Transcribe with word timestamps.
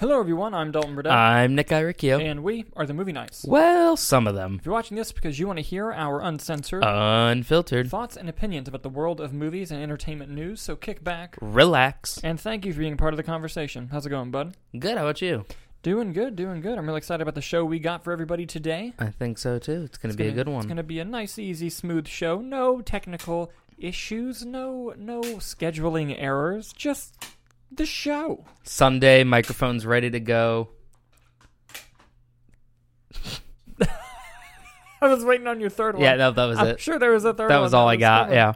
Hello, 0.00 0.18
everyone. 0.18 0.54
I'm 0.54 0.70
Dalton 0.72 0.94
Burdett, 0.94 1.12
I'm 1.12 1.54
Nick 1.54 1.68
Iricchio. 1.68 2.24
and 2.24 2.42
we 2.42 2.64
are 2.74 2.86
the 2.86 2.94
Movie 2.94 3.12
Nights. 3.12 3.44
Well, 3.46 3.98
some 3.98 4.26
of 4.26 4.34
them. 4.34 4.56
If 4.58 4.64
you're 4.64 4.72
watching 4.72 4.96
this 4.96 5.12
because 5.12 5.38
you 5.38 5.46
want 5.46 5.58
to 5.58 5.62
hear 5.62 5.92
our 5.92 6.22
uncensored 6.22 6.82
Unfiltered. 6.82 7.90
thoughts 7.90 8.16
and 8.16 8.26
opinions 8.26 8.66
about 8.66 8.82
the 8.82 8.88
world 8.88 9.20
of 9.20 9.34
movies 9.34 9.70
and 9.70 9.82
entertainment 9.82 10.30
news, 10.30 10.62
so 10.62 10.74
kick 10.74 11.04
back 11.04 11.36
Relax. 11.42 12.18
and 12.24 12.40
thank 12.40 12.64
you 12.64 12.72
for 12.72 12.78
being 12.78 12.96
part 12.96 13.12
of 13.12 13.18
the 13.18 13.22
conversation. 13.22 13.88
How's 13.92 14.06
it 14.06 14.08
going, 14.10 14.30
bud? 14.30 14.56
Good. 14.78 14.96
How 14.96 15.04
about 15.04 15.20
you? 15.20 15.44
Doing 15.82 16.14
good, 16.14 16.34
doing 16.34 16.62
good. 16.62 16.78
I'm 16.78 16.86
really 16.86 16.96
excited 16.98 17.20
about 17.20 17.34
the 17.34 17.42
show 17.42 17.66
we 17.66 17.78
got 17.78 18.02
for 18.02 18.10
everybody 18.10 18.46
today. 18.46 18.94
I 18.98 19.08
think 19.10 19.36
so 19.36 19.58
too. 19.58 19.82
It's 19.82 19.98
going 19.98 20.12
to 20.12 20.16
be 20.16 20.24
gonna, 20.24 20.32
a 20.32 20.36
good 20.36 20.48
one. 20.48 20.56
It's 20.60 20.64
one. 20.64 20.68
going 20.68 20.76
to 20.78 20.82
be 20.82 20.98
a 21.00 21.04
nice, 21.04 21.38
easy, 21.38 21.68
smooth 21.68 22.08
show. 22.08 22.40
No 22.40 22.80
technical 22.80 23.52
issues, 23.76 24.46
no 24.46 24.94
no 24.96 25.20
scheduling 25.20 26.14
errors. 26.18 26.72
Just 26.72 27.22
the 27.70 27.86
show. 27.86 28.44
Sunday, 28.62 29.24
microphones 29.24 29.86
ready 29.86 30.10
to 30.10 30.20
go. 30.20 30.68
I 35.02 35.08
was 35.08 35.24
waiting 35.24 35.46
on 35.46 35.60
your 35.60 35.70
third 35.70 35.94
one. 35.94 36.04
Yeah, 36.04 36.16
no, 36.16 36.30
that 36.30 36.44
was 36.44 36.58
I'm 36.58 36.66
it. 36.68 36.80
sure 36.80 36.98
there 36.98 37.12
was 37.12 37.24
a 37.24 37.32
third 37.32 37.50
That 37.50 37.56
one. 37.56 37.62
was 37.62 37.72
all 37.72 37.88
I 37.88 37.96
got. 37.96 38.30
Yeah. 38.30 38.52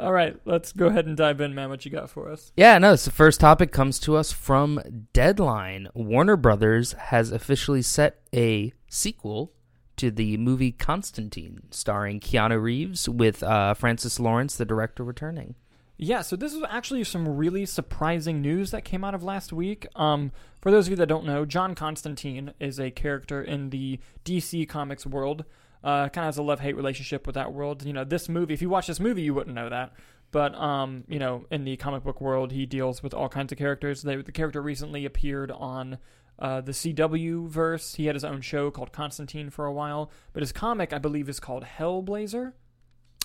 All 0.00 0.12
right, 0.12 0.34
let's 0.46 0.72
go 0.72 0.86
ahead 0.86 1.04
and 1.06 1.16
dive 1.18 1.40
in, 1.42 1.54
man. 1.54 1.68
What 1.68 1.84
you 1.84 1.90
got 1.90 2.08
for 2.08 2.30
us? 2.30 2.50
Yeah, 2.56 2.78
no, 2.78 2.96
so 2.96 3.10
the 3.10 3.14
first 3.14 3.40
topic 3.40 3.72
comes 3.72 3.98
to 4.00 4.16
us 4.16 4.32
from 4.32 4.80
Deadline. 5.12 5.88
Warner 5.92 6.36
Brothers 6.36 6.92
has 6.92 7.30
officially 7.30 7.82
set 7.82 8.22
a 8.34 8.72
sequel 8.88 9.52
to 9.98 10.10
the 10.10 10.38
movie 10.38 10.72
Constantine, 10.72 11.60
starring 11.70 12.20
Keanu 12.20 12.60
Reeves, 12.62 13.06
with 13.06 13.42
uh, 13.42 13.74
Francis 13.74 14.18
Lawrence, 14.18 14.56
the 14.56 14.64
director, 14.64 15.04
returning. 15.04 15.56
Yeah, 16.02 16.22
so 16.22 16.34
this 16.34 16.52
is 16.52 16.64
actually 16.68 17.04
some 17.04 17.28
really 17.28 17.64
surprising 17.64 18.42
news 18.42 18.72
that 18.72 18.84
came 18.84 19.04
out 19.04 19.14
of 19.14 19.22
last 19.22 19.52
week. 19.52 19.86
Um, 19.94 20.32
for 20.60 20.72
those 20.72 20.88
of 20.88 20.90
you 20.90 20.96
that 20.96 21.06
don't 21.06 21.24
know, 21.24 21.44
John 21.44 21.76
Constantine 21.76 22.54
is 22.58 22.80
a 22.80 22.90
character 22.90 23.40
in 23.40 23.70
the 23.70 24.00
DC 24.24 24.68
Comics 24.68 25.06
world. 25.06 25.44
Uh, 25.84 26.08
kind 26.08 26.24
of 26.24 26.34
has 26.34 26.38
a 26.38 26.42
love-hate 26.42 26.74
relationship 26.74 27.24
with 27.24 27.36
that 27.36 27.52
world. 27.52 27.84
You 27.84 27.92
know, 27.92 28.02
this 28.02 28.28
movie. 28.28 28.52
If 28.52 28.60
you 28.60 28.68
watch 28.68 28.88
this 28.88 28.98
movie, 28.98 29.22
you 29.22 29.32
wouldn't 29.32 29.54
know 29.54 29.68
that. 29.68 29.92
But 30.32 30.56
um, 30.56 31.04
you 31.06 31.20
know, 31.20 31.46
in 31.52 31.62
the 31.62 31.76
comic 31.76 32.02
book 32.02 32.20
world, 32.20 32.50
he 32.50 32.66
deals 32.66 33.00
with 33.00 33.14
all 33.14 33.28
kinds 33.28 33.52
of 33.52 33.58
characters. 33.58 34.02
They, 34.02 34.16
the 34.16 34.32
character 34.32 34.60
recently 34.60 35.04
appeared 35.04 35.52
on 35.52 35.98
uh, 36.36 36.62
the 36.62 36.72
CW 36.72 37.46
verse. 37.46 37.94
He 37.94 38.06
had 38.06 38.16
his 38.16 38.24
own 38.24 38.40
show 38.40 38.72
called 38.72 38.90
Constantine 38.90 39.50
for 39.50 39.66
a 39.66 39.72
while, 39.72 40.10
but 40.32 40.42
his 40.42 40.50
comic, 40.50 40.92
I 40.92 40.98
believe, 40.98 41.28
is 41.28 41.38
called 41.38 41.62
Hellblazer. 41.62 42.54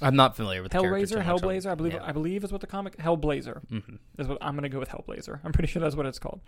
I'm 0.02 0.16
not 0.16 0.36
familiar 0.36 0.62
with 0.62 0.72
Hellraiser. 0.72 1.24
Hellblazer, 1.24 1.72
I 1.72 1.76
believe. 1.76 1.94
Yeah. 1.94 2.04
I 2.04 2.12
believe 2.12 2.44
is 2.44 2.52
what 2.52 2.62
the 2.62 2.68
comic 2.68 2.98
Hellblazer 2.98 3.68
hmm 3.68 3.96
is 4.18 4.28
what 4.28 4.38
I'm 4.42 4.56
gonna 4.56 4.70
go 4.70 4.80
with 4.80 4.90
Hellblazer. 4.90 5.40
I'm 5.44 5.52
pretty 5.52 5.68
sure 5.72 5.82
that's 5.82 5.96
what 5.96 6.06
it's 6.06 6.20
called. 6.20 6.42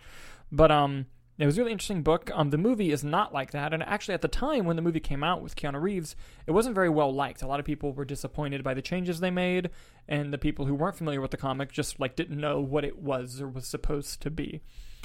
But 0.52 0.70
um, 0.70 1.06
it 1.40 1.46
was 1.46 1.56
a 1.56 1.60
really 1.62 1.72
interesting 1.72 2.02
book. 2.02 2.30
Um, 2.34 2.50
the 2.50 2.58
movie 2.58 2.92
is 2.92 3.02
not 3.02 3.32
like 3.32 3.52
that, 3.52 3.72
and 3.72 3.82
actually, 3.82 4.14
at 4.14 4.20
the 4.20 4.28
time 4.28 4.66
when 4.66 4.76
the 4.76 4.82
movie 4.82 5.00
came 5.00 5.24
out 5.24 5.42
with 5.42 5.56
Keanu 5.56 5.80
Reeves, 5.80 6.14
it 6.46 6.52
wasn't 6.52 6.74
very 6.74 6.90
well 6.90 7.12
liked. 7.12 7.42
A 7.42 7.46
lot 7.46 7.58
of 7.58 7.66
people 7.66 7.92
were 7.92 8.04
disappointed 8.04 8.62
by 8.62 8.74
the 8.74 8.82
changes 8.82 9.20
they 9.20 9.30
made, 9.30 9.70
and 10.06 10.32
the 10.32 10.38
people 10.38 10.66
who 10.66 10.74
weren't 10.74 10.96
familiar 10.96 11.20
with 11.20 11.30
the 11.30 11.36
comic 11.36 11.72
just 11.72 11.98
like 11.98 12.14
didn't 12.14 12.38
know 12.38 12.60
what 12.60 12.84
it 12.84 12.98
was 12.98 13.40
or 13.40 13.48
was 13.48 13.66
supposed 13.66 14.20
to 14.20 14.30
be, 14.30 14.60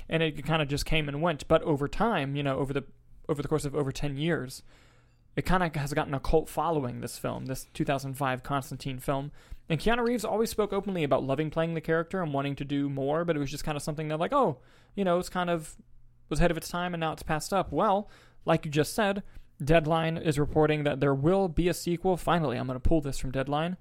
and 0.09 0.21
it 0.21 0.45
kind 0.45 0.61
of 0.61 0.67
just 0.67 0.85
came 0.85 1.07
and 1.07 1.21
went. 1.21 1.47
But 1.47 1.63
over 1.63 1.87
time, 1.87 2.35
you 2.35 2.43
know, 2.43 2.57
over 2.57 2.73
the 2.73 2.83
over 3.29 3.41
the 3.41 3.47
course 3.47 3.65
of 3.65 3.73
over 3.73 3.91
ten 3.91 4.17
years. 4.17 4.61
It 5.35 5.45
kind 5.45 5.63
of 5.63 5.75
has 5.75 5.93
gotten 5.93 6.13
a 6.13 6.19
cult 6.19 6.47
following, 6.47 7.01
this 7.01 7.17
film, 7.17 7.45
this 7.45 7.67
2005 7.73 8.43
Constantine 8.43 8.99
film. 8.99 9.31
And 9.67 9.79
Keanu 9.79 10.05
Reeves 10.05 10.23
always 10.23 10.49
spoke 10.49 10.71
openly 10.71 11.03
about 11.03 11.23
loving 11.23 11.49
playing 11.49 11.73
the 11.73 11.81
character 11.81 12.21
and 12.21 12.33
wanting 12.33 12.55
to 12.57 12.65
do 12.65 12.89
more, 12.89 13.25
but 13.25 13.35
it 13.35 13.39
was 13.39 13.51
just 13.51 13.63
kind 13.63 13.75
of 13.75 13.81
something 13.83 14.07
that, 14.07 14.19
like, 14.19 14.33
oh, 14.33 14.59
you 14.95 15.03
know, 15.03 15.19
it's 15.19 15.29
kind 15.29 15.49
of 15.49 15.75
was 16.29 16.39
ahead 16.39 16.51
of 16.51 16.57
its 16.57 16.69
time 16.69 16.93
and 16.93 17.01
now 17.01 17.11
it's 17.11 17.23
passed 17.23 17.53
up. 17.53 17.71
Well, 17.71 18.09
like 18.45 18.65
you 18.65 18.71
just 18.71 18.93
said, 18.93 19.23
Deadline 19.63 20.17
is 20.17 20.39
reporting 20.39 20.83
that 20.83 20.99
there 20.99 21.13
will 21.13 21.47
be 21.47 21.67
a 21.67 21.73
sequel. 21.73 22.17
Finally, 22.17 22.57
I'm 22.57 22.67
going 22.67 22.79
to 22.79 22.87
pull 22.87 23.01
this 23.01 23.17
from 23.17 23.31
Deadline. 23.31 23.77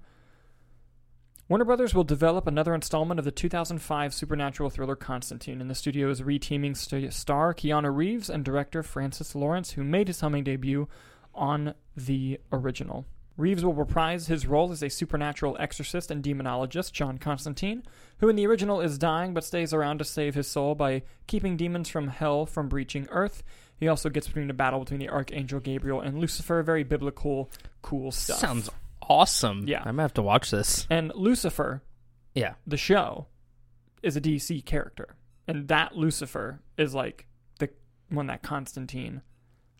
Warner 1.47 1.65
Brothers 1.65 1.93
will 1.93 2.03
develop 2.03 2.47
another 2.47 2.73
installment 2.73 3.19
of 3.19 3.25
the 3.25 3.31
2005 3.31 4.13
supernatural 4.13 4.71
thriller 4.71 4.95
Constantine, 4.95 5.61
and 5.61 5.69
the 5.69 5.75
studio 5.75 6.09
is 6.09 6.21
reteaming 6.21 6.75
st- 6.75 7.13
star 7.13 7.53
Keanu 7.53 7.95
Reeves 7.95 8.31
and 8.31 8.43
director 8.43 8.81
Francis 8.81 9.35
Lawrence, 9.35 9.71
who 9.71 9.83
made 9.83 10.07
his 10.07 10.21
humming 10.21 10.43
debut 10.43 10.87
on 11.35 11.73
the 11.95 12.39
original. 12.51 13.05
Reeves 13.37 13.65
will 13.65 13.73
reprise 13.73 14.27
his 14.27 14.47
role 14.47 14.71
as 14.71 14.81
a 14.81 14.89
supernatural 14.89 15.57
exorcist 15.59 16.09
and 16.09 16.23
demonologist, 16.23 16.93
John 16.93 17.17
Constantine, 17.17 17.83
who 18.19 18.29
in 18.29 18.37
the 18.37 18.47
original 18.47 18.79
is 18.79 18.97
dying 18.97 19.33
but 19.33 19.43
stays 19.43 19.73
around 19.73 19.97
to 19.97 20.05
save 20.05 20.35
his 20.35 20.47
soul 20.47 20.73
by 20.73 21.01
keeping 21.27 21.57
demons 21.57 21.89
from 21.89 22.07
hell 22.07 22.45
from 22.45 22.69
breaching 22.69 23.07
Earth. 23.11 23.43
He 23.77 23.89
also 23.89 24.09
gets 24.09 24.27
between 24.27 24.49
a 24.49 24.53
battle 24.53 24.79
between 24.79 25.01
the 25.01 25.09
Archangel 25.09 25.59
Gabriel 25.59 25.99
and 25.99 26.17
Lucifer. 26.19 26.63
Very 26.63 26.83
biblical, 26.85 27.51
cool 27.81 28.11
stuff. 28.13 28.37
Sounds 28.39 28.69
awesome. 29.01 29.67
Yeah. 29.67 29.79
I'm 29.79 29.83
going 29.83 29.95
to 29.97 30.01
have 30.03 30.13
to 30.13 30.21
watch 30.21 30.49
this. 30.51 30.87
And 30.89 31.11
Lucifer, 31.13 31.83
Yeah. 32.33 32.53
the 32.65 32.77
show, 32.77 33.27
is 34.01 34.15
a 34.15 34.21
DC 34.21 34.63
character. 34.63 35.15
And 35.45 35.67
that 35.67 35.97
Lucifer 35.97 36.61
is 36.77 36.95
like 36.95 37.27
the 37.59 37.69
one 38.09 38.27
that 38.27 38.43
Constantine 38.43 39.23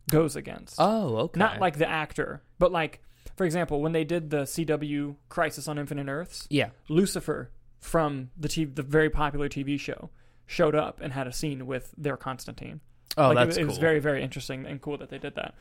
goes 0.09 0.35
against. 0.35 0.75
Oh, 0.79 1.17
okay. 1.17 1.39
Not 1.39 1.59
like 1.59 1.77
the 1.77 1.88
actor, 1.89 2.41
but 2.59 2.71
like, 2.71 3.01
for 3.35 3.43
example, 3.45 3.81
when 3.81 3.91
they 3.91 4.03
did 4.03 4.29
the 4.29 4.43
CW 4.43 5.16
Crisis 5.29 5.67
on 5.67 5.77
Infinite 5.77 6.07
Earths, 6.07 6.47
Yeah. 6.49 6.69
Lucifer 6.89 7.49
from 7.79 8.29
the 8.38 8.47
TV, 8.47 8.73
the 8.73 8.81
very 8.83 9.09
popular 9.09 9.49
TV 9.49 9.79
show 9.79 10.09
showed 10.47 10.75
up 10.75 11.01
and 11.01 11.13
had 11.13 11.27
a 11.27 11.33
scene 11.33 11.65
with 11.67 11.94
their 11.97 12.17
Constantine. 12.17 12.81
Oh, 13.17 13.29
like, 13.29 13.35
that's 13.47 13.57
it, 13.57 13.61
it 13.61 13.63
cool. 13.63 13.69
was 13.69 13.77
very, 13.77 13.99
very 13.99 14.21
interesting 14.23 14.65
and 14.65 14.81
cool 14.81 14.97
that 14.97 15.09
they 15.09 15.17
did 15.17 15.35
that. 15.35 15.55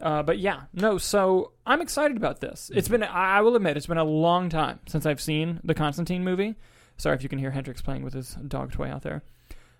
Uh, 0.00 0.22
but 0.22 0.38
yeah, 0.38 0.62
no. 0.74 0.98
So 0.98 1.52
I'm 1.66 1.80
excited 1.80 2.16
about 2.18 2.40
this. 2.40 2.70
It's 2.74 2.88
been, 2.88 3.02
I 3.02 3.38
I 3.38 3.40
will 3.40 3.56
admit, 3.56 3.76
it's 3.78 3.86
been 3.86 3.96
a 3.98 4.04
long 4.04 4.48
time 4.50 4.80
since 4.86 5.06
I've 5.06 5.20
seen 5.20 5.60
the 5.64 5.74
Constantine 5.74 6.22
movie. 6.22 6.54
Sorry 6.98 7.14
if 7.16 7.22
you 7.22 7.28
can 7.28 7.38
hear 7.38 7.50
Hendrix 7.50 7.80
playing 7.82 8.02
with 8.02 8.12
his 8.14 8.34
dog 8.46 8.72
toy 8.72 8.88
out 8.90 9.02
there. 9.02 9.22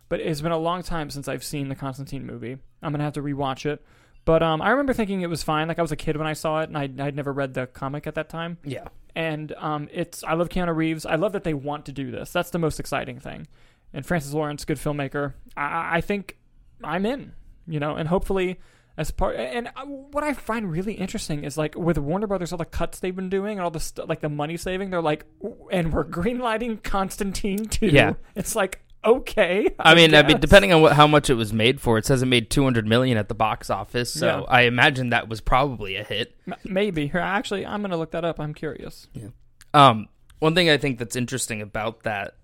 But 0.09 0.21
it's 0.21 0.41
been 0.41 0.53
a 0.53 0.59
long 0.59 0.83
time 0.83 1.11
since 1.11 1.29
I've 1.29 1.45
seen 1.45 1.69
the 1.69 1.75
Constantine 1.75 2.27
movie. 2.27 2.59
I'm 2.83 2.93
gonna 2.93 3.05
have 3.05 3.15
to 3.15 3.23
rewatch 3.23 3.67
it. 3.67 3.85
But 4.25 4.43
um, 4.43 4.61
I 4.61 4.71
remember 4.71 4.93
thinking 4.93 5.23
it 5.23 5.31
was 5.31 5.43
fine. 5.43 5.69
Like 5.69 5.79
I 5.79 5.83
was 5.83 5.93
a 5.93 5.97
kid 5.97 6.17
when 6.17 6.27
I 6.27 6.33
saw 6.33 6.61
it, 6.61 6.69
and 6.69 6.77
I, 6.77 6.83
I'd 7.07 7.17
never 7.17 7.33
read 7.33 7.55
the 7.55 7.67
comic 7.67 8.07
at 8.07 8.17
that 8.17 8.29
time 8.29 8.59
yeah. 8.65 8.89
and 9.15 9.53
um, 9.57 9.89
it's 9.93 10.25
I 10.25 10.35
love 10.35 10.49
Keanu 10.49 10.75
Reeves. 10.75 11.07
I 11.07 11.15
love 11.15 11.33
that 11.33 11.45
they 11.45 11.55
want 11.55 11.87
to 11.87 11.93
do 11.93 12.11
this. 12.11 12.33
That's 12.33 12.51
the 12.51 12.59
most 12.59 12.81
exciting 12.81 13.21
thing. 13.21 13.47
And 13.93 14.05
Francis 14.05 14.33
Lawrence, 14.33 14.65
good 14.65 14.79
filmmaker. 14.79 15.35
I, 15.57 15.99
I 15.99 16.01
think 16.01 16.37
I'm 16.83 17.07
in. 17.07 17.33
You 17.69 17.81
know, 17.81 17.97
and 17.97 18.09
hopefully 18.09 18.61
as 18.97 19.11
part. 19.11 19.37
And 19.37 19.69
uh, 19.69 19.85
what 19.85 20.25
I 20.25 20.33
find 20.33 20.71
really 20.71 20.95
interesting 20.95 21.45
is 21.45 21.59
like 21.59 21.75
with 21.75 21.99
Warner 21.99 22.27
Brothers, 22.27 22.53
all 22.53 22.59
the 22.59 22.65
cuts 22.65 23.01
they've 23.01 23.15
been 23.15 23.29
doing 23.29 23.59
and 23.59 23.61
all 23.61 23.71
the 23.71 23.81
st- 23.81 24.09
like 24.09 24.21
the 24.21 24.29
money 24.29 24.57
saving. 24.57 24.91
They're 24.91 25.03
like, 25.03 25.25
and 25.71 25.93
we're 25.93 26.05
greenlighting 26.05 26.83
Constantine 26.83 27.67
too. 27.67 27.87
Yeah. 27.87 28.15
it's 28.35 28.57
like 28.57 28.83
okay. 29.07 29.69
I 29.79 29.95
mean, 29.95 30.15
I 30.15 30.23
mean, 30.23 30.41
depending 30.41 30.73
on 30.73 30.83
what, 30.83 30.93
how 30.95 31.07
much 31.07 31.31
it 31.31 31.35
was 31.35 31.53
made 31.53 31.81
for, 31.81 31.97
it 31.99 32.05
says 32.05 32.23
it 32.23 32.27
made 32.27 32.51
200 32.51 32.87
million 32.87 33.17
at 33.17 33.29
the 33.29 33.35
box 33.35 33.71
office. 33.71 34.13
So 34.13 34.27
Yeah. 34.27 34.41
I 34.49 34.63
imagine 34.63 35.11
that 35.11 35.29
was 35.29 35.41
probably 35.41 35.97
a 35.97 36.03
hit. 36.05 36.35
M- 36.47 36.55
maybe. 36.65 37.11
Actually, 37.15 37.65
I'm 37.65 37.81
gonna 37.83 37.97
look 37.97 38.11
that 38.11 38.25
up. 38.25 38.39
I'm 38.41 38.53
curious. 38.55 39.07
Yeah. 39.15 39.29
Um, 39.73 40.09
one 40.41 40.55
thing 40.55 40.69
I 40.69 40.77
think 40.77 40.99
that's 40.99 41.17
interesting 41.17 41.63
about 41.63 42.03
that 42.03 42.35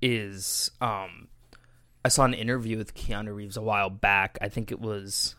is, 0.00 0.70
um, 0.80 1.28
I 2.04 2.08
saw 2.08 2.24
an 2.24 2.34
interview 2.34 2.76
with 2.78 2.94
Keanu 2.94 3.34
Reeves 3.34 3.56
a 3.56 3.62
while 3.62 3.90
back. 3.90 4.38
I 4.40 4.48
think 4.48 4.70
it 4.70 4.80
was, 4.80 5.34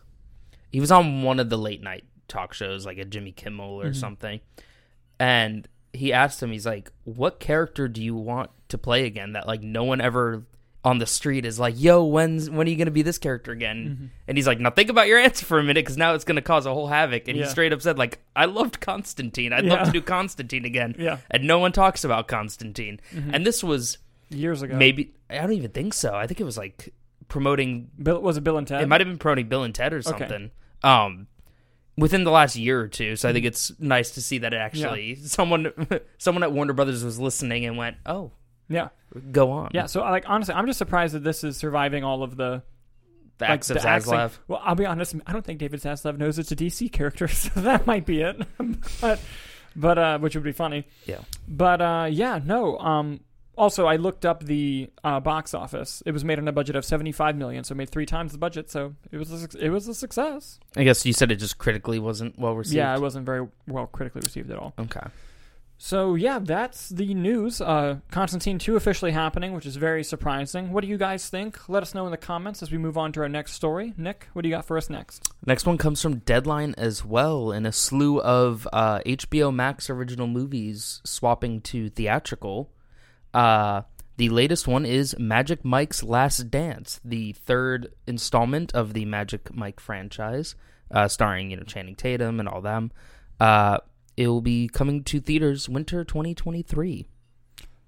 he 0.70 0.80
was 0.80 0.92
on 0.92 1.22
one 1.22 1.40
of 1.40 1.48
the 1.48 1.56
late 1.58 1.82
night 1.82 2.04
talk 2.28 2.52
shows, 2.52 2.84
like 2.84 2.98
a 2.98 3.04
Jimmy 3.04 3.32
Kimmel 3.32 3.80
or 3.80 3.90
Mhm. 3.90 3.96
something, 3.96 4.40
and 5.18 5.66
he 5.94 6.12
asked 6.12 6.42
him, 6.42 6.52
he's 6.52 6.66
like, 6.66 6.92
"What 7.04 7.40
character 7.40 7.88
do 7.88 8.02
you 8.02 8.14
want 8.14 8.50
to 8.68 8.76
play 8.76 9.06
again? 9.06 9.32
That 9.32 9.46
like 9.46 9.62
no 9.62 9.84
one 9.84 10.00
ever." 10.02 10.44
On 10.84 10.98
the 10.98 11.06
street 11.06 11.44
is 11.44 11.58
like, 11.58 11.74
yo, 11.76 12.04
when's 12.04 12.48
when 12.48 12.66
are 12.66 12.70
you 12.70 12.76
gonna 12.76 12.90
be 12.92 13.02
this 13.02 13.18
character 13.18 13.50
again? 13.52 13.98
Mhm. 14.00 14.08
And 14.28 14.38
he's 14.38 14.46
like, 14.46 14.60
now 14.60 14.70
think 14.70 14.90
about 14.90 15.08
your 15.08 15.18
answer 15.18 15.44
for 15.44 15.58
a 15.58 15.62
minute, 15.62 15.84
because 15.84 15.96
now 15.96 16.14
it's 16.14 16.24
gonna 16.24 16.40
cause 16.40 16.66
a 16.66 16.72
whole 16.72 16.86
havoc. 16.86 17.26
And 17.28 17.36
Yeah. 17.36 17.44
he 17.44 17.50
straight 17.50 17.72
up 17.72 17.82
said, 17.82 17.98
like, 17.98 18.20
I 18.36 18.44
loved 18.44 18.80
Constantine. 18.80 19.52
I'd 19.52 19.64
Yeah. 19.64 19.74
love 19.74 19.86
to 19.86 19.92
do 19.92 20.00
Constantine 20.00 20.64
again 20.64 20.94
Yeah, 20.98 21.18
and 21.30 21.44
no 21.44 21.58
one 21.58 21.72
talks 21.72 22.04
about 22.04 22.28
Constantine. 22.28 23.00
Mhm. 23.12 23.30
And 23.34 23.44
this 23.44 23.64
was 23.64 23.98
years 24.30 24.62
ago. 24.62 24.76
maybe 24.76 25.14
I 25.28 25.38
don't 25.38 25.52
even 25.52 25.72
think 25.72 25.94
so. 25.94 26.14
I 26.14 26.26
think 26.28 26.40
it 26.40 26.44
was 26.44 26.56
like 26.56 26.94
promoting. 27.26 27.90
Bill, 28.02 28.20
was 28.22 28.36
it 28.36 28.44
Bill 28.44 28.56
and 28.56 28.66
Ted? 28.66 28.80
It 28.82 28.86
might 28.88 29.00
have 29.00 29.08
been 29.08 29.18
promoting 29.18 29.48
Bill 29.48 29.64
and 29.64 29.74
Ted 29.74 29.92
or 29.92 29.98
Okay. 29.98 30.02
something. 30.10 30.50
Um, 30.84 31.26
within 31.96 32.22
the 32.22 32.30
last 32.30 32.54
year 32.54 32.80
or 32.80 32.86
two. 32.88 33.16
So 33.16 33.28
I 33.28 33.32
think 33.32 33.44
it's 33.44 33.72
nice 33.80 34.12
to 34.12 34.22
see 34.22 34.38
that 34.38 34.54
it 34.54 34.58
actually 34.58 35.16
someone 35.16 35.72
someone 36.18 36.44
at 36.44 36.52
Warner 36.52 36.72
Brothers 36.72 37.02
was 37.04 37.18
listening 37.18 37.64
and 37.66 37.76
went, 37.76 37.96
"Oh, 38.06 38.30
yeah, 38.68 38.88
go 39.32 39.50
on." 39.50 39.70
yeah. 39.72 39.86
So 39.86 40.00
like 40.02 40.24
honestly, 40.28 40.54
I'm 40.54 40.66
just 40.66 40.78
surprised 40.78 41.14
that 41.14 41.24
this 41.24 41.44
is 41.44 41.56
surviving 41.56 42.04
all 42.04 42.22
of 42.22 42.36
the 42.36 42.62
the 43.38 43.44
like, 43.44 43.50
acts 43.50 43.70
of 43.70 43.76
Zaslav. 43.78 44.32
Well, 44.48 44.60
I'll 44.64 44.74
be 44.74 44.86
honest. 44.86 45.14
I 45.26 45.32
don't 45.32 45.44
think 45.44 45.60
David 45.60 45.80
Zaslav 45.80 46.18
knows 46.18 46.38
it's 46.38 46.50
a 46.52 46.56
DC 46.56 46.90
character, 46.92 47.28
so 47.28 47.50
that 47.60 47.86
might 47.86 48.04
be 48.04 48.20
it. 48.22 48.36
but, 49.00 49.20
but 49.76 49.98
uh, 49.98 50.18
which 50.18 50.34
would 50.34 50.44
be 50.44 50.52
funny. 50.52 50.86
Yeah. 51.06 51.20
But 51.46 51.80
uh, 51.80 52.08
yeah, 52.10 52.40
no. 52.44 52.78
Um, 52.78 53.20
Also, 53.56 53.86
I 53.86 53.96
looked 53.96 54.24
up 54.24 54.44
the 54.44 54.88
uh, 55.02 55.18
box 55.20 55.52
office. 55.54 56.00
It 56.06 56.12
was 56.12 56.24
made 56.24 56.38
on 56.38 56.46
a 56.46 56.52
budget 56.52 56.76
of 56.76 56.84
75 56.84 57.36
million, 57.36 57.64
so 57.64 57.72
it 57.72 57.76
made 57.76 57.90
three 57.90 58.06
times 58.06 58.30
the 58.32 58.38
budget. 58.38 58.70
So 58.70 58.94
it 59.10 59.16
was 59.16 59.30
a, 59.32 59.48
it 59.64 59.70
was 59.70 59.88
a 59.88 59.94
success. 59.94 60.58
I 60.76 60.84
guess 60.84 61.04
you 61.06 61.12
said 61.12 61.30
it 61.32 61.36
just 61.36 61.58
critically 61.58 61.98
wasn't 61.98 62.38
well 62.38 62.54
received. 62.54 62.76
Yeah, 62.76 62.94
it 62.94 63.00
wasn't 63.00 63.26
very 63.26 63.46
well 63.66 63.86
critically 63.86 64.20
received 64.22 64.50
at 64.50 64.58
all. 64.58 64.74
Okay. 64.78 65.06
So 65.80 66.16
yeah, 66.16 66.40
that's 66.40 66.88
the 66.88 67.14
news. 67.14 67.60
Uh, 67.60 67.98
Constantine 68.10 68.58
2 68.58 68.74
officially 68.74 69.12
happening, 69.12 69.52
which 69.52 69.64
is 69.64 69.76
very 69.76 70.02
surprising. 70.02 70.72
What 70.72 70.82
do 70.82 70.88
you 70.88 70.98
guys 70.98 71.28
think? 71.30 71.68
Let 71.68 71.84
us 71.84 71.94
know 71.94 72.04
in 72.04 72.10
the 72.10 72.16
comments 72.16 72.62
as 72.64 72.72
we 72.72 72.78
move 72.78 72.98
on 72.98 73.12
to 73.12 73.20
our 73.20 73.28
next 73.28 73.52
story. 73.52 73.94
Nick, 73.96 74.28
what 74.32 74.42
do 74.42 74.48
you 74.48 74.54
got 74.54 74.64
for 74.64 74.76
us 74.76 74.90
next? 74.90 75.32
Next 75.46 75.66
one 75.66 75.78
comes 75.78 76.02
from 76.02 76.16
Deadline 76.18 76.74
as 76.76 77.04
well, 77.04 77.52
in 77.52 77.64
a 77.64 77.70
slew 77.70 78.20
of 78.20 78.66
uh, 78.72 78.98
HBO 79.06 79.54
Max 79.54 79.88
original 79.88 80.26
movies 80.26 81.00
swapping 81.04 81.60
to 81.62 81.90
theatrical. 81.90 82.72
Uh, 83.32 83.82
the 84.16 84.30
latest 84.30 84.66
one 84.66 84.84
is 84.84 85.16
Magic 85.16 85.64
Mike's 85.64 86.02
Last 86.02 86.50
Dance, 86.50 87.00
the 87.04 87.34
third 87.34 87.94
installment 88.04 88.74
of 88.74 88.94
the 88.94 89.04
Magic 89.04 89.54
Mike 89.54 89.78
franchise, 89.78 90.56
uh, 90.90 91.06
starring 91.06 91.52
you 91.52 91.56
know 91.56 91.62
Channing 91.62 91.94
Tatum 91.94 92.40
and 92.40 92.48
all 92.48 92.60
them. 92.60 92.90
It 94.18 94.26
will 94.26 94.40
be 94.40 94.66
coming 94.66 95.04
to 95.04 95.20
theaters 95.20 95.68
winter 95.68 96.02
2023. 96.02 97.06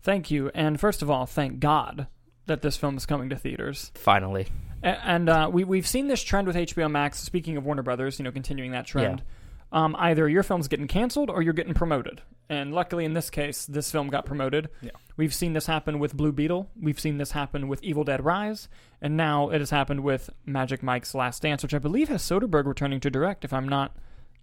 Thank 0.00 0.30
you, 0.30 0.48
and 0.54 0.78
first 0.78 1.02
of 1.02 1.10
all, 1.10 1.26
thank 1.26 1.58
God 1.58 2.06
that 2.46 2.62
this 2.62 2.76
film 2.76 2.96
is 2.96 3.04
coming 3.04 3.30
to 3.30 3.36
theaters. 3.36 3.90
Finally, 3.96 4.46
And 4.80 5.28
uh, 5.28 5.50
we 5.52 5.64
we've 5.64 5.88
seen 5.88 6.06
this 6.06 6.22
trend 6.22 6.46
with 6.46 6.54
HBO 6.54 6.88
Max. 6.88 7.18
Speaking 7.18 7.56
of 7.56 7.66
Warner 7.66 7.82
Brothers, 7.82 8.20
you 8.20 8.24
know, 8.24 8.30
continuing 8.30 8.70
that 8.70 8.86
trend. 8.86 9.24
Um, 9.72 9.96
either 9.98 10.28
your 10.28 10.44
film's 10.44 10.68
getting 10.68 10.86
canceled 10.86 11.30
or 11.30 11.42
you're 11.42 11.52
getting 11.52 11.74
promoted. 11.74 12.22
And 12.48 12.72
luckily, 12.72 13.04
in 13.04 13.14
this 13.14 13.28
case, 13.28 13.66
this 13.66 13.90
film 13.90 14.06
got 14.06 14.24
promoted. 14.24 14.68
Yeah. 14.82 14.90
We've 15.16 15.34
seen 15.34 15.52
this 15.54 15.66
happen 15.66 15.98
with 15.98 16.16
Blue 16.16 16.30
Beetle. 16.32 16.70
We've 16.80 16.98
seen 16.98 17.18
this 17.18 17.32
happen 17.32 17.66
with 17.66 17.82
Evil 17.82 18.04
Dead 18.04 18.24
Rise, 18.24 18.68
and 19.02 19.16
now 19.16 19.50
it 19.50 19.60
has 19.60 19.70
happened 19.70 20.04
with 20.04 20.30
Magic 20.46 20.80
Mike's 20.80 21.12
Last 21.12 21.42
Dance, 21.42 21.64
which 21.64 21.74
I 21.74 21.78
believe 21.78 22.08
has 22.08 22.22
Soderbergh 22.22 22.66
returning 22.66 23.00
to 23.00 23.10
direct, 23.10 23.44
if 23.44 23.52
I'm 23.52 23.68
not 23.68 23.96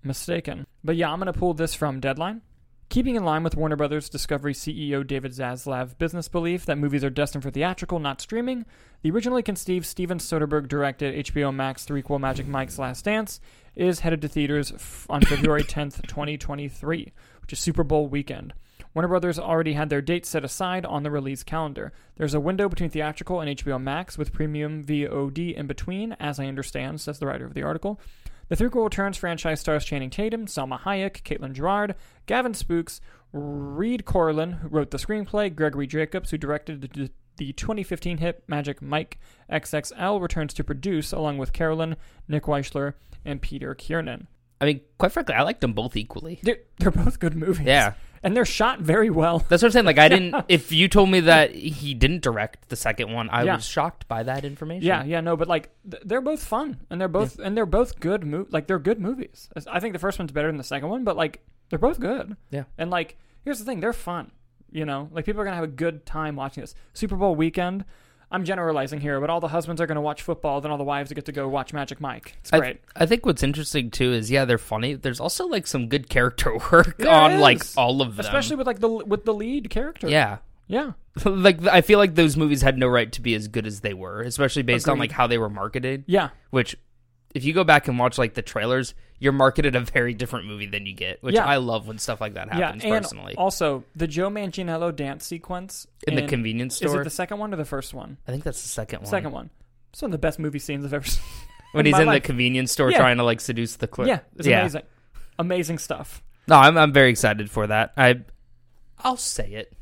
mistaken. 0.07 0.65
But 0.83 0.95
yeah, 0.95 1.11
I'm 1.11 1.19
going 1.19 1.31
to 1.31 1.37
pull 1.37 1.53
this 1.53 1.73
from 1.73 1.99
Deadline. 1.99 2.41
Keeping 2.89 3.15
in 3.15 3.25
line 3.25 3.43
with 3.43 3.57
Warner 3.57 3.75
Brothers 3.75 4.07
Discovery 4.07 4.53
CEO 4.53 5.05
David 5.05 5.33
Zaslav 5.33 5.97
business 5.97 6.29
belief 6.29 6.65
that 6.65 6.77
movies 6.77 7.03
are 7.03 7.09
destined 7.09 7.43
for 7.43 7.51
theatrical, 7.51 7.99
not 7.99 8.21
streaming, 8.21 8.65
the 9.01 9.11
originally 9.11 9.43
conceived 9.43 9.85
Steven 9.85 10.19
Soderbergh 10.19 10.69
directed 10.69 11.25
HBO 11.25 11.53
Max 11.53 11.85
threequel 11.85 12.19
Magic 12.19 12.47
Mike's 12.47 12.79
Last 12.79 13.03
Dance 13.03 13.41
is 13.75 13.99
headed 13.99 14.21
to 14.21 14.29
theaters 14.29 14.71
f- 14.71 15.05
on 15.09 15.21
February 15.21 15.63
10th, 15.65 16.07
2023, 16.07 17.11
which 17.41 17.53
is 17.53 17.59
Super 17.59 17.83
Bowl 17.83 18.07
weekend. 18.07 18.53
Warner 18.93 19.09
Brothers 19.09 19.37
already 19.37 19.73
had 19.73 19.89
their 19.89 20.01
date 20.01 20.25
set 20.25 20.45
aside 20.45 20.85
on 20.85 21.03
the 21.03 21.11
release 21.11 21.43
calendar. 21.43 21.91
There's 22.15 22.33
a 22.33 22.39
window 22.39 22.69
between 22.69 22.89
theatrical 22.89 23.41
and 23.41 23.55
HBO 23.55 23.81
Max 23.81 24.17
with 24.17 24.33
premium 24.33 24.83
VOD 24.83 25.53
in 25.53 25.67
between, 25.67 26.13
as 26.13 26.39
I 26.39 26.45
understand, 26.45 27.01
says 27.01 27.19
the 27.19 27.27
writer 27.27 27.45
of 27.45 27.53
the 27.53 27.63
article. 27.63 27.99
The 28.49 28.55
Three 28.55 28.69
Threequel 28.69 28.85
Returns 28.85 29.17
franchise 29.17 29.59
stars 29.59 29.83
Channing 29.83 30.09
Tatum, 30.09 30.45
Salma 30.45 30.79
Hayek, 30.81 31.23
Caitlin 31.23 31.53
Gerard, 31.53 31.95
Gavin 32.27 32.53
Spokes, 32.53 33.01
Reid 33.33 34.05
Carolin, 34.05 34.53
who 34.53 34.69
wrote 34.69 34.91
the 34.91 34.97
screenplay, 34.97 35.53
Gregory 35.53 35.85
Jacobs, 35.85 36.31
who 36.31 36.37
directed 36.37 36.81
the, 36.81 37.09
the 37.35 37.51
2015 37.53 38.19
hit 38.19 38.43
Magic 38.47 38.81
Mike 38.81 39.19
XXL, 39.51 40.21
returns 40.21 40.53
to 40.53 40.63
produce, 40.63 41.11
along 41.11 41.37
with 41.37 41.51
Carolin, 41.51 41.97
Nick 42.29 42.43
Wechsler, 42.43 42.93
and 43.25 43.41
Peter 43.41 43.75
Kiernan. 43.75 44.27
I 44.61 44.65
mean, 44.65 44.81
quite 44.97 45.11
frankly, 45.11 45.35
I 45.35 45.41
liked 45.41 45.61
them 45.61 45.73
both 45.73 45.97
equally. 45.97 46.39
They're, 46.41 46.59
they're 46.79 46.91
both 46.91 47.19
good 47.19 47.35
movies. 47.35 47.67
Yeah. 47.67 47.93
And 48.23 48.35
they're 48.35 48.45
shot 48.45 48.79
very 48.79 49.09
well. 49.09 49.39
That's 49.47 49.61
what 49.61 49.67
I'm 49.69 49.71
saying. 49.71 49.85
Like, 49.85 49.99
I 49.99 50.07
didn't. 50.15 50.35
If 50.47 50.71
you 50.71 50.87
told 50.87 51.09
me 51.09 51.19
that 51.21 51.53
he 51.53 51.93
didn't 51.93 52.21
direct 52.21 52.69
the 52.69 52.75
second 52.75 53.11
one, 53.13 53.29
I 53.29 53.43
Yeah. 53.43 53.55
was 53.55 53.65
shocked 53.65 54.07
by 54.07 54.23
that 54.23 54.43
information. 54.45 54.87
Yeah, 54.87 55.03
yeah, 55.03 55.21
no, 55.21 55.35
but 55.37 55.47
like 55.47 55.69
th- 55.89 56.03
they're 56.05 56.21
both 56.21 56.43
fun, 56.43 56.81
and 56.89 56.99
they're 56.99 57.07
both 57.07 57.39
and 57.39 57.55
they're 57.55 57.65
both 57.65 57.99
good. 57.99 58.25
Mo- 58.25 58.47
like 58.49 58.67
they're 58.67 58.79
good 58.79 58.99
movies. 58.99 59.49
I 59.67 59.79
think 59.79 59.93
the 59.93 59.99
first 59.99 60.17
one's 60.19 60.31
better 60.31 60.47
than 60.47 60.57
the 60.57 60.63
second 60.63 60.89
one, 60.89 61.03
but 61.03 61.15
like 61.17 61.41
they're 61.69 61.79
both 61.79 61.99
good. 61.99 62.35
Yeah. 62.49 62.63
And 62.77 62.89
like 62.89 63.17
here's 63.43 63.59
the 63.59 63.65
thing, 63.65 63.79
they're 63.79 63.93
fun. 63.93 64.31
You 64.71 64.85
know, 64.85 65.09
like 65.11 65.25
people 65.25 65.41
are 65.41 65.45
gonna 65.45 65.55
have 65.55 65.63
a 65.63 65.67
good 65.67 66.05
time 66.05 66.35
watching 66.35 66.61
this 66.61 66.75
Super 66.93 67.15
Bowl 67.15 67.35
weekend. 67.35 67.85
I'm 68.31 68.43
generalizing 68.43 68.99
here, 68.99 69.19
but 69.21 69.29
all 69.29 69.39
the 69.39 69.47
husbands 69.47 69.79
are 69.79 69.87
gonna 69.87 70.01
watch 70.01 70.21
football, 70.21 70.59
then 70.61 70.71
all 70.71 70.77
the 70.77 70.83
wives 70.83 71.11
get 71.13 71.25
to 71.25 71.31
go 71.31 71.47
watch 71.47 71.71
Magic 71.73 72.01
Mike. 72.01 72.35
It's 72.41 72.51
I, 72.51 72.59
great. 72.59 72.81
I 72.95 73.05
think 73.05 73.25
what's 73.25 73.43
interesting 73.43 73.89
too 73.89 74.11
is 74.13 74.29
yeah, 74.29 74.45
they're 74.45 74.57
funny. 74.57 74.95
There's 74.95 75.19
also 75.19 75.47
like 75.47 75.65
some 75.67 75.87
good 75.87 76.09
character 76.09 76.57
work 76.71 76.97
There 76.97 77.09
on 77.09 77.39
like 77.39 77.63
all 77.77 78.01
of 78.01 78.15
them, 78.17 78.25
Especially 78.25 78.55
with 78.55 78.67
like 78.67 78.79
the 78.79 78.89
with 78.89 79.25
the 79.25 79.33
lead 79.33 79.69
character. 79.69 80.09
yeah. 80.09 80.37
Yeah. 80.67 80.91
like 81.25 81.65
I 81.65 81.81
feel 81.81 81.97
like 81.97 82.15
those 82.15 82.35
movies 82.35 82.61
had 82.61 82.77
no 82.77 82.87
right 82.87 83.09
to 83.13 83.21
be 83.21 83.33
as 83.33 83.47
good 83.47 83.65
as 83.65 83.79
they 83.79 83.93
were, 83.93 84.21
especially 84.21 84.63
based 84.63 84.89
on 84.89 84.99
like 84.99 85.11
how 85.11 85.25
they 85.27 85.37
were 85.37 85.49
marketed. 85.49 86.03
Yeah. 86.07 86.29
Which, 86.49 86.75
if 87.37 87.43
you 87.45 87.53
go 87.53 87.63
back 87.63 87.87
and 87.87 87.97
watch 87.99 88.17
like 88.17 88.33
the 88.33 88.41
trailers, 88.41 88.93
you're 89.19 89.31
marketed 89.31 89.75
a 89.75 89.79
very 89.81 90.13
different 90.13 90.45
movie 90.47 90.65
than 90.65 90.85
you 90.85 90.93
get. 90.93 91.21
Which 91.23 91.35
Yeah. 91.35 91.45
I 91.45 91.57
love 91.57 91.87
when 91.87 91.97
stuff 91.99 92.19
like 92.19 92.33
that 92.33 92.49
happens 92.51 92.83
yeah. 92.83 92.93
And 92.95 93.03
personally. 93.03 93.35
also 93.35 93.83
the 93.95 94.07
Joe 94.07 94.29
Manganiello 94.29 94.95
dance 94.95 95.25
sequence 95.25 95.87
in 96.07 96.15
the 96.15 96.27
convenience 96.27 96.75
store. 96.75 96.87
Is 96.89 96.93
it 96.95 97.03
the 97.03 97.09
second 97.09 97.37
one 97.39 97.53
or 97.53 97.57
the 97.57 97.65
first 97.65 97.93
one? 97.93 98.17
I 98.27 98.31
think 98.31 98.43
that's 98.43 98.61
the 98.63 98.69
second 98.69 98.99
one. 99.01 99.07
Second 99.09 99.31
one. 99.31 99.49
It's 99.93 100.01
one 100.01 100.09
of 100.09 100.13
the 100.13 100.17
best 100.17 100.39
movie 100.39 100.59
scenes 100.59 100.83
I've 100.85 100.93
ever 100.93 101.05
seen. 101.07 101.23
when 101.73 101.85
in 101.85 101.93
he's 101.93 101.99
in 102.01 102.07
life. 102.07 102.23
the 102.23 102.27
convenience 102.27 102.71
store 102.71 102.91
Yeah. 102.91 102.97
trying 102.97 103.17
to 103.17 103.23
like 103.23 103.39
seduce 103.39 103.75
the 103.77 103.87
clerk. 103.87 104.07
Yeah, 104.07 104.19
it's 104.35 104.47
amazing. 104.47 104.81
Amazing 105.39 105.77
stuff. 105.77 106.23
No, 106.47 106.55
I'm 106.55 106.77
I'm 106.77 106.91
very 106.93 107.09
excited 107.11 107.51
for 107.51 107.67
that. 107.67 107.93
I 107.97 108.21
I'll 108.99 109.17
say 109.17 109.51
it. 109.53 109.73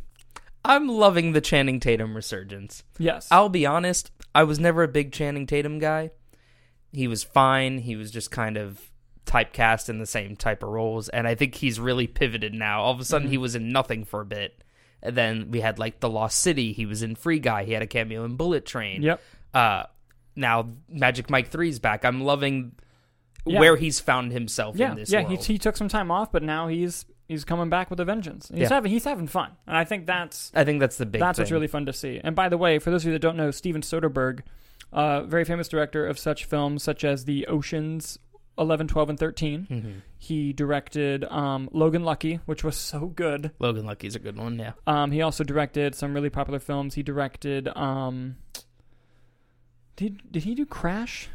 I'm 0.63 0.87
loving 0.87 1.31
the 1.33 1.41
Channing 1.41 1.79
Tatum 1.79 2.15
resurgence. 2.15 2.83
Yes. 2.97 3.27
I'll 3.31 3.49
be 3.49 3.65
honest, 3.67 4.11
I 4.33 4.43
was 4.43 4.59
never 4.59 4.81
a 4.83 4.87
big 4.87 5.11
Channing 5.11 5.45
Tatum 5.45 5.77
guy. 5.79 6.09
He 6.95 7.07
was 7.07 7.23
fine. 7.23 7.79
He 7.79 7.95
was 7.95 8.09
just 8.11 8.31
kind 8.31 8.57
of 8.57 8.91
typecast 9.25 9.89
in 9.89 9.97
the 9.99 10.05
same 10.05 10.35
type 10.35 10.63
of 10.63 10.69
roles, 10.69 11.09
and 11.09 11.27
I 11.27 11.35
think 11.35 11.55
he's 11.55 11.79
really 11.79 12.07
pivoted 12.07 12.53
now. 12.53 12.81
All 12.81 12.91
of 12.93 12.99
a 12.99 13.05
sudden, 13.05 13.27
he 13.29 13.37
was 13.37 13.55
in 13.55 13.71
nothing 13.71 14.03
for 14.05 14.21
a 14.21 14.25
bit, 14.25 14.63
and 15.01 15.15
then 15.15 15.51
we 15.51 15.61
had 15.61 15.79
like 15.79 15.99
the 15.99 16.09
Lost 16.09 16.39
City. 16.39 16.73
He 16.73 16.85
was 16.85 17.01
in 17.03 17.15
Free 17.15 17.39
Guy. 17.39 17.63
He 17.65 17.73
had 17.73 17.81
a 17.81 17.87
cameo 17.87 18.23
in 18.23 18.35
Bullet 18.35 18.65
Train. 18.65 19.01
Yep. 19.01 19.21
Uh, 19.53 19.83
now 20.35 20.69
Magic 20.89 21.29
Mike 21.29 21.49
Three's 21.49 21.79
back. 21.79 22.05
I'm 22.05 22.21
loving 22.21 22.73
Yeah. 23.45 23.59
where 23.59 23.75
he's 23.77 23.99
found 23.99 24.31
himself 24.31 24.75
Yeah. 24.77 24.91
in 24.91 24.97
this 24.97 25.11
Yeah. 25.11 25.23
world. 25.23 25.43
He, 25.45 25.53
he 25.53 25.57
took 25.59 25.77
some 25.77 25.87
time 25.87 26.11
off, 26.11 26.31
but 26.31 26.43
now 26.43 26.67
he's 26.67 27.05
he's 27.27 27.43
coming 27.43 27.69
back 27.69 27.89
with 27.89 27.99
a 27.99 28.05
vengeance. 28.05 28.49
He's 28.49 28.61
Yeah. 28.61 28.69
having 28.69 28.91
he's 28.91 29.05
having 29.05 29.27
fun, 29.27 29.51
and 29.65 29.75
I 29.75 29.83
think 29.85 30.05
that's 30.05 30.51
I 30.53 30.63
think 30.63 30.79
that's 30.79 30.97
the 30.97 31.05
big. 31.05 31.19
that's 31.21 31.37
thing. 31.37 31.43
what's 31.43 31.51
really 31.51 31.67
fun 31.67 31.85
to 31.87 31.93
see. 31.93 32.21
And 32.23 32.35
by 32.35 32.49
the 32.49 32.57
way, 32.57 32.77
for 32.79 32.91
those 32.91 33.03
of 33.03 33.07
you 33.07 33.13
that 33.13 33.19
don't 33.19 33.37
know, 33.37 33.49
Steven 33.51 33.81
Soderbergh, 33.81 34.41
uh, 34.95 35.21
very 35.23 35.45
famous 35.45 35.67
director 35.67 36.07
of 36.07 36.17
such 36.17 36.45
films 36.45 36.81
such 36.81 37.03
as 37.03 37.25
the 37.25 37.45
Oceans 37.45 38.17
11, 38.57 38.87
12, 38.87 39.09
and 39.09 39.19
13. 39.19 39.67
Mhm. 39.69 39.93
He 40.17 40.53
directed 40.53 41.23
um, 41.25 41.69
Logan 41.73 42.03
Lucky, 42.03 42.39
which 42.45 42.63
was 42.63 42.75
so 42.77 43.07
good. 43.07 43.51
Logan 43.59 43.85
Lucky's 43.85 44.15
a 44.15 44.19
good 44.19 44.37
one. 44.37 44.57
Yeah. 44.57 44.71
Um, 44.87 45.11
he 45.11 45.21
also 45.21 45.43
directed 45.43 45.93
some 45.93 46.13
really 46.13 46.29
popular 46.29 46.59
films. 46.59 46.95
He 46.95 47.03
directed. 47.03 47.67
Um, 47.77 48.37
did 49.97 50.31
did 50.31 50.43
he 50.43 50.55
do 50.55 50.65
Crash? 50.65 51.29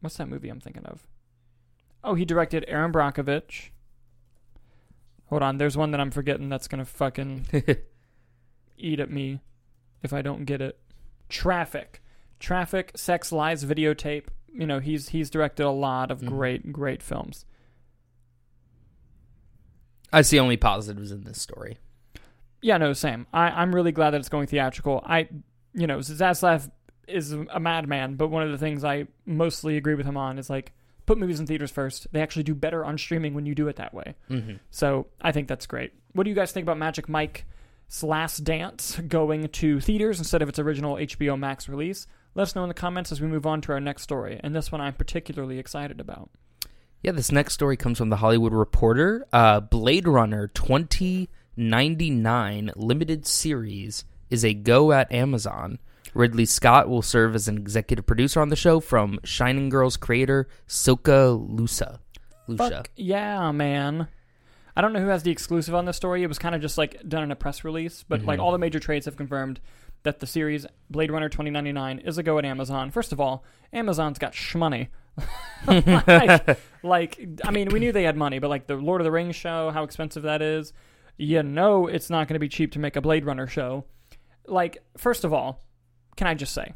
What's 0.00 0.16
that 0.18 0.28
movie 0.28 0.48
I'm 0.48 0.60
thinking 0.60 0.84
of? 0.86 1.02
Oh, 2.02 2.14
he 2.14 2.24
directed 2.24 2.64
Erin 2.68 2.92
Brockovich. 2.92 3.70
Hold 5.30 5.42
on, 5.42 5.56
there's 5.58 5.76
one 5.76 5.90
that 5.92 6.00
I'm 6.00 6.10
forgetting 6.10 6.48
that's 6.48 6.68
gonna 6.68 6.84
fucking 6.84 7.46
eat 8.78 9.00
at 9.00 9.10
me 9.10 9.40
if 10.02 10.12
I 10.12 10.22
don't 10.22 10.44
get 10.44 10.60
it. 10.60 10.78
Traffic, 11.28 12.02
Traffic, 12.40 12.92
Sex 12.96 13.32
Lies, 13.32 13.64
Videotape. 13.64 14.24
You 14.52 14.66
know, 14.66 14.78
he's 14.78 15.08
he's 15.10 15.30
directed 15.30 15.64
a 15.64 15.70
lot 15.70 16.10
of 16.10 16.20
Mhm. 16.20 16.28
great 16.28 16.72
great 16.72 17.02
films. 17.02 17.44
I 20.12 20.22
see 20.22 20.38
only 20.38 20.56
positives 20.56 21.10
in 21.10 21.24
this 21.24 21.40
story. 21.40 21.78
Yeah, 22.62 22.76
no, 22.78 22.92
same. 22.92 23.26
I, 23.32 23.48
I'm 23.50 23.74
really 23.74 23.92
glad 23.92 24.10
that 24.10 24.18
it's 24.20 24.28
going 24.28 24.46
theatrical. 24.46 25.02
I, 25.04 25.28
you 25.74 25.86
know, 25.86 25.98
Zaslav 25.98 26.70
is 27.08 27.32
a 27.32 27.60
madman, 27.60 28.14
but 28.14 28.28
one 28.28 28.42
of 28.42 28.50
the 28.52 28.58
things 28.58 28.84
I 28.84 29.06
mostly 29.26 29.76
agree 29.76 29.94
with 29.94 30.06
him 30.06 30.16
on 30.16 30.38
is 30.38 30.48
like 30.48 30.72
put 31.04 31.18
movies 31.18 31.40
in 31.40 31.46
theaters 31.46 31.70
first. 31.70 32.06
They 32.12 32.22
actually 32.22 32.44
do 32.44 32.54
better 32.54 32.84
on 32.84 32.96
streaming 32.96 33.34
when 33.34 33.44
you 33.44 33.54
do 33.54 33.68
it 33.68 33.76
that 33.76 33.92
way. 33.92 34.14
Mm-hmm. 34.30 34.56
So 34.70 35.08
I 35.20 35.32
think 35.32 35.48
that's 35.48 35.66
great. 35.66 35.92
What 36.12 36.24
do 36.24 36.30
you 36.30 36.36
guys 36.36 36.52
think 36.52 36.64
about 36.64 36.78
Magic 36.78 37.08
Mike's 37.08 37.42
Last 38.02 38.44
Dance 38.44 38.98
going 39.08 39.48
to 39.48 39.80
theaters 39.80 40.18
instead 40.18 40.40
of 40.40 40.48
its 40.48 40.58
original 40.58 40.94
HBO 40.96 41.36
Max 41.38 41.68
release? 41.68 42.06
Let 42.34 42.42
us 42.44 42.54
know 42.56 42.62
in 42.64 42.68
the 42.68 42.74
comments 42.74 43.12
as 43.12 43.20
we 43.20 43.28
move 43.28 43.46
on 43.46 43.60
to 43.62 43.72
our 43.72 43.80
next 43.80 44.02
story. 44.02 44.40
And 44.42 44.54
this 44.54 44.72
one 44.72 44.80
I'm 44.80 44.94
particularly 44.94 45.58
excited 45.58 46.00
about. 46.00 46.30
Yeah, 47.02 47.12
this 47.12 47.30
next 47.30 47.52
story 47.54 47.76
comes 47.76 47.98
from 47.98 48.08
the 48.10 48.16
Hollywood 48.16 48.52
Reporter. 48.54 49.26
Uh, 49.32 49.60
Blade 49.60 50.08
Runner 50.08 50.48
2099 50.48 52.70
limited 52.76 53.26
series 53.26 54.04
is 54.30 54.44
a 54.44 54.54
go 54.54 54.92
at 54.92 55.12
Amazon. 55.12 55.78
Ridley 56.14 56.46
Scott 56.46 56.88
will 56.88 57.02
serve 57.02 57.34
as 57.34 57.48
an 57.48 57.56
executive 57.58 58.06
producer 58.06 58.40
on 58.40 58.48
the 58.48 58.56
show 58.56 58.80
from 58.80 59.18
Shining 59.24 59.68
Girls 59.68 59.96
creator 59.96 60.48
Silka 60.68 61.34
Luisa. 61.48 62.00
Lucia. 62.46 62.70
Fuck 62.70 62.90
yeah, 62.96 63.50
man. 63.52 64.08
I 64.76 64.80
don't 64.80 64.92
know 64.92 65.00
who 65.00 65.08
has 65.08 65.22
the 65.22 65.30
exclusive 65.30 65.74
on 65.74 65.84
this 65.86 65.96
story. 65.96 66.22
It 66.22 66.26
was 66.28 66.38
kind 66.38 66.54
of 66.54 66.60
just 66.60 66.76
like 66.78 67.00
done 67.08 67.22
in 67.22 67.30
a 67.30 67.36
press 67.36 67.64
release, 67.64 68.04
but 68.08 68.22
like 68.24 68.38
Mhm. 68.38 68.42
all 68.42 68.52
the 68.52 68.58
major 68.58 68.80
trades 68.80 69.06
have 69.06 69.16
confirmed 69.16 69.60
that 70.04 70.20
the 70.20 70.26
series 70.26 70.66
Blade 70.88 71.10
Runner 71.10 71.28
2099 71.28 71.98
is 72.00 72.16
a 72.16 72.22
go 72.22 72.38
at 72.38 72.44
Amazon. 72.44 72.90
First 72.90 73.12
of 73.12 73.20
all, 73.20 73.44
Amazon's 73.72 74.18
got 74.18 74.32
shmoney. 74.32 74.88
like, 75.66 76.58
like, 76.82 77.28
I 77.44 77.50
mean, 77.50 77.68
we 77.70 77.80
knew 77.80 77.92
they 77.92 78.04
had 78.04 78.16
money, 78.16 78.38
but 78.38 78.50
like 78.50 78.66
the 78.66 78.76
Lord 78.76 79.00
of 79.00 79.04
the 79.04 79.10
Rings 79.10 79.36
show, 79.36 79.70
how 79.70 79.82
expensive 79.82 80.22
that 80.22 80.42
is, 80.42 80.72
you 81.16 81.42
know, 81.42 81.86
it's 81.86 82.10
not 82.10 82.28
going 82.28 82.34
to 82.34 82.40
be 82.40 82.48
cheap 82.48 82.72
to 82.72 82.78
make 82.78 82.96
a 82.96 83.00
Blade 83.00 83.24
Runner 83.24 83.46
show. 83.46 83.84
Like, 84.46 84.82
first 84.96 85.24
of 85.24 85.32
all, 85.32 85.64
can 86.16 86.26
I 86.26 86.34
just 86.34 86.52
say, 86.52 86.74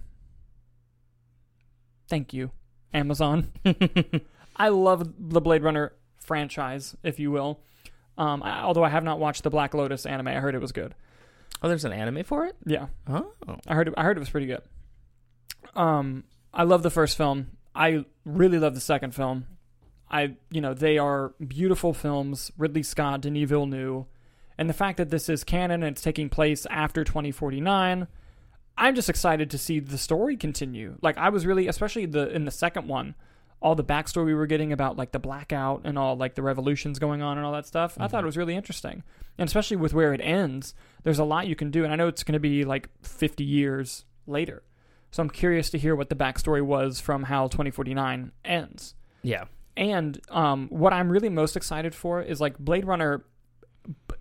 thank 2.09 2.33
you, 2.33 2.51
Amazon. 2.95 3.53
I 4.57 4.69
love 4.69 5.13
the 5.19 5.41
Blade 5.41 5.63
Runner 5.63 5.93
franchise, 6.19 6.97
if 7.03 7.19
you 7.19 7.31
will. 7.31 7.61
Um, 8.17 8.43
I, 8.43 8.63
although 8.63 8.85
I 8.85 8.89
have 8.89 9.05
not 9.05 9.21
watched 9.21 9.43
the 9.43 9.51
Black 9.51 9.75
Lotus 9.75 10.07
anime, 10.07 10.29
I 10.29 10.35
heard 10.35 10.55
it 10.55 10.61
was 10.61 10.73
good. 10.73 10.95
Oh, 11.63 11.69
there's 11.69 11.85
an 11.85 11.93
anime 11.93 12.25
for 12.25 12.47
it. 12.47 12.57
Yeah, 12.65 12.87
Oh, 13.09 13.33
I 13.67 13.75
heard 13.75 13.89
it, 13.89 13.95
I 13.97 14.03
heard 14.05 14.17
it 14.17 14.21
was 14.21 14.31
pretty 14.31 14.47
good. 14.47 14.63
Um, 15.75 16.25
I 16.53 16.65
love 16.65 16.83
the 16.83 16.91
first 16.91 17.17
film. 17.17 17.51
I 17.75 18.05
really 18.25 18.59
love 18.59 18.75
the 18.75 18.81
second 18.81 19.15
film. 19.15 19.47
I, 20.11 20.37
you 20.51 20.61
know, 20.61 20.75
they 20.75 20.99
are 20.99 21.35
beautiful 21.47 21.93
films. 21.93 22.51
Ridley 22.57 22.83
Scott, 22.83 23.21
Denis 23.21 23.49
Villeneuve, 23.49 24.07
and 24.57 24.69
the 24.69 24.75
fact 24.75 24.97
that 24.97 25.11
this 25.11 25.29
is 25.29 25.45
canon 25.45 25.83
and 25.83 25.93
it's 25.95 26.03
taking 26.03 26.29
place 26.29 26.67
after 26.71 27.05
2049. 27.05 28.09
I'm 28.81 28.95
just 28.95 29.11
excited 29.11 29.51
to 29.51 29.59
see 29.59 29.81
the 29.81 29.99
story 29.99 30.37
continue. 30.37 30.97
Like 31.03 31.19
I 31.19 31.29
was 31.29 31.45
really, 31.45 31.69
especially 31.69 32.07
the 32.07 32.31
in 32.35 32.45
the 32.45 32.51
second 32.51 32.89
one, 32.89 33.15
all 33.61 33.75
the 33.75 33.85
backstory 33.85 34.27
we 34.27 34.35
were 34.35 34.47
getting 34.47 34.73
about 34.73 34.97
like 34.97 35.13
the 35.13 35.19
blackout 35.19 35.83
and 35.85 35.99
all 35.99 36.17
like 36.17 36.35
the 36.35 36.43
revolutions 36.43 36.99
going 36.99 37.23
on 37.23 37.39
and 37.39 37.47
all 37.47 37.53
that 37.53 37.67
stuff. 37.67 37.97
I 37.99 38.07
thought 38.09 38.23
it 38.23 38.27
was 38.27 38.37
really 38.37 38.55
interesting, 38.55 39.03
and 39.37 39.47
especially 39.47 39.77
with 39.77 39.93
where 39.95 40.15
it 40.15 40.21
ends, 40.23 40.75
there's 41.03 41.19
a 41.19 41.25
lot 41.25 41.47
you 41.49 41.57
can 41.57 41.71
do. 41.71 41.85
And 41.85 41.93
I 41.93 41.97
know 41.97 42.09
it's 42.09 42.23
going 42.23 42.35
to 42.35 42.41
be 42.41 42.65
like 42.65 42.89
50 43.03 43.45
years 43.45 44.05
later, 44.27 44.63
so 45.11 45.23
I'm 45.23 45.31
curious 45.31 45.71
to 45.71 45.79
hear 45.79 45.97
what 45.97 46.09
the 46.09 46.17
backstory 46.17 46.63
was 46.63 47.01
from 47.01 47.25
how 47.25 47.49
2049 47.49 48.33
ends. 48.45 48.95
yeah. 49.23 49.45
And 49.77 50.21
um, 50.31 50.67
what 50.71 50.93
I'm 50.93 51.09
really 51.09 51.29
most 51.29 51.57
excited 51.57 51.95
for 51.95 52.21
is 52.21 52.41
like 52.41 52.59
Blade 52.59 52.85
Runner. 52.85 53.25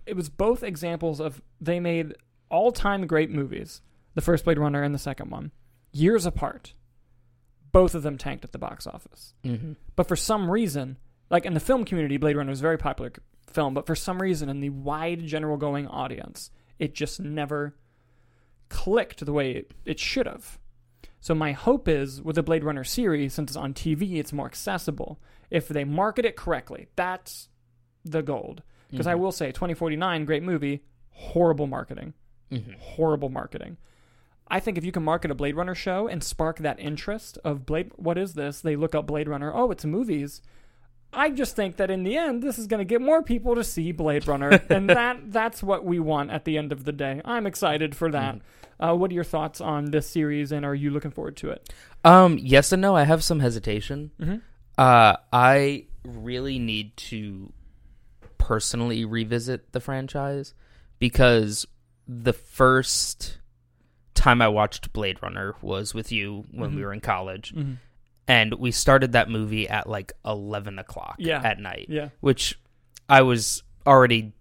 It 0.06 0.14
was 0.14 0.28
both 0.28 0.62
examples 0.62 1.18
of 1.18 1.42
they 1.60 1.80
made 1.80 2.14
all 2.48 2.70
time 2.70 3.08
great 3.08 3.28
movies, 3.28 3.82
the 4.14 4.20
first 4.20 4.44
Blade 4.44 4.58
Runner 4.58 4.84
and 4.84 4.94
the 4.94 5.00
second 5.00 5.30
one, 5.30 5.50
years 5.92 6.26
apart. 6.26 6.74
Both 7.72 7.94
of 7.94 8.02
them 8.02 8.18
tanked 8.18 8.44
at 8.44 8.52
the 8.52 8.58
box 8.58 8.86
office. 8.86 9.34
Mm-hmm. 9.44 9.72
But 9.96 10.08
for 10.08 10.16
some 10.16 10.50
reason, 10.50 10.96
like 11.30 11.44
in 11.44 11.54
the 11.54 11.60
film 11.60 11.84
community, 11.84 12.16
Blade 12.16 12.36
Runner 12.36 12.50
was 12.50 12.60
a 12.60 12.62
very 12.62 12.78
popular 12.78 13.12
film, 13.50 13.74
but 13.74 13.86
for 13.86 13.94
some 13.94 14.20
reason, 14.20 14.48
in 14.48 14.60
the 14.60 14.70
wide 14.70 15.26
general 15.26 15.56
going 15.56 15.86
audience, 15.86 16.50
it 16.78 16.94
just 16.94 17.20
never 17.20 17.74
clicked 18.68 19.24
the 19.24 19.32
way 19.32 19.52
it, 19.52 19.74
it 19.84 19.98
should 19.98 20.26
have. 20.26 20.58
So 21.20 21.34
my 21.34 21.52
hope 21.52 21.88
is 21.88 22.22
with 22.22 22.36
the 22.36 22.42
Blade 22.42 22.64
Runner 22.64 22.84
series, 22.84 23.34
since 23.34 23.50
it's 23.50 23.56
on 23.56 23.74
TV, 23.74 24.16
it's 24.16 24.32
more 24.32 24.46
accessible. 24.46 25.20
If 25.50 25.68
they 25.68 25.84
market 25.84 26.24
it 26.24 26.36
correctly, 26.36 26.88
that's 26.96 27.48
the 28.04 28.22
gold. 28.22 28.62
Because 28.90 29.06
I 29.06 29.16
will 29.16 29.32
say, 29.32 29.48
2049, 29.52 30.24
great 30.24 30.42
movie, 30.42 30.82
horrible 31.10 31.66
marketing 31.66 32.14
Mm-hmm. 32.50 32.72
horrible 32.78 33.28
marketing. 33.28 33.76
I 34.50 34.60
think 34.60 34.78
if 34.78 34.84
you 34.84 34.92
can 34.92 35.02
market 35.02 35.30
a 35.30 35.34
Blade 35.34 35.56
Runner 35.56 35.74
show 35.74 36.08
and 36.08 36.22
spark 36.22 36.58
that 36.58 36.80
interest 36.80 37.38
of 37.44 37.66
Blade, 37.66 37.90
what 37.96 38.16
is 38.18 38.34
this? 38.34 38.60
They 38.60 38.76
look 38.76 38.94
up 38.94 39.06
Blade 39.06 39.28
Runner. 39.28 39.52
Oh, 39.54 39.70
it's 39.70 39.84
movies. 39.84 40.40
I 41.12 41.30
just 41.30 41.56
think 41.56 41.76
that 41.76 41.90
in 41.90 42.02
the 42.02 42.16
end, 42.16 42.42
this 42.42 42.58
is 42.58 42.66
going 42.66 42.78
to 42.78 42.84
get 42.84 43.00
more 43.00 43.22
people 43.22 43.54
to 43.54 43.64
see 43.64 43.92
Blade 43.92 44.26
Runner, 44.26 44.50
and 44.70 44.88
that 44.90 45.32
that's 45.32 45.62
what 45.62 45.84
we 45.84 45.98
want 45.98 46.30
at 46.30 46.44
the 46.44 46.58
end 46.58 46.72
of 46.72 46.84
the 46.84 46.92
day. 46.92 47.20
I'm 47.24 47.46
excited 47.46 47.96
for 47.96 48.10
that. 48.10 48.40
Uh, 48.80 48.94
what 48.94 49.10
are 49.10 49.14
your 49.14 49.24
thoughts 49.24 49.60
on 49.60 49.86
this 49.86 50.08
series, 50.08 50.52
and 50.52 50.64
are 50.64 50.74
you 50.74 50.90
looking 50.90 51.10
forward 51.10 51.36
to 51.38 51.50
it? 51.50 51.72
Um, 52.04 52.38
yes 52.40 52.72
and 52.72 52.82
no. 52.82 52.94
I 52.94 53.04
have 53.04 53.24
some 53.24 53.40
hesitation. 53.40 54.12
Mm-hmm. 54.20 54.36
Uh, 54.76 55.16
I 55.32 55.86
really 56.04 56.58
need 56.58 56.96
to 56.96 57.52
personally 58.36 59.04
revisit 59.04 59.72
the 59.72 59.80
franchise 59.80 60.54
because 60.98 61.66
the 62.06 62.32
first 62.32 63.37
time 64.18 64.42
I 64.42 64.48
watched 64.48 64.92
Blade 64.92 65.22
Runner 65.22 65.54
was 65.62 65.94
with 65.94 66.12
you 66.12 66.44
when 66.50 66.74
we 66.74 66.82
Mhm. 66.82 66.84
were 66.84 66.92
in 66.92 67.00
college, 67.00 67.54
Mm-hmm. 67.54 67.74
and 68.26 68.54
we 68.54 68.70
started 68.70 69.12
that 69.12 69.30
movie 69.30 69.68
at 69.68 69.88
like 69.88 70.12
eleven 70.24 70.78
o'clock 70.78 71.16
Yeah. 71.18 71.40
at 71.42 71.58
night, 71.58 71.86
Yeah. 71.88 72.08
which 72.20 72.58
I 73.08 73.22
was 73.22 73.62
already 73.86 74.32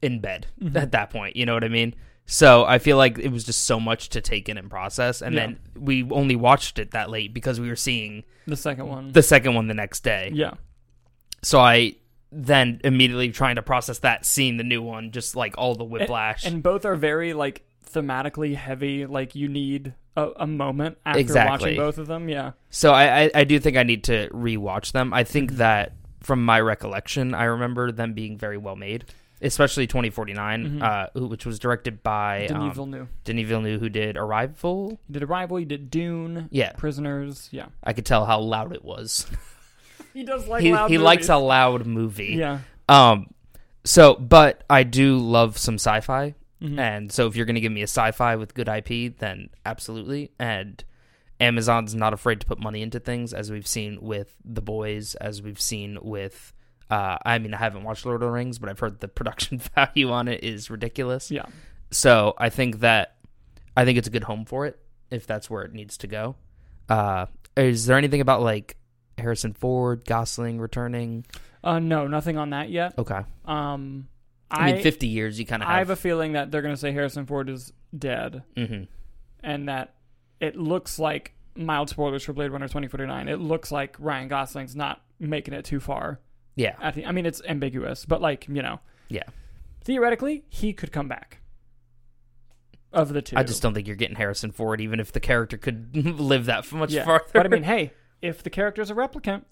in 0.00 0.20
bed 0.20 0.46
Mhm. 0.62 0.76
at 0.76 0.92
that 0.92 1.10
point. 1.10 1.36
You 1.36 1.46
know 1.46 1.54
what 1.54 1.64
I 1.64 1.68
mean? 1.68 1.94
So 2.26 2.64
I 2.64 2.78
feel 2.78 2.96
like 2.96 3.18
it 3.18 3.30
was 3.32 3.44
just 3.44 3.64
so 3.64 3.80
much 3.80 4.08
to 4.10 4.20
take 4.20 4.48
in 4.48 4.56
and 4.56 4.70
process, 4.70 5.22
and 5.22 5.34
Yeah. 5.34 5.40
then 5.46 5.58
we 5.76 6.04
only 6.10 6.36
watched 6.36 6.78
it 6.78 6.92
that 6.92 7.10
late 7.10 7.34
because 7.34 7.58
we 7.60 7.68
were 7.68 7.76
seeing 7.76 8.24
The 8.46 8.56
second 8.56 8.86
one. 8.88 9.12
the 9.12 9.22
second 9.22 9.54
one 9.54 9.66
the 9.68 9.74
next 9.74 10.00
day. 10.04 10.30
yeah. 10.32 10.54
So 11.42 11.58
I 11.60 11.94
then 12.30 12.80
immediately 12.84 13.30
trying 13.30 13.56
to 13.56 13.62
process 13.62 13.98
that, 13.98 14.24
seeing 14.24 14.56
the 14.56 14.64
new 14.64 14.80
one, 14.80 15.10
just 15.10 15.36
like 15.36 15.54
all 15.58 15.74
the 15.74 15.84
whiplash. 15.84 16.44
And 16.46 16.62
both 16.62 16.84
are 16.86 16.96
very 16.96 17.34
like 17.34 17.62
thematically 17.90 18.54
heavy. 18.54 19.06
Like 19.06 19.34
you 19.34 19.48
need 19.48 19.94
a, 20.16 20.28
a 20.36 20.46
moment 20.46 20.98
after 21.06 21.20
Exactly. 21.20 21.50
watching 21.72 21.76
both 21.76 21.98
of 21.98 22.06
them. 22.06 22.28
Yeah. 22.28 22.52
so 22.70 22.92
I, 22.92 23.22
I, 23.24 23.30
I 23.34 23.44
do 23.44 23.58
think 23.58 23.76
I 23.76 23.82
need 23.82 24.04
to 24.04 24.28
rewatch 24.30 24.92
them. 24.92 25.12
I 25.12 25.22
Mm-hmm. 25.24 25.32
think 25.32 25.52
that 25.52 25.92
from 26.20 26.44
my 26.44 26.60
recollection, 26.60 27.34
I 27.34 27.44
remember 27.44 27.90
them 27.90 28.12
being 28.12 28.38
very 28.38 28.56
well 28.56 28.76
made, 28.76 29.06
especially 29.40 29.86
2049, 29.88 30.80
Mhm. 30.80 30.82
uh, 30.82 31.26
which 31.28 31.44
was 31.44 31.58
directed 31.58 32.02
by 32.02 32.46
Denis 32.46 32.62
um, 32.62 32.72
Villeneuve. 32.74 33.08
Denis 33.24 33.48
Villeneuve, 33.48 33.80
who 33.80 33.88
did 33.88 34.16
Arrival. 34.16 35.00
You 35.08 35.12
did 35.14 35.22
Arrival. 35.24 35.58
You 35.58 35.66
did 35.66 35.90
Dune. 35.90 36.48
Yeah, 36.52 36.72
Prisoners. 36.72 37.48
Yeah. 37.50 37.66
I 37.82 37.92
could 37.92 38.06
tell 38.06 38.24
how 38.26 38.38
loud 38.40 38.72
it 38.74 38.84
was. 38.84 39.26
He 40.14 40.24
does 40.24 40.46
like 40.46 40.62
he 40.62 40.76
he 40.88 40.98
likes 40.98 41.30
a 41.30 41.38
loud 41.38 41.86
movie. 41.86 42.34
Yeah. 42.38 42.58
Um, 42.86 43.32
so 43.82 44.14
but 44.14 44.62
I 44.68 44.82
do 44.82 45.16
love 45.16 45.56
some 45.56 45.76
sci-fi. 45.76 46.34
Mhm. 46.62 46.78
And 46.78 47.12
so 47.12 47.26
if 47.26 47.34
you're 47.36 47.46
going 47.46 47.56
to 47.56 47.60
give 47.60 47.72
me 47.72 47.80
a 47.80 47.84
sci-fi 47.84 48.36
with 48.36 48.54
good 48.54 48.68
IP, 48.68 49.08
then 49.18 49.50
absolutely. 49.66 50.30
And 50.38 50.82
Amazon's 51.40 51.94
not 51.94 52.12
afraid 52.12 52.40
to 52.40 52.46
put 52.46 52.60
money 52.60 52.82
into 52.82 53.00
things 53.00 53.34
as 53.34 53.50
we've 53.50 53.66
seen 53.66 53.98
with 54.00 54.34
The 54.44 54.62
Boys, 54.62 55.16
as 55.16 55.42
we've 55.42 55.60
seen 55.60 55.98
with 56.00 56.52
uh, 56.90 57.16
I 57.24 57.38
mean 57.38 57.54
I 57.54 57.56
haven't 57.56 57.84
watched 57.84 58.04
Lord 58.04 58.16
of 58.16 58.20
the 58.28 58.30
Rings, 58.30 58.58
but 58.58 58.68
I've 58.68 58.78
heard 58.78 59.00
the 59.00 59.08
production 59.18 59.58
value 59.74 60.10
on 60.10 60.28
it 60.28 60.44
is 60.44 60.70
ridiculous. 60.70 61.30
Yeah. 61.30 61.46
So 61.90 62.34
I 62.38 62.48
think 62.50 62.80
that 62.80 63.16
I 63.76 63.84
think 63.84 63.98
it's 63.98 64.08
a 64.08 64.10
good 64.10 64.24
home 64.24 64.44
for 64.44 64.66
it 64.66 64.78
if 65.10 65.26
that's 65.26 65.48
where 65.50 65.62
it 65.62 65.72
needs 65.72 65.96
to 65.98 66.06
go. 66.06 66.36
Uh, 66.88 67.26
is 67.56 67.86
there 67.86 67.96
anything 67.96 68.20
about 68.20 68.42
like 68.42 68.76
Harrison 69.18 69.52
Ford, 69.54 70.04
Gosling 70.04 70.60
returning? 70.60 71.24
Uh, 71.64 71.78
no, 71.78 72.06
nothing 72.06 72.36
on 72.36 72.50
that 72.50 72.68
yet. 72.70 72.94
Okay. 72.98 73.20
Um, 73.46 74.08
I, 74.52 74.68
I 74.70 74.72
mean 74.74 74.82
50 74.82 75.06
years 75.06 75.38
you 75.38 75.46
kind 75.46 75.62
of 75.62 75.68
I 75.68 75.78
have, 75.78 75.90
a 75.90 75.96
feeling 75.96 76.32
that 76.32 76.50
they're 76.50 76.62
going 76.62 76.74
to 76.74 76.80
say 76.80 76.92
Harrison 76.92 77.26
Ford 77.26 77.48
is 77.48 77.72
dead, 77.96 78.42
Mhm. 78.56 78.86
and 79.42 79.68
that 79.68 79.94
it 80.40 80.56
looks 80.56 80.98
like 80.98 81.34
mild 81.54 81.88
spoilers 81.88 82.24
for 82.24 82.32
Blade 82.32 82.50
Runner 82.50 82.66
2049. 82.68 83.28
It 83.28 83.36
looks 83.40 83.70
like 83.72 83.96
Ryan 83.98 84.28
Gosling's 84.28 84.74
not 84.76 85.02
making 85.20 85.54
it 85.54 85.64
too 85.64 85.80
far. 85.80 86.20
Yeah. 86.56 86.90
The, 86.90 87.06
I 87.06 87.12
mean, 87.12 87.26
it's 87.26 87.40
ambiguous, 87.48 88.04
but 88.04 88.20
like 88.20 88.46
you 88.48 88.62
know, 88.62 88.80
Yeah. 89.08 89.22
theoretically, 89.84 90.44
he 90.48 90.72
could 90.72 90.92
come 90.92 91.08
back. 91.08 91.38
Of 92.92 93.14
the 93.14 93.22
two, 93.22 93.36
I 93.38 93.42
just 93.42 93.62
don't 93.62 93.72
think 93.72 93.86
you're 93.86 93.96
getting 93.96 94.16
Harrison 94.16 94.50
Ford, 94.52 94.78
even 94.82 95.00
if 95.00 95.12
the 95.12 95.20
character 95.20 95.56
could 95.56 95.96
live 96.20 96.44
that 96.46 96.70
much 96.72 96.92
yeah. 96.92 97.04
farther. 97.06 97.24
But 97.32 97.46
I 97.46 97.48
mean, 97.48 97.62
hey, 97.62 97.92
if 98.20 98.42
the 98.42 98.50
character's 98.50 98.90
a 98.90 98.94
replicant, 98.94 99.44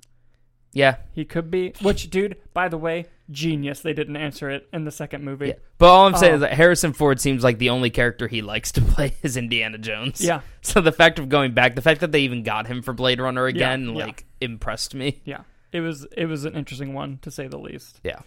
yeah, 0.73 0.97
he 1.13 1.25
could 1.25 1.51
be. 1.51 1.73
Which, 1.83 2.11
dude, 2.11 2.37
by 2.55 2.69
the 2.69 2.79
way, 2.79 3.07
genius. 3.31 3.81
They 3.81 3.93
didn't 3.93 4.17
answer 4.17 4.51
it 4.51 4.69
in 4.73 4.85
the 4.85 4.91
second 4.91 5.25
movie. 5.25 5.49
yeah. 5.49 5.55
But 5.79 5.89
all 5.89 6.07
I'm 6.07 6.17
saying 6.17 6.33
Oh. 6.33 6.37
is 6.37 6.41
that 6.43 6.53
Harrison 6.53 6.93
Ford 6.93 7.21
seems 7.21 7.43
like 7.45 7.59
the 7.59 7.71
only 7.71 7.91
character 7.91 8.29
he 8.29 8.43
likes 8.43 8.71
to 8.73 8.81
play 8.95 9.15
is 9.23 9.37
Indiana 9.37 9.79
Jones. 9.79 10.21
Yeah, 10.21 10.41
So 10.63 10.81
the 10.81 10.93
fact 10.93 11.19
of 11.19 11.29
going 11.29 11.53
back, 11.53 11.75
the 11.75 11.83
fact 11.83 12.01
that 12.01 12.13
they 12.13 12.21
even 12.21 12.43
got 12.43 12.67
him 12.67 12.83
for 12.83 12.93
Blade 12.93 13.21
Runner 13.21 13.49
Yeah, 13.49 13.55
again, 13.57 13.95
yeah. 13.97 14.05
like 14.07 14.25
impressed 14.41 14.95
me. 14.95 15.21
yeah. 15.25 15.43
It 15.73 15.81
was 15.81 16.05
it 16.17 16.27
was 16.27 16.45
an 16.45 16.55
interesting 16.55 16.95
one 16.95 17.19
to 17.23 17.31
say 17.31 17.47
the 17.47 17.59
least. 17.59 18.01
Yeah. 18.03 18.21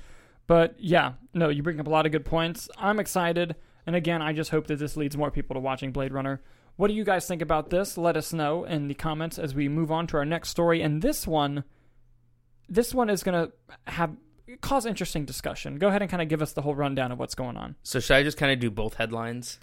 But 0.47 0.75
yeah, 0.79 1.13
no, 1.33 1.49
you 1.49 1.61
bring 1.63 1.79
up 1.79 1.87
a 1.87 1.89
lot 1.89 2.05
of 2.05 2.11
good 2.13 2.25
points. 2.25 2.69
I'm 2.77 2.99
excited, 2.99 3.55
and 3.85 3.95
again, 3.97 4.21
I 4.21 4.31
just 4.33 4.49
hope 4.51 4.67
that 4.67 4.79
this 4.79 4.95
leads 4.97 5.15
more 5.17 5.31
people 5.31 5.53
to 5.55 5.59
watching 5.59 5.91
Blade 5.91 6.13
Runner. 6.13 6.41
What 6.77 6.87
do 6.87 6.93
you 6.93 7.03
guys 7.03 7.27
think 7.27 7.41
about 7.41 7.69
this? 7.69 7.97
Let 7.97 8.15
us 8.17 8.31
know 8.33 8.63
in 8.63 8.87
the 8.87 8.93
comments 8.93 9.37
as 9.37 9.53
we 9.53 9.67
move 9.69 9.91
on 9.91 10.07
to 10.07 10.17
our 10.17 10.25
next 10.25 10.49
story. 10.49 10.81
And 10.81 11.01
this 11.01 11.27
one, 11.27 11.63
this 12.69 12.93
one 12.93 13.09
is 13.09 13.23
gonna 13.23 13.49
have 13.87 14.15
cause 14.61 14.85
interesting 14.85 15.25
discussion. 15.25 15.77
Go 15.77 15.87
ahead 15.87 16.01
and 16.01 16.09
kind 16.11 16.21
of 16.21 16.27
give 16.29 16.41
us 16.41 16.53
the 16.53 16.61
whole 16.61 16.75
rundown 16.75 17.11
of 17.11 17.19
what's 17.19 17.35
going 17.35 17.57
on. 17.57 17.75
So 17.83 17.99
should 17.99 18.15
I 18.15 18.23
just 18.23 18.37
kind 18.37 18.51
of 18.51 18.59
do 18.59 18.69
both 18.69 18.95
headlines 18.95 19.59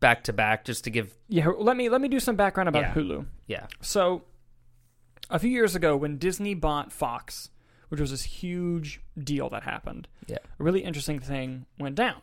back 0.00 0.24
to 0.24 0.32
back 0.32 0.64
just 0.64 0.84
to 0.84 0.90
give? 0.90 1.14
Yeah, 1.28 1.48
let 1.58 1.76
me 1.76 1.88
let 1.88 2.00
me 2.00 2.08
do 2.08 2.20
some 2.20 2.36
background 2.36 2.68
about 2.68 2.82
Yeah. 2.82 2.94
Hulu. 2.94 3.26
Yeah. 3.46 3.66
So, 3.80 4.22
a 5.30 5.38
few 5.38 5.50
years 5.50 5.74
ago, 5.74 5.96
when 5.96 6.18
Disney 6.18 6.54
bought 6.54 6.92
Fox, 6.92 7.50
which 7.88 8.00
was 8.00 8.10
this 8.10 8.22
huge 8.24 9.00
deal 9.18 9.48
that 9.50 9.62
happened. 9.62 10.08
Yeah. 10.26 10.38
A 10.58 10.62
really 10.62 10.80
interesting 10.80 11.18
thing 11.20 11.66
went 11.78 11.94
down. 11.94 12.22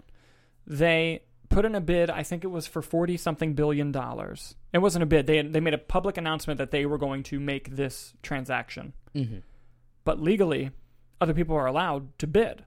They 0.68 1.24
put 1.50 1.66
in 1.66 1.76
a 1.76 1.82
bid, 1.82 2.10
I 2.10 2.24
think 2.24 2.44
it 2.44 2.48
was 2.48 2.68
for 2.68 2.82
40 2.82 3.18
something 3.18 3.54
billion 3.54 3.92
dollars. 3.92 4.56
It 4.74 4.80
wasn't 4.80 5.04
a 5.04 5.06
bid. 5.06 5.26
They 5.28 5.42
they 5.42 5.60
made 5.60 5.74
a 5.74 5.80
public 5.80 6.18
announcement 6.18 6.58
that 6.60 6.72
they 6.72 6.86
were 6.86 6.98
going 6.98 7.24
to 7.24 7.40
make 7.40 7.76
this 7.76 8.14
transaction. 8.22 8.94
Mm-hmm. 9.16 9.38
But 10.06 10.22
legally, 10.22 10.72
other 11.20 11.34
people 11.34 11.58
are 11.58 11.66
allowed 11.66 12.18
to 12.20 12.28
bid. 12.28 12.64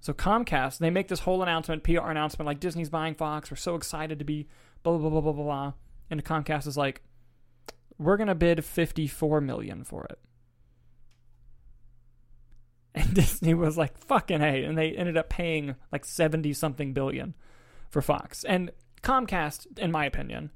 So 0.00 0.12
Comcast, 0.12 0.78
they 0.78 0.90
make 0.90 1.08
this 1.08 1.20
whole 1.20 1.42
announcement, 1.42 1.82
PR 1.82 2.08
announcement, 2.08 2.46
like 2.46 2.60
Disney's 2.60 2.90
buying 2.90 3.14
Fox. 3.14 3.50
We're 3.50 3.56
so 3.56 3.74
excited 3.74 4.18
to 4.18 4.24
be 4.24 4.48
blah 4.82 4.96
blah 4.96 5.10
blah 5.10 5.20
blah 5.20 5.32
blah 5.32 5.44
blah. 5.44 5.72
And 6.10 6.24
Comcast 6.24 6.66
is 6.66 6.76
like, 6.76 7.02
we're 7.98 8.16
gonna 8.16 8.34
bid 8.34 8.64
fifty 8.64 9.06
four 9.06 9.40
million 9.40 9.84
for 9.84 10.04
it. 10.04 10.18
And 12.96 13.12
Disney 13.12 13.54
was 13.54 13.76
like, 13.76 13.98
fucking 13.98 14.38
hey, 14.38 14.62
and 14.62 14.78
they 14.78 14.92
ended 14.92 15.16
up 15.16 15.28
paying 15.28 15.74
like 15.90 16.04
seventy 16.04 16.52
something 16.52 16.92
billion 16.92 17.34
for 17.90 18.00
Fox. 18.00 18.44
And 18.44 18.70
Comcast, 19.02 19.78
in 19.78 19.90
my 19.90 20.04
opinion, 20.04 20.50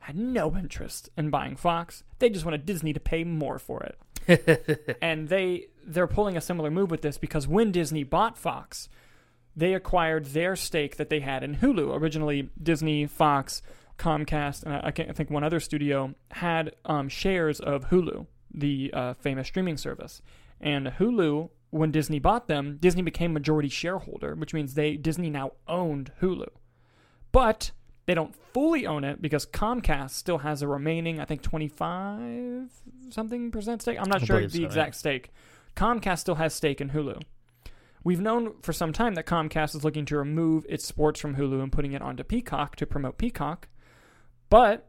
had 0.00 0.16
no 0.16 0.56
interest 0.56 1.10
in 1.18 1.28
buying 1.28 1.56
Fox. 1.56 2.04
They 2.20 2.30
just 2.30 2.46
wanted 2.46 2.64
Disney 2.64 2.94
to 2.94 3.00
pay 3.00 3.24
more 3.24 3.58
for 3.58 3.82
it 3.82 3.98
and 5.02 5.28
they 5.28 5.66
they're 5.84 6.06
pulling 6.06 6.36
a 6.36 6.40
similar 6.40 6.70
move 6.70 6.90
with 6.90 7.02
this 7.02 7.18
because 7.18 7.48
when 7.48 7.72
Disney 7.72 8.04
bought 8.04 8.36
Fox, 8.36 8.88
they 9.56 9.74
acquired 9.74 10.26
their 10.26 10.54
stake 10.54 10.96
that 10.96 11.08
they 11.08 11.20
had 11.20 11.42
in 11.42 11.56
Hulu. 11.56 11.98
Originally, 11.98 12.50
Disney, 12.62 13.06
Fox, 13.06 13.62
Comcast, 13.98 14.64
and 14.64 14.74
I, 14.74 14.80
I 14.84 14.90
can't 14.90 15.16
think 15.16 15.30
one 15.30 15.44
other 15.44 15.60
studio 15.60 16.14
had 16.30 16.76
um, 16.84 17.08
shares 17.08 17.58
of 17.58 17.88
Hulu, 17.88 18.26
the 18.54 18.90
uh, 18.92 19.14
famous 19.14 19.48
streaming 19.48 19.76
service. 19.76 20.22
And 20.60 20.86
Hulu, 20.86 21.50
when 21.70 21.90
Disney 21.90 22.18
bought 22.18 22.48
them, 22.48 22.76
Disney 22.80 23.02
became 23.02 23.32
majority 23.32 23.68
shareholder, 23.68 24.34
which 24.34 24.54
means 24.54 24.74
they 24.74 24.96
Disney 24.96 25.30
now 25.30 25.52
owned 25.66 26.12
Hulu. 26.20 26.48
But 27.32 27.72
they 28.08 28.14
don't 28.14 28.34
fully 28.54 28.86
own 28.86 29.04
it 29.04 29.20
because 29.20 29.44
Comcast 29.44 30.12
still 30.12 30.38
has 30.38 30.62
a 30.62 30.66
remaining, 30.66 31.20
I 31.20 31.26
think, 31.26 31.42
25 31.42 32.70
something 33.10 33.50
percent 33.50 33.82
stake. 33.82 33.98
I'm 34.00 34.08
not 34.08 34.22
I 34.22 34.24
sure 34.24 34.40
the 34.40 34.48
so, 34.48 34.64
exact 34.64 34.94
stake. 34.94 35.30
Comcast 35.76 36.20
still 36.20 36.36
has 36.36 36.54
stake 36.54 36.80
in 36.80 36.88
Hulu. 36.88 37.20
We've 38.02 38.22
known 38.22 38.54
for 38.62 38.72
some 38.72 38.94
time 38.94 39.14
that 39.16 39.26
Comcast 39.26 39.76
is 39.76 39.84
looking 39.84 40.06
to 40.06 40.16
remove 40.16 40.64
its 40.70 40.86
sports 40.86 41.20
from 41.20 41.36
Hulu 41.36 41.62
and 41.62 41.70
putting 41.70 41.92
it 41.92 42.00
onto 42.00 42.24
Peacock 42.24 42.76
to 42.76 42.86
promote 42.86 43.18
Peacock. 43.18 43.68
But 44.48 44.88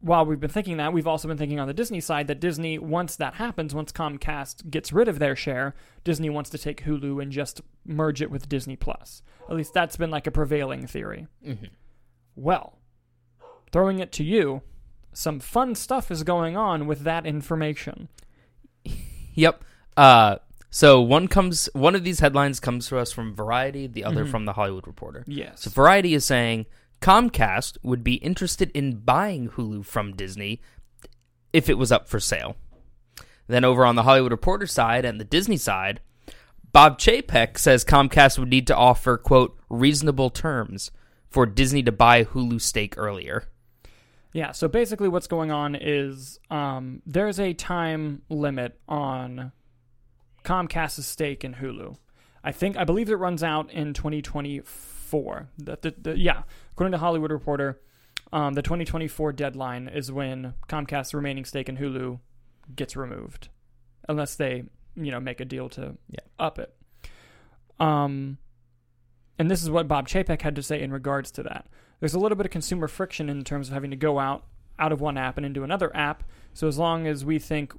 while 0.00 0.24
we've 0.26 0.38
been 0.40 0.50
thinking 0.50 0.76
that, 0.76 0.92
we've 0.92 1.06
also 1.06 1.26
been 1.26 1.38
thinking 1.38 1.58
on 1.58 1.66
the 1.66 1.74
Disney 1.74 2.00
side 2.00 2.26
that 2.28 2.38
Disney, 2.40 2.78
once 2.78 3.16
that 3.16 3.34
happens, 3.34 3.74
once 3.74 3.92
Comcast 3.92 4.70
gets 4.70 4.92
rid 4.92 5.08
of 5.08 5.18
their 5.18 5.34
share, 5.34 5.74
Disney 6.04 6.28
wants 6.30 6.50
to 6.50 6.58
take 6.58 6.84
Hulu 6.84 7.20
and 7.22 7.32
just 7.32 7.60
merge 7.84 8.20
it 8.22 8.30
with 8.30 8.48
Disney 8.48 8.76
Plus. 8.76 9.22
At 9.48 9.56
least 9.56 9.72
that's 9.74 9.96
been 9.96 10.10
like 10.10 10.26
a 10.26 10.30
prevailing 10.30 10.86
theory. 10.86 11.26
Mm-hmm. 11.44 11.66
Well, 12.36 12.78
throwing 13.72 13.98
it 13.98 14.12
to 14.12 14.24
you, 14.24 14.62
some 15.12 15.40
fun 15.40 15.74
stuff 15.74 16.10
is 16.10 16.22
going 16.22 16.56
on 16.56 16.86
with 16.86 17.00
that 17.00 17.24
information. 17.26 18.08
Yep. 19.34 19.64
Uh, 19.96 20.36
so 20.70 21.00
one 21.00 21.26
comes, 21.28 21.68
one 21.72 21.94
of 21.94 22.04
these 22.04 22.20
headlines 22.20 22.60
comes 22.60 22.88
to 22.88 22.98
us 22.98 23.12
from 23.12 23.34
Variety, 23.34 23.86
the 23.86 24.04
other 24.04 24.24
Mhm. 24.26 24.30
from 24.30 24.44
the 24.44 24.52
Hollywood 24.52 24.86
Reporter. 24.86 25.24
Yes. 25.26 25.62
So 25.62 25.70
Variety 25.70 26.12
is 26.14 26.24
saying 26.24 26.66
Comcast 27.00 27.78
would 27.82 28.02
be 28.02 28.14
interested 28.14 28.70
in 28.74 29.00
buying 29.00 29.50
Hulu 29.50 29.84
from 29.84 30.16
Disney 30.16 30.60
if 31.52 31.68
it 31.68 31.78
was 31.78 31.92
up 31.92 32.08
for 32.08 32.20
sale. 32.20 32.56
Then 33.46 33.64
over 33.64 33.84
on 33.84 33.94
the 33.94 34.02
Hollywood 34.02 34.32
Reporter 34.32 34.66
side 34.66 35.04
and 35.04 35.20
the 35.20 35.24
Disney 35.24 35.56
side, 35.56 36.00
Bob 36.72 36.98
Chapek 36.98 37.58
says 37.58 37.84
Comcast 37.84 38.38
would 38.38 38.50
need 38.50 38.66
to 38.66 38.76
offer 38.76 39.16
quote 39.16 39.58
reasonable 39.70 40.30
terms 40.30 40.90
for 41.30 41.46
Disney 41.46 41.82
to 41.82 41.92
buy 41.92 42.24
Hulu 42.24 42.60
stake 42.60 42.94
earlier. 42.96 43.44
Yeah, 44.32 44.52
so 44.52 44.68
basically 44.68 45.08
what's 45.08 45.26
going 45.26 45.50
on 45.50 45.74
is 45.74 46.38
um, 46.50 47.00
there's 47.06 47.40
a 47.40 47.54
time 47.54 48.22
limit 48.28 48.78
on 48.86 49.52
Comcast's 50.44 51.06
stake 51.06 51.44
in 51.44 51.54
Hulu. 51.54 51.96
I 52.44 52.52
think 52.52 52.76
I 52.76 52.84
believe 52.84 53.08
it 53.08 53.16
runs 53.16 53.42
out 53.42 53.70
in 53.72 53.94
2024. 53.94 55.48
The, 55.56 55.78
the, 55.80 55.94
the, 55.98 56.18
yeah, 56.18 56.42
according 56.76 56.92
to 56.92 56.98
Hollywood 56.98 57.32
Reporter, 57.32 57.80
um, 58.34 58.52
the 58.52 58.60
2024 58.60 59.32
deadline 59.32 59.88
is 59.88 60.12
when 60.12 60.52
Comcast's 60.68 61.14
remaining 61.14 61.46
stake 61.46 61.70
in 61.70 61.78
Hulu 61.78 62.20
gets 62.74 62.94
removed, 62.96 63.48
unless 64.10 64.34
they 64.34 64.64
you 64.94 65.10
know 65.10 65.18
make 65.18 65.40
a 65.40 65.46
deal 65.46 65.70
to 65.70 65.96
Yeah. 66.10 66.20
up 66.38 66.58
it. 66.58 66.74
Um, 67.80 68.36
and 69.38 69.50
this 69.50 69.62
is 69.62 69.70
what 69.70 69.88
Bob 69.88 70.06
Chapek 70.06 70.42
had 70.42 70.54
to 70.56 70.62
say 70.62 70.80
in 70.82 70.92
regards 70.92 71.30
to 71.32 71.42
that. 71.44 71.66
There's 72.00 72.12
a 72.14 72.18
little 72.18 72.36
bit 72.36 72.44
of 72.44 72.52
consumer 72.52 72.88
friction 72.88 73.30
in 73.30 73.42
terms 73.42 73.68
of 73.68 73.74
having 73.74 73.90
to 73.90 73.96
go 73.96 74.18
out 74.18 74.44
out 74.78 74.92
of 74.92 75.00
one 75.00 75.16
app 75.16 75.38
and 75.38 75.46
into 75.46 75.64
another 75.64 75.94
app. 75.96 76.24
So 76.52 76.68
as 76.68 76.76
long 76.76 77.06
as 77.06 77.24
we 77.24 77.38
think 77.38 77.72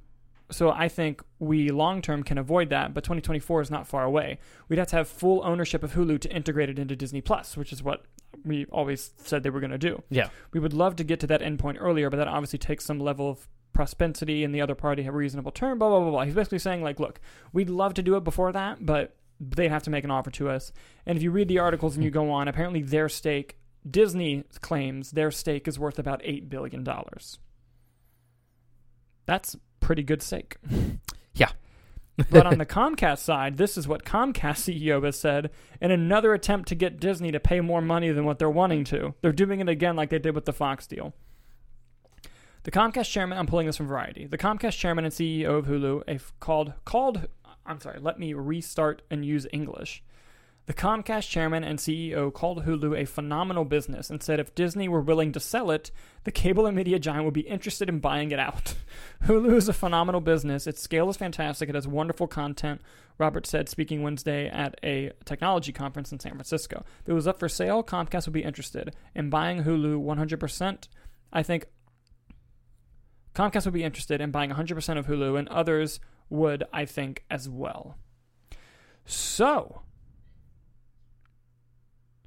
so 0.50 0.70
I 0.70 0.88
think 0.88 1.22
we 1.38 1.70
long 1.70 2.00
term 2.02 2.22
can 2.22 2.38
avoid 2.38 2.70
that, 2.70 2.94
but 2.94 3.04
2024 3.04 3.62
is 3.62 3.70
not 3.70 3.86
far 3.86 4.04
away. 4.04 4.38
We'd 4.68 4.78
have 4.78 4.88
to 4.88 4.96
have 4.96 5.08
full 5.08 5.42
ownership 5.44 5.82
of 5.82 5.92
Hulu 5.92 6.20
to 6.20 6.34
integrate 6.34 6.70
it 6.70 6.78
into 6.78 6.96
Disney 6.96 7.20
Plus, 7.20 7.56
which 7.56 7.72
is 7.72 7.82
what 7.82 8.04
we 8.44 8.64
always 8.66 9.12
said 9.18 9.42
they 9.42 9.50
were 9.50 9.60
going 9.60 9.70
to 9.70 9.78
do. 9.78 10.02
Yeah. 10.10 10.28
We 10.52 10.60
would 10.60 10.72
love 10.72 10.96
to 10.96 11.04
get 11.04 11.20
to 11.20 11.26
that 11.28 11.42
endpoint 11.42 11.76
earlier, 11.80 12.08
but 12.10 12.16
that 12.16 12.28
obviously 12.28 12.58
takes 12.58 12.84
some 12.84 12.98
level 12.98 13.30
of 13.30 13.48
propensity 13.72 14.42
and 14.44 14.54
the 14.54 14.60
other 14.60 14.74
party 14.74 15.02
have 15.02 15.14
a 15.14 15.16
reasonable 15.16 15.52
term, 15.52 15.78
blah, 15.78 15.88
blah, 15.88 16.00
blah, 16.00 16.10
blah. 16.10 16.24
He's 16.24 16.34
basically 16.34 16.58
saying, 16.58 16.82
like, 16.82 16.98
look, 16.98 17.20
we'd 17.52 17.70
love 17.70 17.94
to 17.94 18.02
do 18.02 18.16
it 18.16 18.24
before 18.24 18.52
that, 18.52 18.84
but 18.84 19.16
they'd 19.40 19.68
have 19.68 19.82
to 19.84 19.90
make 19.90 20.04
an 20.04 20.10
offer 20.10 20.30
to 20.32 20.48
us. 20.48 20.72
And 21.06 21.16
if 21.16 21.22
you 21.22 21.30
read 21.30 21.48
the 21.48 21.58
articles 21.58 21.94
and 21.94 22.04
you 22.04 22.10
go 22.10 22.30
on, 22.30 22.48
apparently 22.48 22.82
their 22.82 23.08
stake, 23.08 23.58
Disney 23.88 24.44
claims 24.60 25.12
their 25.12 25.30
stake 25.30 25.68
is 25.68 25.78
worth 25.78 25.98
about 25.98 26.22
$8 26.22 26.48
billion. 26.48 26.86
That's 29.26 29.56
pretty 29.80 30.02
good 30.02 30.22
stake. 30.22 30.56
Yeah. 31.34 31.50
but 32.30 32.46
on 32.46 32.58
the 32.58 32.66
Comcast 32.66 33.18
side, 33.18 33.56
this 33.56 33.76
is 33.78 33.86
what 33.86 34.04
Comcast 34.04 34.34
CEO 34.82 35.04
has 35.04 35.18
said 35.18 35.50
in 35.80 35.90
another 35.90 36.34
attempt 36.34 36.68
to 36.68 36.74
get 36.74 36.98
Disney 37.00 37.30
to 37.30 37.40
pay 37.40 37.60
more 37.60 37.80
money 37.80 38.10
than 38.10 38.24
what 38.24 38.38
they're 38.38 38.50
wanting 38.50 38.84
to. 38.84 39.14
They're 39.20 39.32
doing 39.32 39.60
it 39.60 39.68
again 39.68 39.96
like 39.96 40.10
they 40.10 40.18
did 40.18 40.34
with 40.34 40.44
the 40.44 40.52
Fox 40.52 40.86
deal. 40.86 41.14
The 42.64 42.72
Comcast 42.72 43.10
chairman, 43.10 43.38
I'm 43.38 43.46
pulling 43.46 43.66
this 43.66 43.76
from 43.76 43.86
Variety. 43.86 44.26
The 44.26 44.36
Comcast 44.36 44.76
chairman 44.76 45.04
and 45.04 45.14
CEO 45.14 45.58
of 45.58 45.66
Hulu, 45.66 46.02
a 46.08 46.14
f- 46.14 46.32
called 46.40 46.72
called 46.84 47.28
I'm 47.64 47.80
sorry, 47.80 48.00
let 48.00 48.18
me 48.18 48.32
restart 48.32 49.02
and 49.10 49.24
use 49.24 49.46
English. 49.52 50.02
The 50.68 50.74
Comcast 50.74 51.30
chairman 51.30 51.64
and 51.64 51.78
CEO 51.78 52.30
called 52.30 52.66
Hulu 52.66 52.94
a 52.94 53.06
phenomenal 53.06 53.64
business 53.64 54.10
and 54.10 54.22
said 54.22 54.38
if 54.38 54.54
Disney 54.54 54.86
were 54.86 55.00
willing 55.00 55.32
to 55.32 55.40
sell 55.40 55.70
it, 55.70 55.90
the 56.24 56.30
cable 56.30 56.66
and 56.66 56.76
media 56.76 56.98
giant 56.98 57.24
would 57.24 57.32
be 57.32 57.40
interested 57.40 57.88
in 57.88 58.00
buying 58.00 58.32
it 58.32 58.38
out. 58.38 58.74
Hulu 59.24 59.54
is 59.54 59.70
a 59.70 59.72
phenomenal 59.72 60.20
business. 60.20 60.66
Its 60.66 60.82
scale 60.82 61.08
is 61.08 61.16
fantastic. 61.16 61.70
It 61.70 61.74
has 61.74 61.88
wonderful 61.88 62.26
content. 62.26 62.82
Robert 63.16 63.46
said, 63.46 63.70
speaking 63.70 64.02
Wednesday 64.02 64.46
at 64.46 64.78
a 64.84 65.12
technology 65.24 65.72
conference 65.72 66.12
in 66.12 66.20
San 66.20 66.32
Francisco. 66.32 66.84
If 67.00 67.08
it 67.08 67.14
was 67.14 67.26
up 67.26 67.38
for 67.38 67.48
sale, 67.48 67.82
Comcast 67.82 68.26
would 68.26 68.34
be 68.34 68.44
interested 68.44 68.94
in 69.14 69.30
buying 69.30 69.64
Hulu 69.64 70.04
100%. 70.04 70.88
I 71.32 71.42
think 71.42 71.64
Comcast 73.34 73.64
would 73.64 73.72
be 73.72 73.84
interested 73.84 74.20
in 74.20 74.32
buying 74.32 74.50
100% 74.50 74.98
of 74.98 75.06
Hulu, 75.06 75.38
and 75.38 75.48
others 75.48 75.98
would, 76.28 76.64
I 76.74 76.84
think, 76.84 77.24
as 77.30 77.48
well. 77.48 77.96
So, 79.06 79.80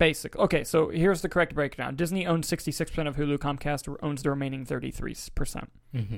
basic. 0.01 0.35
Okay, 0.35 0.63
so 0.63 0.89
here's 0.89 1.21
the 1.21 1.29
correct 1.29 1.53
breakdown. 1.53 1.95
Disney 1.95 2.25
owns 2.25 2.49
66% 2.49 3.07
of 3.07 3.17
Hulu. 3.17 3.37
Comcast 3.37 3.95
owns 4.01 4.23
the 4.23 4.31
remaining 4.31 4.65
33%. 4.65 5.67
Mm-hmm. 5.95 6.17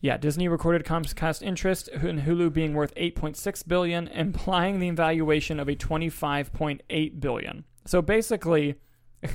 Yeah, 0.00 0.16
Disney 0.16 0.46
recorded 0.46 0.84
Comcast 0.84 1.42
interest 1.42 1.88
in 1.88 2.20
Hulu 2.20 2.52
being 2.52 2.74
worth 2.74 2.94
8.6 2.94 3.66
billion, 3.66 4.06
implying 4.06 4.78
the 4.78 4.90
valuation 4.90 5.58
of 5.58 5.68
a 5.68 5.74
25.8 5.74 7.20
billion. 7.20 7.64
So 7.84 8.00
basically, 8.00 8.76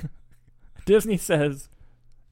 Disney 0.86 1.18
says 1.18 1.68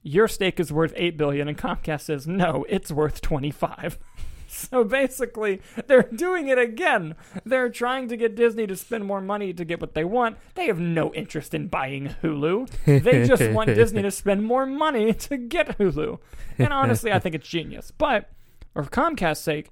your 0.01 0.27
stake 0.27 0.59
is 0.59 0.73
worth 0.73 0.93
8 0.95 1.15
billion 1.15 1.47
and 1.47 1.59
Comcast 1.59 2.01
says 2.01 2.25
no, 2.25 2.65
it's 2.67 2.91
worth 2.91 3.21
25. 3.21 3.99
so 4.47 4.83
basically, 4.83 5.61
they're 5.87 6.03
doing 6.03 6.47
it 6.47 6.57
again. 6.57 7.15
They're 7.45 7.69
trying 7.69 8.07
to 8.09 8.17
get 8.17 8.35
Disney 8.35 8.67
to 8.67 8.75
spend 8.75 9.05
more 9.05 9.21
money 9.21 9.53
to 9.53 9.65
get 9.65 9.81
what 9.81 9.93
they 9.93 10.03
want. 10.03 10.37
They 10.55 10.67
have 10.67 10.79
no 10.79 11.13
interest 11.13 11.53
in 11.53 11.67
buying 11.67 12.15
Hulu. 12.21 13.03
They 13.03 13.27
just 13.27 13.49
want 13.51 13.73
Disney 13.73 14.01
to 14.01 14.11
spend 14.11 14.43
more 14.43 14.65
money 14.65 15.13
to 15.25 15.37
get 15.37 15.77
Hulu. 15.77 16.19
And 16.57 16.73
honestly, 16.73 17.11
I 17.11 17.19
think 17.19 17.35
it's 17.35 17.47
genius. 17.47 17.91
But 17.91 18.29
for 18.73 18.83
Comcast's 18.83 19.39
sake, 19.39 19.69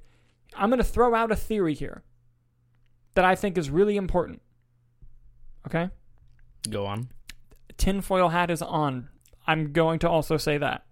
I'm 0.56 0.70
going 0.70 0.78
to 0.80 0.84
throw 0.84 1.16
out 1.16 1.32
a 1.32 1.36
theory 1.36 1.74
here 1.74 2.04
that 3.16 3.26
I 3.26 3.36
think 3.36 3.58
is 3.58 3.70
really 3.70 3.98
important. 3.98 4.42
Okay? 5.68 5.90
Go 6.70 6.86
on. 6.86 7.10
tinfoil 7.78 8.30
hat 8.30 8.50
is 8.50 8.62
on. 8.62 9.10
I'm 9.46 9.74
going 9.74 10.00
to 10.00 10.10
also 10.10 10.38
say 10.38 10.58
that. 10.58 10.86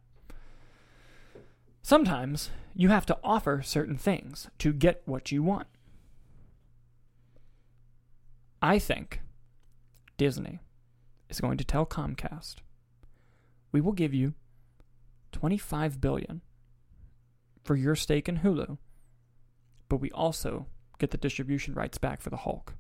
Sometimes 1.82 2.52
you 2.74 2.90
have 2.90 3.06
to 3.08 3.18
offer 3.24 3.62
certain 3.62 3.98
things 3.98 4.50
to 4.60 4.74
get 4.74 5.02
what 5.06 5.32
you 5.32 5.44
want. 5.44 5.68
I 8.62 8.80
think 8.80 9.22
Disney 10.18 10.60
is 11.30 11.42
going 11.42 11.58
to 11.58 11.64
tell 11.64 11.86
Comcast, 11.86 12.58
"We 13.72 13.82
will 13.82 13.92
give 13.92 14.14
you 14.14 14.34
25 15.32 16.00
billion 16.00 16.42
for 17.64 17.76
your 17.76 17.96
stake 17.96 18.30
in 18.30 18.40
Hulu, 18.40 18.78
but 19.90 19.98
we 19.98 20.12
also 20.12 20.68
get 21.00 21.12
the 21.12 21.18
distribution 21.18 21.74
rights 21.74 21.98
back 21.98 22.22
for 22.22 22.30
the 22.30 22.38
Hulk." 22.38 22.76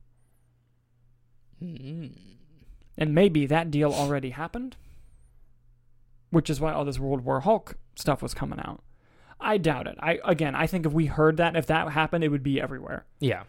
Mm. 1.62 2.38
And 2.97 3.15
maybe 3.15 3.45
that 3.45 3.71
deal 3.71 3.93
already 3.93 4.32
happened, 4.32 4.75
which 6.30 6.49
is 6.49 6.60
why 6.60 6.73
all 6.73 6.86
this 6.86 6.99
World 6.99 7.21
War 7.21 7.41
Hulk 7.41 7.75
stuff 7.95 8.21
was 8.21 8.34
coming 8.34 8.60
out. 8.60 8.84
I 9.41 9.58
doubt 9.58 9.88
it. 9.88 9.97
I 9.99 10.19
again, 10.23 10.56
I 10.56 10.67
think 10.67 10.86
if 10.86 10.93
we 10.93 11.06
heard 11.06 11.38
that, 11.38 11.56
if 11.56 11.67
that 11.67 11.89
happened, 11.91 12.23
it 12.23 12.30
would 12.30 12.43
be 12.43 12.62
everywhere. 12.62 13.06
Yeah. 13.19 13.43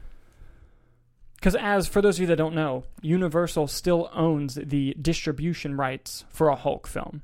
Because 1.37 1.57
as 1.57 1.89
for 1.89 2.01
those 2.01 2.17
of 2.17 2.21
you 2.21 2.27
that 2.29 2.37
don't 2.37 2.55
know, 2.55 2.85
Universal 3.01 3.67
still 3.67 4.09
owns 4.15 4.55
the 4.55 4.97
distribution 5.01 5.77
rights 5.77 6.25
for 6.29 6.49
a 6.49 6.55
Hulk 6.55 6.87
film. 6.87 7.23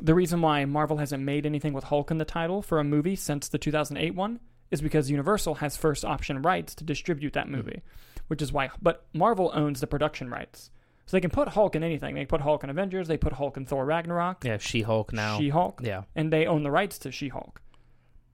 The 0.00 0.14
reason 0.14 0.40
why 0.40 0.64
Marvel 0.64 0.96
hasn't 0.96 1.22
made 1.22 1.44
anything 1.44 1.74
with 1.74 1.84
Hulk 1.84 2.10
in 2.10 2.16
the 2.16 2.24
title 2.24 2.62
for 2.62 2.78
a 2.78 2.84
movie 2.84 3.16
since 3.16 3.48
the 3.48 3.58
2008 3.58 4.14
one 4.14 4.40
is 4.70 4.80
because 4.80 5.10
Universal 5.10 5.56
has 5.56 5.76
first 5.76 6.04
option 6.04 6.40
rights 6.40 6.74
to 6.76 6.84
distribute 6.84 7.34
that 7.34 7.50
movie, 7.50 7.82
which 8.28 8.40
is 8.40 8.52
why. 8.52 8.70
But 8.80 9.04
Marvel 9.12 9.50
owns 9.52 9.80
the 9.80 9.86
production 9.86 10.30
rights, 10.30 10.70
so 11.06 11.16
they 11.16 11.20
can 11.20 11.30
put 11.30 11.48
Hulk 11.48 11.74
in 11.74 11.82
anything. 11.82 12.14
They 12.14 12.24
put 12.24 12.40
Hulk 12.40 12.64
in 12.64 12.70
Avengers. 12.70 13.08
They 13.08 13.16
put 13.16 13.32
Hulk 13.32 13.56
in 13.56 13.66
Thor 13.66 13.84
Ragnarok. 13.84 14.44
Yeah. 14.44 14.58
She 14.58 14.82
Hulk 14.82 15.12
now. 15.12 15.38
She 15.38 15.48
Hulk 15.48 15.80
yeah. 15.82 16.04
and 16.14 16.32
they 16.32 16.46
own 16.46 16.62
the 16.62 16.70
rights 16.70 16.98
to 17.00 17.12
She 17.12 17.28
Hulk. 17.28 17.60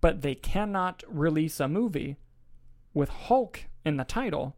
But 0.00 0.22
they 0.22 0.34
cannot 0.34 1.02
release 1.08 1.58
a 1.60 1.68
movie 1.68 2.16
with 2.94 3.08
Hulk 3.08 3.64
in 3.84 3.96
the 3.96 4.04
title 4.04 4.56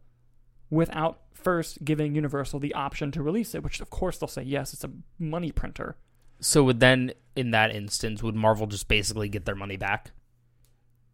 without 0.69 1.21
first 1.33 1.85
giving 1.85 2.15
Universal 2.15 2.59
the 2.59 2.73
option 2.73 3.11
to 3.11 3.23
release 3.23 3.55
it, 3.55 3.63
which 3.63 3.79
of 3.79 3.89
course 3.89 4.17
they'll 4.17 4.27
say 4.27 4.43
yes, 4.43 4.73
it's 4.73 4.83
a 4.83 4.91
money 5.17 5.51
printer. 5.51 5.95
So 6.41 6.63
would 6.63 6.79
then, 6.79 7.13
in 7.35 7.51
that 7.51 7.73
instance, 7.75 8.21
would 8.21 8.35
Marvel 8.35 8.67
just 8.67 8.87
basically 8.87 9.29
get 9.29 9.45
their 9.45 9.55
money 9.55 9.77
back, 9.77 10.11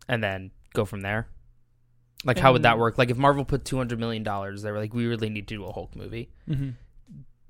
and 0.07 0.23
then 0.23 0.51
go 0.73 0.85
from 0.85 1.01
there? 1.01 1.27
Like, 2.23 2.39
how 2.39 2.53
would 2.53 2.63
that 2.63 2.73
Um, 2.73 2.79
work? 2.79 2.97
Like, 2.97 3.11
if 3.11 3.17
Marvel 3.17 3.45
put 3.45 3.65
two 3.65 3.77
hundred 3.77 3.99
million 3.99 4.23
dollars, 4.23 4.61
they 4.61 4.71
were 4.71 4.79
like, 4.79 4.93
"We 4.93 5.05
really 5.05 5.29
need 5.29 5.47
to 5.47 5.55
do 5.55 5.65
a 5.65 5.71
Hulk 5.71 5.95
movie." 5.95 6.29
Mm-hmm. 6.49 6.69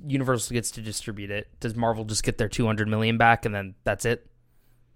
Universal 0.07 0.53
gets 0.53 0.71
to 0.71 0.81
distribute 0.81 1.31
it. 1.31 1.47
Does 1.59 1.75
Marvel 1.75 2.03
just 2.03 2.23
get 2.23 2.37
their 2.37 2.49
two 2.49 2.65
hundred 2.65 2.87
million 2.87 3.17
back, 3.17 3.45
and 3.45 3.55
then 3.55 3.75
that's 3.83 4.05
it? 4.05 4.29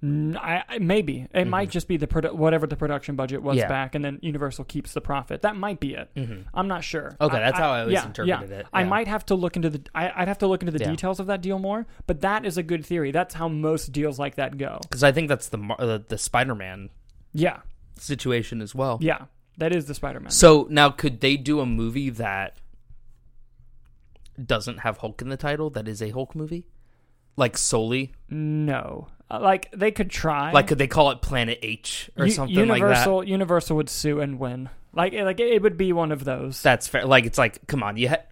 I, 0.02 0.64
I, 0.70 0.80
maybe 0.80 1.28
it 1.34 1.46
might 1.46 1.68
Mhm. 1.68 1.72
just 1.74 1.88
be 1.90 1.98
the 1.98 2.08
produ- 2.08 2.34
whatever 2.34 2.66
the 2.66 2.78
production 2.78 3.18
budget 3.18 3.42
was 3.44 3.58
Yeah. 3.58 3.68
back, 3.68 3.96
and 3.96 4.06
then 4.06 4.18
Universal 4.22 4.64
keeps 4.66 4.94
the 4.94 5.02
profit. 5.02 5.42
That 5.42 5.58
might 5.58 5.82
be 5.82 5.94
it. 5.94 6.10
Mm-hmm. 6.16 6.44
I'm 6.54 6.70
not 6.70 6.86
sure. 6.86 7.18
Okay, 7.20 7.38
that's 7.38 7.58
how 7.60 7.72
I 7.72 7.82
always 7.82 7.94
yeah, 7.96 8.06
interpreted 8.06 8.50
yeah. 8.50 8.58
it. 8.60 8.66
I 8.72 8.86
might 8.86 9.10
have 9.10 9.26
to 9.26 9.36
look 9.36 9.58
into 9.58 9.70
the. 9.70 9.82
I, 9.94 10.10
I'd 10.16 10.30
have 10.30 10.38
to 10.38 10.48
look 10.48 10.62
into 10.62 10.72
the 10.72 10.80
details 10.80 11.20
of 11.20 11.28
that 11.28 11.42
deal 11.42 11.60
more, 11.60 11.86
but 12.08 12.22
that 12.22 12.46
is 12.46 12.58
a 12.58 12.64
good 12.64 12.86
theory. 12.86 13.12
That's 13.12 13.34
how 13.36 13.50
most 13.50 13.92
deals 13.92 14.18
like 14.20 14.36
that 14.36 14.58
go. 14.58 14.80
because 14.84 15.04
I 15.04 15.12
think 15.12 15.28
that's 15.28 15.50
the 15.50 15.60
uh, 15.78 16.00
the 16.08 16.18
Spider 16.18 16.56
Man 16.56 16.90
Yeah, 17.34 17.58
situation 17.98 18.62
as 18.62 18.74
well. 18.74 19.00
yeah, 19.02 19.26
that 19.58 19.76
is 19.76 19.88
the 19.88 19.94
Spider-Man. 19.94 20.32
So 20.32 20.66
now, 20.70 20.92
could 20.92 21.20
they 21.20 21.36
do 21.36 21.60
a 21.60 21.66
movie 21.66 22.10
that 22.12 22.56
doesn't 24.44 24.80
have 24.80 25.00
Hulk 25.00 25.22
in 25.22 25.28
the 25.30 25.38
title? 25.38 25.70
That 25.70 25.88
is 25.88 26.02
a 26.02 26.10
Hulk 26.12 26.36
movie, 26.36 26.66
like 27.36 27.58
solely. 27.58 28.14
No, 28.30 29.08
like 29.32 29.70
they 29.72 29.92
could 29.92 30.10
try. 30.10 30.52
Like, 30.52 30.68
could 30.68 30.78
they 30.78 30.88
call 30.88 31.12
it 31.12 31.22
Planet 31.22 31.60
H 31.62 32.10
or 32.18 32.26
U- 32.26 32.32
something 32.32 32.56
like 32.68 32.68
that? 32.82 32.88
Universal, 32.88 33.24
Universal 33.26 33.76
would 33.78 33.89
sue 33.89 34.20
and 34.22 34.39
win. 34.39 34.70
Like, 34.94 35.13
it- 35.13 35.24
like 35.24 35.39
it 35.39 35.62
would 35.62 35.78
be 35.78 35.94
one 35.94 36.12
of 36.12 36.24
those. 36.24 36.62
That's 36.63 36.88
fair. 36.88 37.06
Like, 37.06 37.26
it's 37.26 37.38
like, 37.38 37.65
come 37.68 37.84
on, 37.84 37.96
you 37.98 38.10
ha- 38.10 38.24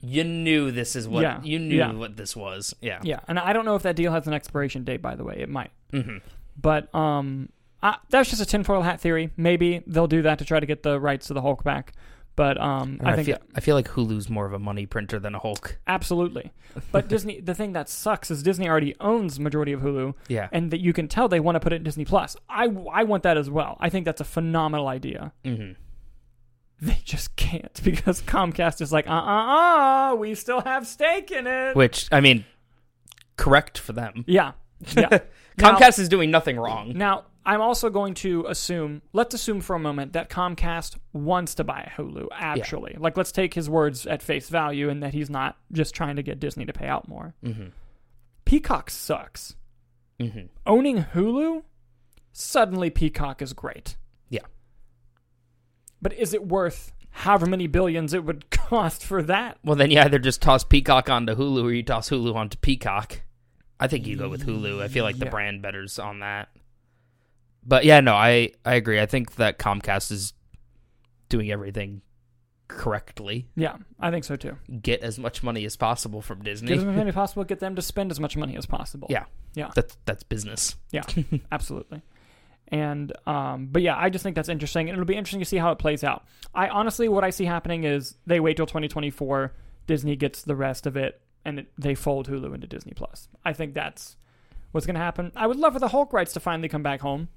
you 0.00 0.24
knew 0.24 0.70
this 0.70 0.94
is 0.96 1.06
what 1.08 1.22
Yeah, 1.22 1.40
you 1.42 1.58
knew 1.58 1.76
yeah. 1.76 1.92
what 1.92 2.16
this 2.16 2.34
was. 2.36 2.74
Yeah. 2.80 3.00
yeah, 3.02 3.20
and 3.28 3.38
I 3.38 3.52
don't 3.52 3.64
know 3.64 3.74
if 3.74 3.82
that 3.82 3.96
deal 3.96 4.12
has 4.12 4.26
an 4.26 4.32
expiration 4.34 4.84
date. 4.84 5.02
By 5.02 5.14
the 5.14 5.24
way, 5.24 5.36
it 5.38 5.48
might. 5.48 5.70
hmm 5.90 6.18
But 6.60 6.94
um, 6.94 7.48
I, 7.82 7.96
that's 8.10 8.30
just 8.30 8.40
a 8.40 8.46
tinfoil 8.46 8.82
hat 8.82 9.00
theory. 9.00 9.30
Maybe 9.36 9.82
they'll 9.86 10.06
do 10.06 10.22
that 10.22 10.38
to 10.38 10.44
try 10.44 10.60
to 10.60 10.66
get 10.66 10.82
the 10.82 10.98
rights 11.00 11.26
to 11.28 11.34
the 11.34 11.42
Hulk 11.42 11.64
back. 11.64 11.92
But 12.36 12.60
um, 12.60 13.00
I, 13.02 13.12
I, 13.12 13.14
think 13.16 13.26
feel 13.26 13.38
I 13.54 13.60
feel 13.60 13.74
like 13.74 13.88
Hulu's 13.88 14.28
more 14.28 14.44
of 14.46 14.52
a 14.52 14.58
money 14.58 14.84
printer 14.86 15.18
than 15.18 15.34
a 15.34 15.38
Hulk. 15.38 15.78
absolutely. 15.86 16.52
But 16.92 17.08
Disney, 17.14 17.40
the 17.40 17.54
thing 17.54 17.72
that 17.72 17.88
sucks 17.88 18.30
is 18.30 18.42
Disney 18.42 18.68
already 18.68 18.94
owns 19.00 19.40
majority 19.40 19.72
of 19.72 19.80
Hulu, 19.80 20.14
Yeah. 20.28 20.48
and 20.52 20.70
that 20.70 20.80
you 20.80 20.92
can 20.92 21.08
tell 21.08 21.28
they 21.28 21.40
want 21.40 21.56
to 21.56 21.60
put 21.60 21.72
it 21.72 21.76
in 21.76 21.82
Disney 21.82 22.04
Plus. 22.04 22.36
I 22.48 22.66
I 22.92 23.04
want 23.04 23.22
that 23.22 23.36
as 23.38 23.48
well. 23.50 23.78
I 23.80 23.88
think 23.88 24.04
that's 24.04 24.20
a 24.20 24.24
phenomenal 24.24 24.86
idea. 24.86 25.32
hmm 25.44 25.72
They 26.80 27.00
just 27.04 27.34
can't 27.36 27.80
because 27.84 28.20
Comcast 28.20 28.82
is 28.82 28.92
like, 28.92 29.06
uh 29.08 29.12
uh 29.12 30.12
uh, 30.12 30.14
we 30.16 30.34
still 30.34 30.60
have 30.60 30.86
stake 30.86 31.30
in 31.30 31.46
it. 31.46 31.74
Which 31.74 32.06
I 32.12 32.20
mean, 32.20 32.44
correct 33.36 33.78
for 33.78 33.92
them. 33.94 34.24
Yeah. 34.26 34.52
Yeah. 34.94 35.08
Now- 35.58 35.78
Comcast 35.78 35.98
is 35.98 36.10
doing 36.10 36.30
nothing 36.30 36.58
wrong. 36.58 36.92
Now, 36.94 37.24
I'm 37.46 37.60
also 37.60 37.90
going 37.90 38.14
to 38.14 38.44
assume, 38.48 39.02
let's 39.12 39.32
assume 39.32 39.60
for 39.60 39.76
a 39.76 39.78
moment 39.78 40.14
that 40.14 40.28
Comcast 40.28 40.96
wants 41.12 41.54
to 41.54 41.64
buy 41.64 41.90
Hulu, 41.96 42.26
actually. 42.32 42.96
Like, 42.98 43.16
let's 43.16 43.30
take 43.30 43.54
his 43.54 43.70
words 43.70 44.04
at 44.04 44.20
face 44.20 44.48
value 44.48 44.90
and 44.90 45.00
that 45.04 45.14
he's 45.14 45.30
not 45.30 45.56
just 45.70 45.94
trying 45.94 46.16
to 46.16 46.24
get 46.24 46.40
Disney 46.40 46.64
to 46.66 46.72
pay 46.72 46.88
out 46.88 47.06
more. 47.08 47.34
hmm 47.42 47.66
Peacock 48.44 48.90
sucks. 48.90 49.54
hmm 50.20 50.46
Owning 50.66 51.04
Hulu, 51.14 51.62
suddenly 52.32 52.90
Peacock 52.90 53.40
is 53.40 53.52
great. 53.52 53.96
Yeah. 54.28 54.40
But 56.02 56.12
is 56.14 56.34
it 56.34 56.46
worth 56.48 56.92
however 57.10 57.46
many 57.46 57.68
billions 57.68 58.12
it 58.12 58.24
would 58.24 58.50
cost 58.50 59.04
for 59.04 59.22
that? 59.22 59.58
Well, 59.64 59.76
then 59.76 59.90
you 59.92 60.00
either 60.00 60.18
just 60.18 60.42
toss 60.42 60.64
Peacock 60.64 61.08
onto 61.08 61.34
Hulu 61.36 61.62
or 61.64 61.72
you 61.72 61.84
toss 61.84 62.10
Hulu 62.10 62.34
onto 62.34 62.56
Peacock. 62.58 63.22
I 63.78 63.86
think 63.86 64.06
you 64.06 64.16
go 64.16 64.28
with 64.28 64.46
Hulu. 64.46 64.82
I 64.82 64.88
feel 64.88 65.04
like 65.04 65.18
the 65.18 65.26
brand 65.26 65.62
better's 65.62 65.98
on 66.00 66.20
that. 66.20 66.48
But 67.66 67.84
yeah, 67.84 68.00
no, 68.00 68.14
I 68.14 68.52
I 68.64 68.74
agree. 68.74 69.00
I 69.00 69.06
think 69.06 69.36
that 69.36 69.58
Comcast 69.58 70.12
is 70.12 70.32
doing 71.28 71.50
everything 71.50 72.02
correctly. 72.68 73.48
Yeah, 73.56 73.76
I 74.00 74.10
think 74.10 74.24
so 74.24 74.36
too. 74.36 74.56
Get 74.80 75.02
as 75.02 75.18
much 75.18 75.42
money 75.42 75.64
as 75.64 75.76
possible 75.76 76.22
from 76.22 76.42
Disney. 76.42 76.68
Get 76.68 76.78
as 76.78 76.84
much 76.84 76.96
money 76.96 77.08
as 77.08 77.14
possible, 77.22 77.44
get 77.44 77.60
them 77.60 77.76
to 77.76 77.82
spend 77.82 78.10
as 78.10 78.20
much 78.20 78.36
money 78.36 78.56
as 78.56 78.66
possible. 78.66 79.08
Yeah. 79.10 79.24
Yeah. 79.54 79.70
That's 79.74 79.96
that's 80.04 80.22
business. 80.22 80.76
Yeah, 80.92 81.02
absolutely. 81.52 82.02
And 82.68 83.12
um, 83.26 83.68
but 83.70 83.82
yeah, 83.82 83.96
I 83.96 84.10
just 84.10 84.22
think 84.22 84.36
that's 84.36 84.48
interesting, 84.48 84.88
and 84.88 84.96
it'll 84.96 85.06
be 85.06 85.14
interesting 85.14 85.40
to 85.40 85.46
see 85.46 85.56
how 85.56 85.70
it 85.70 85.78
plays 85.78 86.02
out. 86.02 86.24
I 86.54 86.68
honestly, 86.68 87.08
what 87.08 87.24
I 87.24 87.30
see 87.30 87.44
happening 87.44 87.84
is 87.84 88.16
they 88.26 88.40
wait 88.40 88.56
till 88.56 88.66
2024, 88.66 89.52
Disney 89.86 90.16
gets 90.16 90.42
the 90.42 90.56
rest 90.56 90.86
of 90.86 90.96
it, 90.96 91.20
and 91.44 91.60
it, 91.60 91.68
they 91.78 91.94
fold 91.94 92.28
Hulu 92.28 92.54
into 92.54 92.66
Disney 92.66 92.92
Plus. 92.92 93.28
I 93.44 93.52
think 93.52 93.74
that's 93.74 94.16
what's 94.72 94.86
going 94.86 94.94
to 94.94 95.00
happen. 95.00 95.30
I 95.36 95.46
would 95.46 95.58
love 95.58 95.74
for 95.74 95.78
the 95.78 95.88
Hulk 95.88 96.12
rights 96.12 96.32
to 96.32 96.40
finally 96.40 96.68
come 96.68 96.82
back 96.82 97.00
home. 97.00 97.28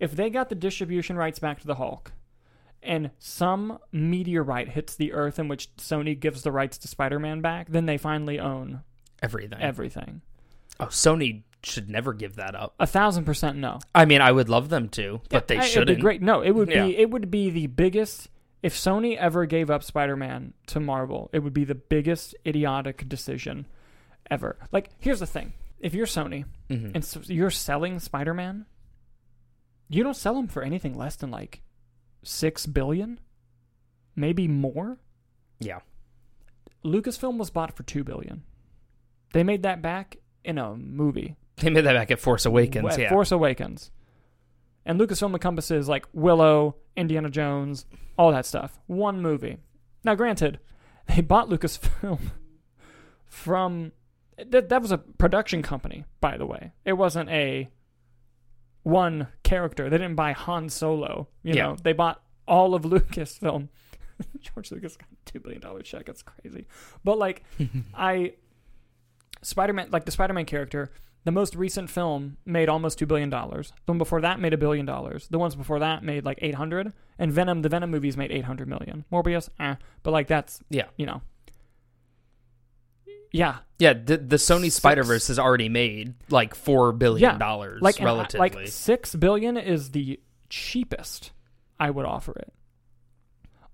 If 0.00 0.12
they 0.16 0.30
got 0.30 0.48
the 0.48 0.54
distribution 0.54 1.16
rights 1.16 1.38
back 1.38 1.60
to 1.60 1.66
the 1.66 1.74
Hulk, 1.76 2.12
and 2.82 3.10
some 3.18 3.78
meteorite 3.90 4.68
hits 4.70 4.94
the 4.94 5.12
Earth 5.12 5.38
in 5.38 5.48
which 5.48 5.74
Sony 5.76 6.18
gives 6.18 6.42
the 6.42 6.52
rights 6.52 6.78
to 6.78 6.88
Spider-Man 6.88 7.40
back, 7.40 7.68
then 7.68 7.86
they 7.86 7.98
finally 7.98 8.38
own 8.38 8.82
Everything. 9.20 9.60
everything. 9.60 10.20
oh, 10.78 10.86
Sony 10.86 11.42
should 11.64 11.90
never 11.90 12.12
give 12.12 12.36
that 12.36 12.54
up. 12.54 12.74
A 12.78 12.86
thousand 12.86 13.24
percent 13.24 13.56
no. 13.58 13.80
I 13.92 14.04
mean, 14.04 14.20
I 14.20 14.30
would 14.30 14.48
love 14.48 14.68
them 14.68 14.88
to, 14.90 15.20
but 15.28 15.48
they 15.48 15.58
I- 15.58 15.64
shouldn't. 15.64 15.90
It'd 15.90 15.96
be 15.98 16.02
great. 16.02 16.22
No, 16.22 16.40
it 16.40 16.52
would 16.52 16.70
Yeah. 16.70 16.86
be 16.86 16.96
it 16.96 17.10
would 17.10 17.32
be 17.32 17.50
the 17.50 17.66
biggest 17.66 18.28
if 18.62 18.74
Sony 18.74 19.16
ever 19.16 19.44
gave 19.44 19.68
up 19.70 19.82
Spider-Man 19.82 20.54
to 20.68 20.78
Marvel. 20.78 21.30
It 21.32 21.40
would 21.40 21.52
be 21.54 21.64
the 21.64 21.74
biggest 21.74 22.36
idiotic 22.46 23.08
decision 23.08 23.66
ever. 24.30 24.56
Like, 24.70 24.90
here's 25.00 25.18
the 25.18 25.26
thing: 25.26 25.52
if 25.80 25.94
you're 25.94 26.06
Sony 26.06 26.44
Mhm. 26.70 26.92
and 26.94 27.04
so 27.04 27.20
you're 27.24 27.50
selling 27.50 27.98
Spider-Man, 27.98 28.66
you 29.88 30.02
don't 30.02 30.16
sell 30.16 30.36
him 30.38 30.48
for 30.48 30.62
anything 30.62 30.96
less 30.96 31.16
than 31.16 31.30
like 31.30 31.62
six 32.22 32.66
billion, 32.66 33.20
maybe 34.14 34.48
more. 34.48 34.98
Yeah. 35.58 35.80
Lucasfilm 36.84 37.38
was 37.38 37.50
bought 37.50 37.76
for 37.76 37.82
two 37.82 38.04
billion. 38.04 38.44
They 39.32 39.42
made 39.42 39.62
that 39.62 39.82
back 39.82 40.18
in 40.44 40.58
a 40.58 40.74
movie. 40.74 41.36
They 41.56 41.70
made 41.70 41.84
that 41.84 41.94
back 41.94 42.10
at 42.10 42.20
Force 42.20 42.46
Awakens. 42.46 42.94
At 42.94 43.00
yeah. 43.00 43.08
Force 43.10 43.32
Awakens. 43.32 43.90
And 44.84 44.98
Lucasfilm 44.98 45.32
encompasses 45.32 45.88
like 45.88 46.06
Willow, 46.12 46.76
Indiana 46.96 47.28
Jones, 47.28 47.84
all 48.16 48.32
that 48.32 48.46
stuff. 48.46 48.78
One 48.86 49.20
movie. 49.20 49.58
Now, 50.04 50.14
granted, 50.14 50.60
they 51.06 51.20
bought 51.20 51.48
Lucasfilm 51.48 52.20
from 53.26 53.92
that. 54.36 54.68
That 54.68 54.82
was 54.82 54.92
a 54.92 54.98
production 54.98 55.62
company, 55.62 56.04
by 56.20 56.36
the 56.36 56.46
way. 56.46 56.72
It 56.84 56.94
wasn't 56.94 57.28
a 57.30 57.68
one 58.88 59.28
character. 59.42 59.88
They 59.90 59.98
didn't 59.98 60.16
buy 60.16 60.32
Han 60.32 60.68
Solo. 60.68 61.28
You 61.42 61.54
Yeah. 61.54 61.62
know, 61.62 61.76
they 61.82 61.92
bought 61.92 62.22
all 62.46 62.74
of 62.74 62.82
Lucasfilm. 62.92 63.68
George 64.40 64.72
Lucas 64.72 64.96
got 64.96 65.08
a 65.12 65.30
two 65.30 65.40
billion 65.40 65.60
dollar 65.60 65.82
check. 65.82 66.06
That's 66.06 66.22
crazy. 66.22 66.66
But 67.04 67.18
like, 67.18 67.44
I 67.94 68.34
Spider 69.42 69.72
Man, 69.72 69.88
like 69.92 70.04
the 70.04 70.10
Spider 70.10 70.32
Man 70.34 70.44
character, 70.44 70.90
The 71.24 71.32
most 71.32 71.54
recent 71.54 71.90
film 71.90 72.38
made 72.46 72.68
almost 72.68 72.98
two 72.98 73.06
billion 73.06 73.30
dollars. 73.30 73.72
The 73.86 73.92
one 73.92 73.98
before 73.98 74.20
that 74.22 74.40
made 74.40 74.52
a 74.54 74.58
billion 74.58 74.86
dollars. 74.86 75.28
The 75.28 75.38
ones 75.38 75.54
before 75.54 75.78
that 75.80 76.02
made 76.02 76.24
like 76.24 76.38
eight 76.42 76.54
hundred. 76.56 76.92
And 77.18 77.30
Venom, 77.32 77.62
the 77.62 77.68
Venom 77.68 77.90
movies 77.90 78.16
made 78.16 78.32
eight 78.32 78.44
hundred 78.44 78.68
million. 78.68 79.04
Morbius, 79.12 79.48
eh. 79.60 79.76
But 80.02 80.10
like 80.12 80.26
that's 80.26 80.60
Yeah. 80.70 80.86
you 80.96 81.06
know. 81.06 81.20
Yeah, 83.30 83.58
Yeah, 83.78 83.92
the, 83.92 84.16
the 84.16 84.36
Sony 84.36 84.72
Spider 84.72 85.02
Verse 85.02 85.28
has 85.28 85.38
already 85.38 85.68
made 85.68 86.14
like 86.30 86.54
four 86.54 86.92
billion 86.92 87.30
Yeah, 87.32 87.38
dollars 87.38 87.82
like 87.82 87.96
and 87.96 88.06
relatively. 88.06 88.38
like 88.40 88.68
six 88.68 89.14
billion 89.14 89.56
is 89.56 89.90
the 89.90 90.20
cheapest 90.48 91.32
I 91.78 91.90
would 91.90 92.06
offer 92.06 92.32
it. 92.32 92.52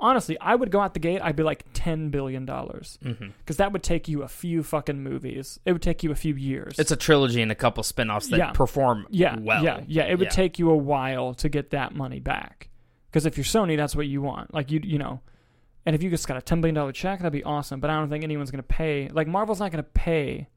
Honestly, 0.01 0.37
I 0.41 0.55
would 0.55 0.71
go 0.71 0.81
out 0.81 0.93
the 0.93 1.01
gate. 1.01 1.21
I'd 1.23 1.37
be 1.37 1.45
like 1.45 1.65
ten 1.73 2.11
billion 2.11 2.45
dollars 2.45 2.99
mm-hmm. 3.03 3.29
because 3.39 3.59
that 3.59 3.73
would 3.73 3.83
take 3.83 4.09
you 4.09 4.23
a 4.23 4.29
few 4.29 4.63
fucking 4.63 5.01
movies. 5.03 5.61
It 5.65 5.73
would 5.73 5.83
take 5.83 6.03
you 6.03 6.11
a 6.11 6.17
few 6.17 6.35
years. 6.35 6.79
It's 6.79 6.91
a 6.91 6.97
trilogy 6.97 7.41
and 7.41 7.53
a 7.53 7.55
couple 7.55 7.83
spin-offs 7.85 8.27
that 8.29 8.39
Yeah. 8.39 8.51
perform 8.51 9.07
yeah, 9.09 9.37
well. 9.39 9.63
yeah, 9.63 9.81
yeah. 9.87 10.03
It 10.05 10.19
would 10.19 10.27
Yeah. 10.27 10.31
take 10.31 10.59
you 10.59 10.71
a 10.71 10.77
while 10.77 11.33
to 11.35 11.49
get 11.49 11.71
that 11.71 11.95
money 11.95 12.19
back. 12.21 12.69
Because 13.09 13.25
if 13.25 13.37
you're 13.39 13.45
Sony, 13.45 13.77
that's 13.77 13.95
what 13.95 14.07
you 14.09 14.21
want. 14.21 14.53
Like 14.53 14.73
you, 14.73 14.81
you 14.83 14.99
know, 14.99 15.21
and 15.87 15.95
if 15.95 16.03
you 16.03 16.11
just 16.11 16.27
got 16.29 16.37
a 16.37 16.43
ten 16.43 16.61
billion 16.61 16.75
dollar 16.75 16.93
check, 16.93 17.19
that'd 17.21 17.33
be 17.33 17.45
awesome. 17.45 17.81
But 17.81 17.91
I 17.91 17.95
don't 17.99 18.09
think 18.11 18.25
anyone's 18.25 18.51
gonna 18.51 18.63
pay. 18.63 19.09
Like 19.13 19.27
Marvel's 19.29 19.61
not 19.61 19.71
gonna 19.71 19.83
pay 19.83 20.49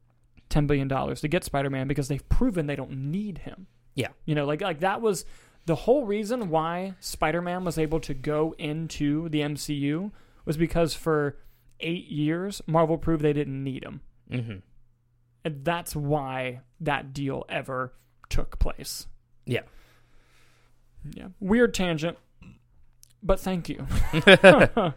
ten 0.48 0.66
billion 0.66 0.88
dollars 0.88 1.20
to 1.20 1.28
get 1.28 1.44
Spider 1.44 1.70
Man 1.70 1.88
because 1.88 2.08
they've 2.08 2.26
proven 2.28 2.66
they 2.66 2.76
don't 2.76 3.10
need 3.10 3.38
him. 3.38 3.66
Yeah. 3.94 4.08
you 4.24 4.34
know, 4.34 4.44
like 4.46 4.60
like 4.60 4.80
that 4.80 5.00
was 5.00 5.24
the 5.66 5.74
whole 5.74 6.06
reason 6.06 6.48
why 6.50 6.94
Spider 7.00 7.42
Man 7.42 7.64
was 7.64 7.78
able 7.78 8.00
to 8.00 8.14
go 8.14 8.54
into 8.58 9.28
the 9.28 9.40
MCU 9.40 10.12
was 10.44 10.56
because 10.56 10.94
for 10.94 11.36
eight 11.80 12.06
years 12.06 12.62
Marvel 12.66 12.96
proved 12.96 13.22
they 13.22 13.32
didn't 13.32 13.62
need 13.62 13.84
him. 13.84 14.00
hmm 14.30 14.56
And 15.44 15.64
that's 15.64 15.94
why 15.96 16.60
that 16.80 17.12
deal 17.12 17.44
ever 17.48 17.92
took 18.28 18.58
place. 18.58 19.06
Yeah. 19.46 19.62
Yeah. 21.12 21.28
Weird 21.40 21.74
tangent, 21.74 22.18
but 23.22 23.40
thank 23.40 23.68
you. 23.68 23.86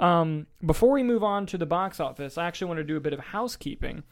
um, 0.00 0.46
before 0.64 0.92
we 0.92 1.02
move 1.02 1.22
on 1.22 1.46
to 1.46 1.58
the 1.58 1.66
box 1.66 2.00
office, 2.00 2.38
I 2.38 2.46
actually 2.46 2.68
want 2.68 2.78
to 2.78 2.84
do 2.84 2.96
a 2.96 3.00
bit 3.00 3.12
of 3.12 3.20
housekeeping. 3.20 4.02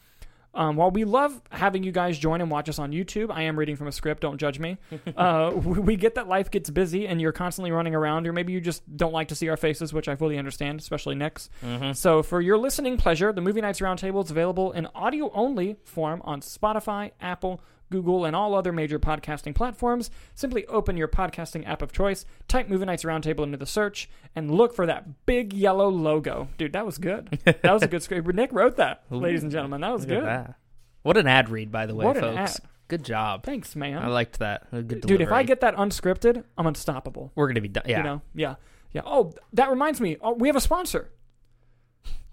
Um, 0.55 0.77
while 0.77 0.89
we 0.89 1.03
love 1.03 1.41
having 1.51 1.83
you 1.83 1.91
guys 1.91 2.17
join 2.17 2.39
and 2.39 2.49
watch 2.49 2.69
us 2.69 2.79
on 2.79 2.91
YouTube, 2.93 3.29
I 3.29 3.41
am 3.43 3.59
reading 3.59 3.75
from 3.75 3.87
a 3.87 3.91
script. 3.91 4.21
Don't 4.21 4.37
judge 4.37 4.57
me. 4.59 4.77
Uh, 5.15 5.51
we 5.55 5.79
we 5.79 5.95
get 5.95 6.15
that 6.15 6.27
life 6.27 6.51
gets 6.51 6.69
busy 6.69 7.07
and 7.07 7.21
you're 7.21 7.31
constantly 7.31 7.71
running 7.71 7.95
around, 7.95 8.27
or 8.27 8.33
maybe 8.33 8.51
you 8.51 8.59
just 8.59 8.83
don't 8.97 9.13
like 9.13 9.29
to 9.29 9.35
see 9.35 9.47
our 9.49 9.55
faces, 9.57 9.93
which 9.93 10.07
I 10.07 10.15
fully 10.15 10.37
understand, 10.37 10.79
especially 10.79 11.15
Nick's. 11.15 11.49
hmm 11.61 11.93
So, 11.93 12.21
for 12.21 12.41
your 12.41 12.57
listening 12.57 12.97
pleasure, 12.97 13.31
the 13.31 13.41
Movie 13.41 13.61
Nights 13.61 13.79
Roundtable 13.79 14.23
is 14.23 14.31
available 14.31 14.71
in 14.73 14.87
audio 14.93 15.31
only 15.33 15.77
form 15.83 16.21
on 16.25 16.41
Spotify, 16.41 17.11
Apple, 17.21 17.61
Google, 17.91 18.25
and 18.25 18.35
all 18.35 18.55
other 18.55 18.71
major 18.71 18.99
podcasting 18.99 19.53
platforms. 19.55 20.09
Simply 20.33 20.65
open 20.67 20.97
your 20.97 21.07
podcasting 21.07 21.67
app 21.67 21.81
of 21.81 21.91
choice, 21.91 22.25
type 22.47 22.67
Movie 22.67 22.85
Nights 22.85 23.03
Roundtable 23.03 23.43
into 23.43 23.57
the 23.57 23.65
search, 23.65 24.09
and 24.35 24.51
look 24.51 24.75
for 24.75 24.85
that 24.85 25.25
big 25.25 25.53
yellow 25.53 25.89
logo. 25.89 26.47
Dude, 26.57 26.73
that 26.73 26.85
was 26.85 26.97
good. 26.97 27.39
That 27.45 27.63
was 27.73 27.83
a 27.83 27.87
good 27.87 28.03
script. 28.03 28.27
Nick 28.33 28.51
wrote 28.51 28.77
that, 28.77 29.03
ladies 29.09 29.43
and 29.43 29.51
gentlemen. 29.51 29.81
That 29.81 29.93
was 29.93 30.01
Look 30.01 30.09
good. 30.19 30.23
that. 30.25 30.55
What 31.03 31.17
an 31.17 31.27
ad 31.27 31.49
read, 31.49 31.71
by 31.71 31.85
the 31.85 31.93
way, 31.95 32.05
What 32.05 32.17
folks. 32.17 32.59
Good 32.87 33.03
job. 33.03 33.43
Thanks, 33.43 33.75
man. 33.75 33.97
I 33.97 34.07
liked 34.07 34.39
that. 34.39 34.69
Dude, 34.71 35.21
if 35.21 35.31
I 35.31 35.43
get 35.43 35.61
that 35.61 35.75
unscripted, 35.75 36.43
I'm 36.57 36.67
unstoppable. 36.67 37.31
we're 37.35 37.47
gonna 37.47 37.61
be 37.61 37.67
done. 37.67 37.83
Yeah, 37.87 37.97
You 37.97 38.03
know? 38.03 38.21
Yeah. 38.35 38.55
Yeah. 38.91 39.01
Oh, 39.05 39.33
that 39.53 39.69
reminds 39.69 39.99
me. 39.99 40.17
Oh, 40.21 40.33
we 40.33 40.47
have 40.47 40.55
a 40.55 40.61
sponsor. 40.61 41.11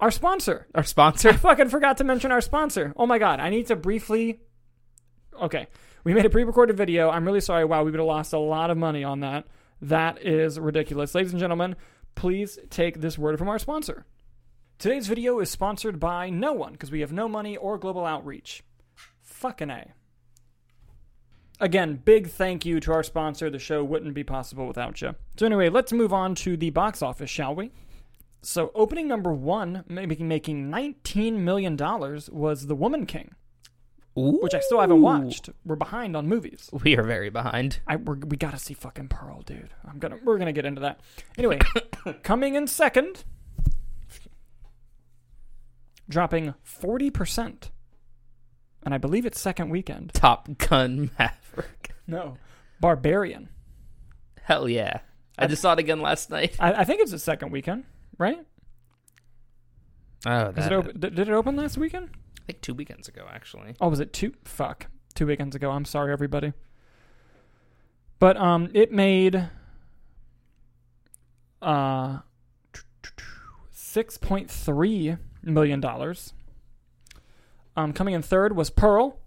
Our 0.01 0.11
sponsor. 0.11 0.67
our 0.75 0.83
sponsor. 0.83 1.29
I 1.29 1.33
sponsor. 1.33 1.39
fucking 1.41 1.69
forgot 1.69 1.97
to 1.99 2.05
mention 2.05 2.33
our 2.33 2.41
sponsor. 2.41 2.93
Oh 2.97 3.07
my 3.07 3.19
god, 3.19 3.41
I 3.41 3.51
need 3.51 3.67
to 3.69 3.77
briefly. 3.77 4.41
Okay, 5.41 5.67
we 6.05 6.15
made 6.15 6.27
a 6.27 6.31
pre-recorded 6.31 6.77
video. 6.77 7.11
I'm 7.11 7.25
really 7.25 7.41
sorry. 7.41 7.65
Wow, 7.65 7.85
we 7.85 7.91
would 7.91 8.01
have 8.01 8.07
lost 8.07 8.33
a 8.33 8.39
lot 8.39 8.71
of 8.71 8.77
money 8.77 9.05
on 9.05 9.21
that. 9.21 9.47
That 9.81 10.25
is 10.25 10.61
ridiculous, 10.61 11.15
ladies 11.15 11.33
and 11.33 11.41
gentlemen. 11.41 11.77
Please 12.15 12.59
take 12.71 13.01
this 13.01 13.19
word 13.19 13.39
from 13.39 13.49
our 13.49 13.59
sponsor. 13.59 14.05
Today's 14.79 15.07
video 15.07 15.39
is 15.41 15.51
sponsored 15.51 15.99
by 15.99 16.29
no 16.29 16.53
one 16.53 16.73
because 16.73 16.91
we 16.91 17.01
have 17.01 17.13
no 17.13 17.29
money 17.29 17.57
or 17.57 17.79
global 17.79 18.05
outreach. 18.05 18.63
Fucking 19.23 19.71
a. 19.71 19.93
Again, 21.61 22.01
big 22.05 22.29
thank 22.29 22.67
you 22.67 22.81
to 22.81 22.93
our 22.93 23.03
sponsor. 23.03 23.49
The 23.49 23.59
show 23.59 23.85
wouldn't 23.85 24.15
be 24.15 24.25
possible 24.25 24.67
without 24.67 25.01
you. 25.01 25.15
So 25.37 25.47
anyway, 25.47 25.69
let's 25.69 25.93
move 25.93 26.13
on 26.13 26.35
to 26.37 26.57
the 26.57 26.71
box 26.71 27.03
office, 27.03 27.31
shall 27.31 27.55
we? 27.55 27.71
So 28.43 28.73
opening 28.75 29.07
number 29.07 29.33
one, 29.33 29.85
making 29.89 30.27
making 30.27 30.69
nineteen 30.69 31.45
million 31.45 31.77
dollars, 31.77 32.29
was 32.29 32.67
The 32.67 32.75
Woman 32.75 33.07
King, 33.07 33.37
which 34.15 34.55
I 34.55 34.61
still 34.61 34.81
haven't 34.81 35.01
watched. 35.01 35.49
We're 35.65 35.77
behind 35.77 36.17
on 36.17 36.29
movies. 36.29 36.69
We 36.85 36.97
are 36.97 37.03
very 37.03 37.31
behind. 37.31 37.81
I 37.87 37.97
we're, 37.97 38.17
we 38.17 38.37
gotta 38.37 38.59
see 38.59 38.75
fucking 38.75 39.09
Pearl, 39.09 39.43
dude. 39.43 39.71
I'm 39.89 39.99
gonna 39.99 40.19
we're 40.23 40.39
gonna 40.39 40.53
get 40.53 40.67
into 40.67 40.81
that. 40.83 41.01
Anyway, 41.39 41.59
coming 42.23 42.55
in 42.55 42.67
second, 42.67 43.25
dropping 46.09 46.55
forty 46.63 47.11
percent, 47.11 47.71
and 48.83 48.95
I 48.95 48.99
believe 48.99 49.25
it's 49.27 49.41
second 49.41 49.71
weekend. 49.71 50.13
Top 50.15 50.49
Gun 50.59 51.11
Maverick. 51.19 51.93
No, 52.07 52.37
Barbarian. 52.81 53.49
Hell 54.43 54.69
yeah! 54.69 55.01
I 55.39 55.45
I- 55.45 55.47
just 55.47 55.63
saw 55.63 55.73
it 55.73 55.79
again 55.79 56.01
last 56.01 56.31
night. 56.31 56.57
I, 56.61 56.73
I 56.75 56.85
think 56.85 57.01
it's 57.01 57.13
the 57.13 57.19
second 57.19 57.51
weekend, 57.53 57.85
right? 58.19 58.39
Oh, 60.27 60.53
that, 60.53 60.71
it 60.73 61.01
did 61.01 61.19
it 61.19 61.31
open 61.31 61.57
last 61.57 61.77
weekend? 61.79 62.11
I 62.43 62.45
think 62.47 62.61
two 62.61 62.75
weekends 62.75 63.07
ago, 63.09 63.27
actually. 63.33 63.75
Oh, 63.81 63.89
was 63.89 64.01
it 64.01 64.13
two? 64.13 64.35
Fuck, 64.45 64.87
two 65.15 65.27
weekends 65.27 65.55
ago. 65.55 65.71
I'm 65.71 65.85
sorry, 65.85 66.13
everybody. 66.13 66.53
But 68.19 68.37
um, 68.37 68.69
it 68.75 68.93
made 68.93 69.49
uh 71.61 72.19
six 73.71 74.17
point 74.19 74.51
three 74.51 75.17
million 75.43 75.81
dollars. 75.81 76.35
Um, 77.77 77.93
coming 77.93 78.15
in 78.15 78.23
third 78.23 78.55
was 78.57 78.69
Pearl, 78.71 79.19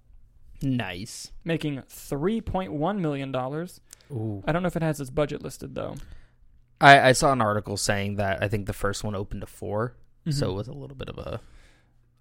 Nice. 0.61 1.31
making 1.43 1.81
three 1.87 2.41
point 2.41 2.71
one 2.73 3.01
million 3.01 3.31
dollars. 3.31 3.79
Ooh. 4.11 4.43
I 4.45 4.51
don't 4.51 4.61
know 4.61 4.67
if 4.67 4.75
it 4.75 4.81
has 4.83 4.99
its 4.99 5.09
budget 5.09 5.41
listed 5.41 5.73
though. 5.75 5.95
I, 6.81 7.09
I 7.09 7.11
saw 7.13 7.31
an 7.31 7.41
article 7.41 7.77
saying 7.77 8.15
that 8.17 8.43
I 8.43 8.47
think 8.49 8.65
the 8.67 8.73
first 8.73 9.03
one 9.03 9.15
opened 9.15 9.41
to 9.41 9.47
4 9.47 9.95
so 10.29 10.47
Mhm. 10.47 10.51
it 10.51 10.53
was 10.55 10.67
a 10.67 10.73
little 10.73 10.95
bit 10.97 11.07
of 11.07 11.17
a. 11.17 11.39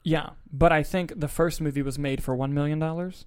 yeah, 0.04 0.30
but 0.52 0.70
I 0.70 0.82
think 0.84 1.18
the 1.18 1.28
first 1.28 1.60
movie 1.60 1.82
was 1.82 1.98
made 1.98 2.22
for 2.22 2.36
one 2.36 2.54
million 2.54 2.78
dollars. 2.78 3.26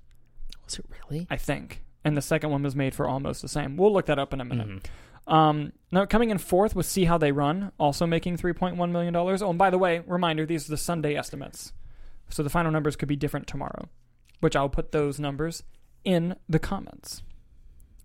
Was 0.66 0.80
it 0.80 0.86
really? 1.10 1.28
I 1.30 1.36
think, 1.38 1.84
and 2.06 2.16
the 2.16 2.22
second 2.22 2.50
one 2.52 2.63
was 2.63 2.76
made 2.76 2.96
for 2.96 3.08
almost 3.08 3.42
the 3.42 3.48
same. 3.50 3.76
We'll 3.76 3.92
look 3.92 4.06
that 4.06 4.20
up 4.20 4.34
in 4.34 4.40
a 4.42 4.46
minute. 4.46 4.68
Mhm. 4.68 5.34
Um, 5.34 5.74
now 5.92 6.06
coming 6.06 6.30
in 6.30 6.38
fourth 6.38 6.74
was 6.74 6.88
See 6.88 7.04
How 7.06 7.18
They 7.18 7.34
Run, 7.34 7.74
also 7.78 8.06
making 8.06 8.38
three 8.38 8.54
point 8.54 8.78
one 8.78 8.92
million 8.94 9.13
dollars. 9.13 9.42
Oh, 9.42 9.50
and 9.50 9.60
by 9.60 9.70
the 9.70 9.78
way, 9.78 10.02
reminder: 10.08 10.46
these 10.46 10.68
are 10.68 10.72
the 10.72 10.78
Sunday 10.78 11.16
estimates, 11.16 11.74
so 12.30 12.44
the 12.44 12.50
final 12.50 12.72
numbers 12.72 12.96
could 12.96 13.10
be 13.10 13.18
different 13.18 13.48
tomorrow, 13.48 13.90
which 14.40 14.56
I'll 14.56 14.70
put 14.70 14.92
those 14.94 15.20
numbers 15.20 15.63
in 16.06 16.36
the 16.48 16.60
comments 16.60 17.24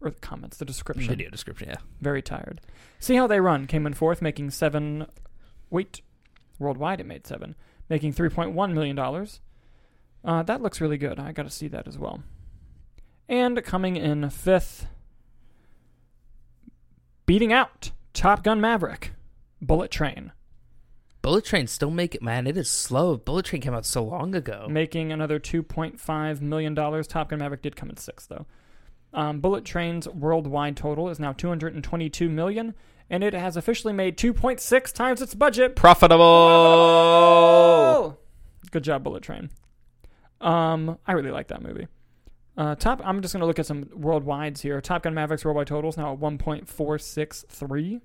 or 0.00 0.10
the 0.10 0.18
comments, 0.18 0.56
the 0.56 0.64
description. 0.64 1.06
Video 1.08 1.30
description, 1.30 1.68
yeah. 1.68 1.76
Very 2.00 2.22
tired. 2.22 2.60
See 2.98 3.14
How 3.14 3.28
They 3.28 3.38
Run 3.40 3.68
came 3.68 3.86
in 3.86 3.94
fourth, 3.94 4.20
making 4.20 4.50
seven. 4.50 5.06
Wait, 5.70 6.00
worldwide 6.58 7.00
it 7.00 7.06
made 7.06 7.24
seven, 7.26 7.54
making 7.92 8.10
three 8.10 8.30
point 8.30 8.52
one 8.52 8.72
million 8.72 8.96
dollars. 8.96 9.40
Uh, 10.24 10.42
that 10.44 10.62
looks 10.62 10.80
really 10.80 10.96
good. 10.96 11.18
I 11.18 11.32
got 11.32 11.42
to 11.42 11.50
see 11.50 11.68
that 11.68 11.86
as 11.86 11.98
well. 11.98 12.22
And 13.28 13.62
coming 13.62 13.96
in 13.96 14.30
fifth, 14.30 14.86
beating 17.26 17.52
out 17.52 17.90
Top 18.14 18.42
Gun 18.42 18.62
Maverick, 18.62 19.12
Bullet 19.60 19.90
Train, 19.90 20.32
Bullet 21.20 21.44
Train 21.44 21.66
still 21.66 21.90
make 21.90 22.14
it, 22.14 22.22
man. 22.22 22.46
It 22.46 22.56
is 22.56 22.70
slow. 22.70 23.18
Bullet 23.18 23.44
Train 23.44 23.60
came 23.60 23.74
out 23.74 23.84
so 23.84 24.02
long 24.02 24.34
ago. 24.34 24.66
making 24.70 25.12
another 25.12 25.38
two 25.38 25.62
point 25.62 26.00
five 26.00 26.40
million 26.40 26.74
dollars. 26.74 27.06
Top 27.06 27.28
Gun 27.28 27.40
Maverick 27.40 27.60
did 27.60 27.76
come 27.76 27.90
in 27.90 27.98
sixth 27.98 28.28
though. 28.30 28.46
Um, 29.12 29.40
Bullet 29.40 29.66
Train's 29.66 30.08
worldwide 30.08 30.78
total 30.78 31.10
is 31.10 31.20
now 31.20 31.32
two 31.34 31.48
hundred 31.48 31.74
and 31.74 31.84
twenty-two 31.84 32.30
million, 32.30 32.74
and 33.10 33.22
it 33.24 33.34
has 33.34 33.56
officially 33.56 33.92
made 33.92 34.16
two 34.16 34.32
point 34.32 34.60
six 34.60 34.92
times 34.92 35.20
its 35.22 35.34
budget. 35.34 35.76
Profitable. 35.76 36.22
Good 38.70 38.84
job, 38.84 39.02
Bullet 39.04 39.22
Train. 39.22 39.50
Um, 40.40 40.98
I 41.06 41.12
really 41.12 41.30
like 41.30 41.48
that 41.48 41.62
movie. 41.62 41.88
Uh, 42.56 42.74
top. 42.74 43.00
I'm 43.04 43.22
just 43.22 43.32
gonna 43.32 43.46
look 43.46 43.58
at 43.58 43.66
some 43.66 43.84
worldwides 43.86 44.60
here. 44.60 44.80
Top 44.80 45.02
Gun 45.02 45.14
Maverick's 45.14 45.44
worldwide 45.44 45.66
totals 45.66 45.96
now 45.96 46.12
at 46.12 46.18
1.463. 46.20 48.00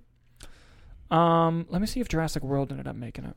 Um, 1.09 1.65
let 1.69 1.81
me 1.81 1.87
see 1.87 1.99
if 1.99 2.07
Jurassic 2.07 2.43
World 2.43 2.71
ended 2.71 2.87
up 2.87 2.95
making 2.95 3.25
it. 3.25 3.35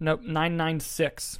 Nope, 0.00 0.22
996. 0.22 1.38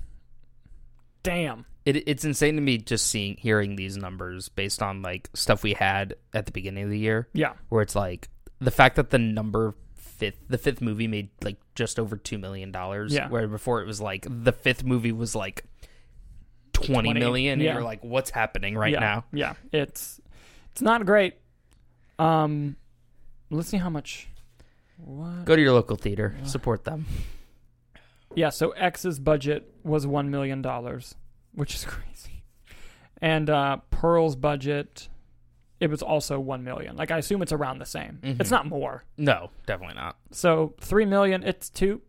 Damn. 1.22 1.66
It, 1.84 2.08
it's 2.08 2.24
insane 2.24 2.54
to 2.56 2.60
me 2.60 2.78
just 2.78 3.06
seeing, 3.06 3.36
hearing 3.36 3.76
these 3.76 3.96
numbers 3.96 4.48
based 4.48 4.82
on 4.82 5.02
like 5.02 5.28
stuff 5.34 5.62
we 5.62 5.72
had 5.74 6.14
at 6.32 6.46
the 6.46 6.52
beginning 6.52 6.84
of 6.84 6.90
the 6.90 6.98
year, 6.98 7.28
Yeah. 7.32 7.54
where 7.68 7.82
it's 7.82 7.96
like 7.96 8.28
the 8.60 8.70
fact 8.70 8.96
that 8.96 9.10
the 9.10 9.18
number 9.18 9.74
fifth. 9.96 10.38
The 10.48 10.58
fifth 10.58 10.80
movie 10.80 11.08
made 11.08 11.30
like 11.42 11.56
just 11.74 11.98
over 11.98 12.16
two 12.16 12.38
million 12.38 12.70
dollars. 12.70 13.12
Yeah. 13.12 13.28
Where 13.28 13.48
before 13.48 13.82
it 13.82 13.86
was 13.86 14.00
like 14.00 14.26
the 14.28 14.52
fifth 14.52 14.84
movie 14.84 15.10
was 15.12 15.34
like 15.34 15.64
twenty 16.72 17.08
20, 17.10 17.20
million. 17.20 17.60
yeah. 17.60 17.70
And 17.70 17.74
you're 17.76 17.84
like, 17.84 18.04
what's 18.04 18.30
happening 18.30 18.76
right 18.76 18.92
yeah, 18.92 19.00
now? 19.00 19.24
Yeah, 19.32 19.54
it's 19.72 20.20
it's 20.70 20.82
not 20.82 21.04
great. 21.04 21.34
Um, 22.18 22.76
let's 23.50 23.68
see 23.68 23.78
how 23.78 23.90
much. 23.90 24.28
What? 24.98 25.44
Go 25.44 25.56
to 25.56 25.62
your 25.62 25.72
local 25.72 25.96
theater, 25.96 26.36
support 26.44 26.84
them. 26.84 27.06
Yeah, 28.36 28.50
so 28.50 28.70
X's 28.70 29.18
budget 29.18 29.74
was 29.82 30.06
one 30.06 30.30
million 30.30 30.62
dollars, 30.62 31.16
which 31.54 31.74
is 31.74 31.84
crazy, 31.86 32.44
and 33.20 33.48
uh, 33.50 33.78
Pearl's 33.90 34.36
budget, 34.36 35.08
it 35.80 35.90
was 35.90 36.02
also 36.02 36.38
one 36.40 36.64
million. 36.64 36.96
Like 36.96 37.10
I 37.10 37.18
assume 37.18 37.42
it's 37.42 37.52
around 37.52 37.78
the 37.78 37.86
same. 37.86 38.18
Mhm. 38.22 38.40
It's 38.40 38.50
not 38.50 38.66
more. 38.66 39.04
No, 39.16 39.50
definitely 39.66 39.96
not 39.96 40.16
So 40.30 40.74
three 40.80 41.04
million. 41.06 41.42
It's 41.42 41.68
two. 41.70 42.00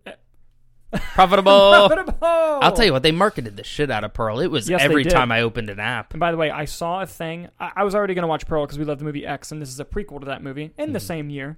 profitable. 1.15 1.71
Profitable! 1.87 2.17
I'll 2.21 2.71
tell 2.71 2.85
you 2.85 2.93
what, 2.93 3.01
they 3.03 3.11
marketed 3.11 3.57
the 3.57 3.63
shit 3.63 3.89
out 3.89 4.03
of 4.03 4.13
Pearl. 4.13 4.39
It 4.39 4.47
was 4.51 4.69
Yes, 4.69 4.81
every 4.81 5.03
time 5.03 5.31
I 5.31 5.41
opened 5.41 5.69
an 5.71 5.79
app. 5.79 6.13
And 6.13 6.19
by 6.19 6.29
the 6.31 6.37
way, 6.37 6.51
I 6.51 6.65
saw 6.65 7.01
a 7.01 7.07
thing. 7.07 7.49
I, 7.59 7.71
I 7.77 7.83
was 7.83 7.95
already 7.95 8.13
going 8.13 8.21
to 8.23 8.27
watch 8.27 8.45
Pearl 8.45 8.63
because 8.65 8.77
we 8.77 8.85
love 8.85 8.99
the 8.99 9.05
movie 9.05 9.25
X, 9.25 9.51
and 9.51 9.59
this 9.61 9.69
is 9.69 9.79
a 9.79 9.85
prequel 9.85 10.19
to 10.19 10.27
that 10.27 10.43
movie 10.43 10.71
in 10.77 10.93
the 10.93 10.99
Mhm. 10.99 11.03
same 11.03 11.29
year. 11.31 11.57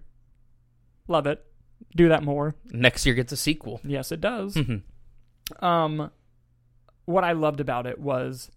Love 1.09 1.27
it. 1.27 1.45
Do 1.95 2.07
that 2.09 2.23
more. 2.23 2.55
Next 2.71 3.05
year 3.05 3.13
gets 3.13 3.31
a 3.33 3.37
sequel. 3.37 3.81
Yes, 3.83 4.11
it 4.13 4.21
does. 4.21 4.55
Mhm. 4.55 4.83
um, 5.61 6.11
what 7.05 7.23
I 7.23 7.31
loved 7.33 7.59
about 7.59 7.87
it 7.87 7.99
was 7.99 8.51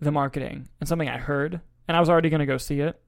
the 0.00 0.12
marketing 0.12 0.68
and 0.80 0.88
something 0.88 1.08
I 1.08 1.18
heard, 1.18 1.60
and 1.88 1.96
I 1.96 2.00
was 2.00 2.08
already 2.08 2.30
going 2.30 2.40
to 2.40 2.46
go 2.46 2.58
see 2.58 2.80
it. 2.80 3.00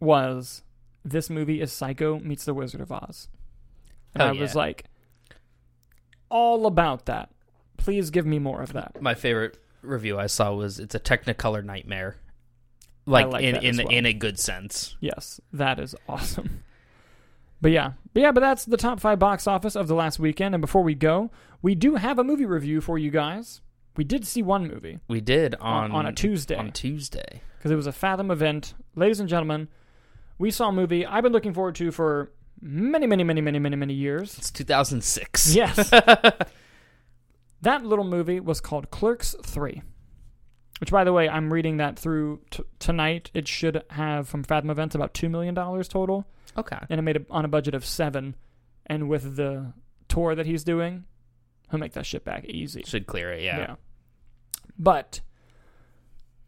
Was 0.00 0.62
this 1.04 1.30
movie 1.30 1.60
is 1.60 1.72
Psycho 1.72 2.18
meets 2.20 2.44
The 2.44 2.54
Wizard 2.54 2.80
of 2.80 2.92
Oz? 2.92 3.28
And 4.14 4.22
Hell 4.22 4.36
I 4.36 4.40
was 4.40 4.54
like, 4.54 4.84
all 6.28 6.66
about 6.66 7.06
that. 7.06 7.30
Please 7.76 8.10
give 8.10 8.26
me 8.26 8.38
more 8.38 8.62
of 8.62 8.72
that. 8.72 9.00
My 9.00 9.14
favorite 9.14 9.58
review 9.82 10.18
I 10.18 10.26
saw 10.26 10.52
was 10.52 10.78
it's 10.78 10.94
a 10.94 11.00
Technicolor 11.00 11.64
nightmare. 11.64 12.16
Like, 13.06 13.28
like 13.28 13.42
in 13.42 13.56
in 13.56 13.76
well. 13.78 13.88
in 13.88 14.06
a 14.06 14.12
good 14.12 14.38
sense. 14.38 14.96
Yes, 15.00 15.40
that 15.52 15.78
is 15.80 15.94
awesome. 16.08 16.62
But 17.60 17.72
yeah, 17.72 17.92
but 18.14 18.20
yeah, 18.22 18.32
but 18.32 18.40
that's 18.40 18.64
the 18.64 18.76
top 18.76 19.00
five 19.00 19.18
box 19.18 19.46
office 19.46 19.76
of 19.76 19.86
the 19.88 19.94
last 19.94 20.18
weekend. 20.18 20.54
And 20.54 20.60
before 20.62 20.82
we 20.82 20.94
go, 20.94 21.30
we 21.62 21.74
do 21.74 21.96
have 21.96 22.18
a 22.18 22.24
movie 22.24 22.46
review 22.46 22.80
for 22.80 22.98
you 22.98 23.10
guys. 23.10 23.60
We 23.96 24.04
did 24.04 24.26
see 24.26 24.40
one 24.42 24.66
movie 24.66 24.98
We 25.08 25.20
did 25.20 25.54
on, 25.56 25.90
on 25.90 25.92
on 25.92 26.06
a 26.06 26.12
Tuesday 26.12 26.56
on 26.56 26.72
Tuesday. 26.72 27.42
because 27.58 27.70
it 27.70 27.76
was 27.76 27.86
a 27.86 27.92
Fathom 27.92 28.30
event. 28.30 28.74
Ladies 28.94 29.20
and 29.20 29.28
gentlemen, 29.28 29.68
we 30.38 30.50
saw 30.50 30.68
a 30.68 30.72
movie 30.72 31.04
I've 31.04 31.22
been 31.22 31.32
looking 31.32 31.52
forward 31.52 31.74
to 31.76 31.90
for 31.90 32.32
many, 32.62 33.06
many, 33.06 33.24
many, 33.24 33.40
many, 33.40 33.58
many, 33.58 33.76
many 33.76 33.94
years. 33.94 34.38
It's 34.38 34.50
2006. 34.50 35.54
Yes. 35.54 35.90
that 37.62 37.84
little 37.84 38.04
movie 38.04 38.40
was 38.40 38.60
called 38.60 38.90
Clerks 38.90 39.34
3. 39.44 39.82
Which, 40.80 40.90
by 40.90 41.04
the 41.04 41.12
way, 41.12 41.28
I'm 41.28 41.52
reading 41.52 41.76
that 41.76 41.98
through 41.98 42.40
t- 42.50 42.62
tonight. 42.78 43.30
It 43.34 43.46
should 43.46 43.82
have, 43.90 44.28
from 44.28 44.42
Fathom 44.44 44.70
Events, 44.70 44.94
about 44.94 45.12
$2 45.12 45.30
million 45.30 45.54
total. 45.54 46.26
Okay. 46.56 46.78
and 46.88 46.98
it 46.98 47.02
made 47.02 47.16
it 47.16 47.26
on 47.30 47.44
a 47.44 47.48
budget 47.48 47.74
of 47.74 47.84
seven. 47.84 48.34
And 48.86 49.08
with 49.08 49.36
the 49.36 49.72
tour 50.08 50.34
that 50.34 50.46
he's 50.46 50.64
doing, 50.64 51.04
he'll 51.70 51.78
make 51.80 51.92
that 51.92 52.06
shit 52.06 52.24
back 52.24 52.44
easy. 52.44 52.82
Should 52.86 53.06
clear 53.06 53.32
it. 53.32 53.42
Yeah. 53.42 53.58
Yeah. 53.58 53.74
But 54.78 55.20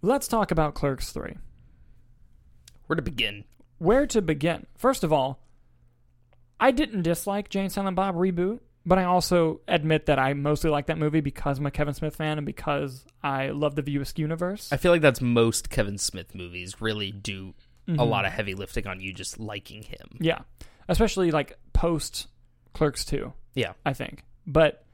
let's 0.00 0.26
talk 0.26 0.50
about 0.50 0.74
Clerks 0.74 1.12
3. 1.12 1.36
Where 2.86 2.96
to 2.96 3.02
begin? 3.02 3.44
Where 3.78 4.06
to 4.08 4.20
begin? 4.22 4.66
First 4.76 5.04
of 5.04 5.12
all, 5.12 5.40
I 6.58 6.70
didn't 6.70 7.02
dislike 7.02 7.48
Jay 7.48 7.60
and 7.60 7.72
Silent 7.72 7.96
Bob 7.96 8.14
reboot, 8.14 8.60
but 8.86 8.98
I 8.98 9.04
also 9.04 9.60
admit 9.68 10.06
that 10.06 10.18
I 10.18 10.34
mostly 10.34 10.70
like 10.70 10.86
that 10.86 10.98
movie 10.98 11.20
because 11.20 11.58
I'm 11.58 11.66
a 11.66 11.70
Kevin 11.70 11.94
Smith 11.94 12.16
fan 12.16 12.38
and 12.38 12.46
because 12.46 13.04
I 13.22 13.48
love 13.50 13.74
the 13.74 13.82
View 13.82 14.00
Askew 14.00 14.22
universe. 14.22 14.72
I 14.72 14.76
feel 14.76 14.92
like 14.92 15.02
that's 15.02 15.20
most 15.20 15.70
Kevin 15.70 15.98
Smith 15.98 16.34
movies 16.34 16.80
really 16.80 17.12
do 17.12 17.54
a 17.88 17.92
Mhm. 17.92 18.08
lot 18.08 18.24
of 18.24 18.32
heavy 18.32 18.54
lifting 18.54 18.86
on 18.86 19.00
you 19.00 19.12
just 19.12 19.38
liking 19.40 19.82
him. 19.82 20.16
Yeah. 20.20 20.40
Especially 20.88 21.30
like 21.30 21.58
post 21.72 22.28
Clerks 22.74 23.04
2. 23.04 23.32
Yeah. 23.54 23.72
I 23.84 23.92
think. 23.92 24.24
But 24.46 24.84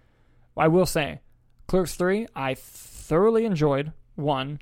I 0.57 0.69
will 0.69 0.87
say, 0.87 1.21
Clerks 1.67 1.95
3, 1.95 2.27
I 2.35 2.55
thoroughly 2.55 3.45
enjoyed. 3.45 3.93
One, 4.17 4.59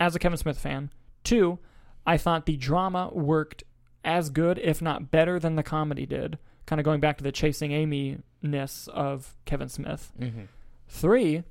as 0.00 0.14
a 0.14 0.18
Kevin 0.18 0.38
Smith 0.38 0.58
fan. 0.58 0.90
Two, 1.24 1.58
I 2.06 2.16
thought 2.16 2.46
the 2.46 2.56
drama 2.56 3.10
worked 3.12 3.64
as 4.04 4.30
good, 4.30 4.58
if 4.58 4.80
not 4.80 5.10
better, 5.10 5.38
than 5.38 5.56
the 5.56 5.62
comedy 5.62 6.06
did. 6.06 6.38
Kind 6.66 6.80
of 6.80 6.84
going 6.84 7.00
back 7.00 7.18
to 7.18 7.24
the 7.24 7.32
chasing 7.32 7.72
Amy 7.72 8.18
ness 8.42 8.88
of 8.92 9.36
Kevin 9.44 9.68
Smith. 9.68 10.12
Mm-hmm. 10.18 10.42
Three, 10.88 11.42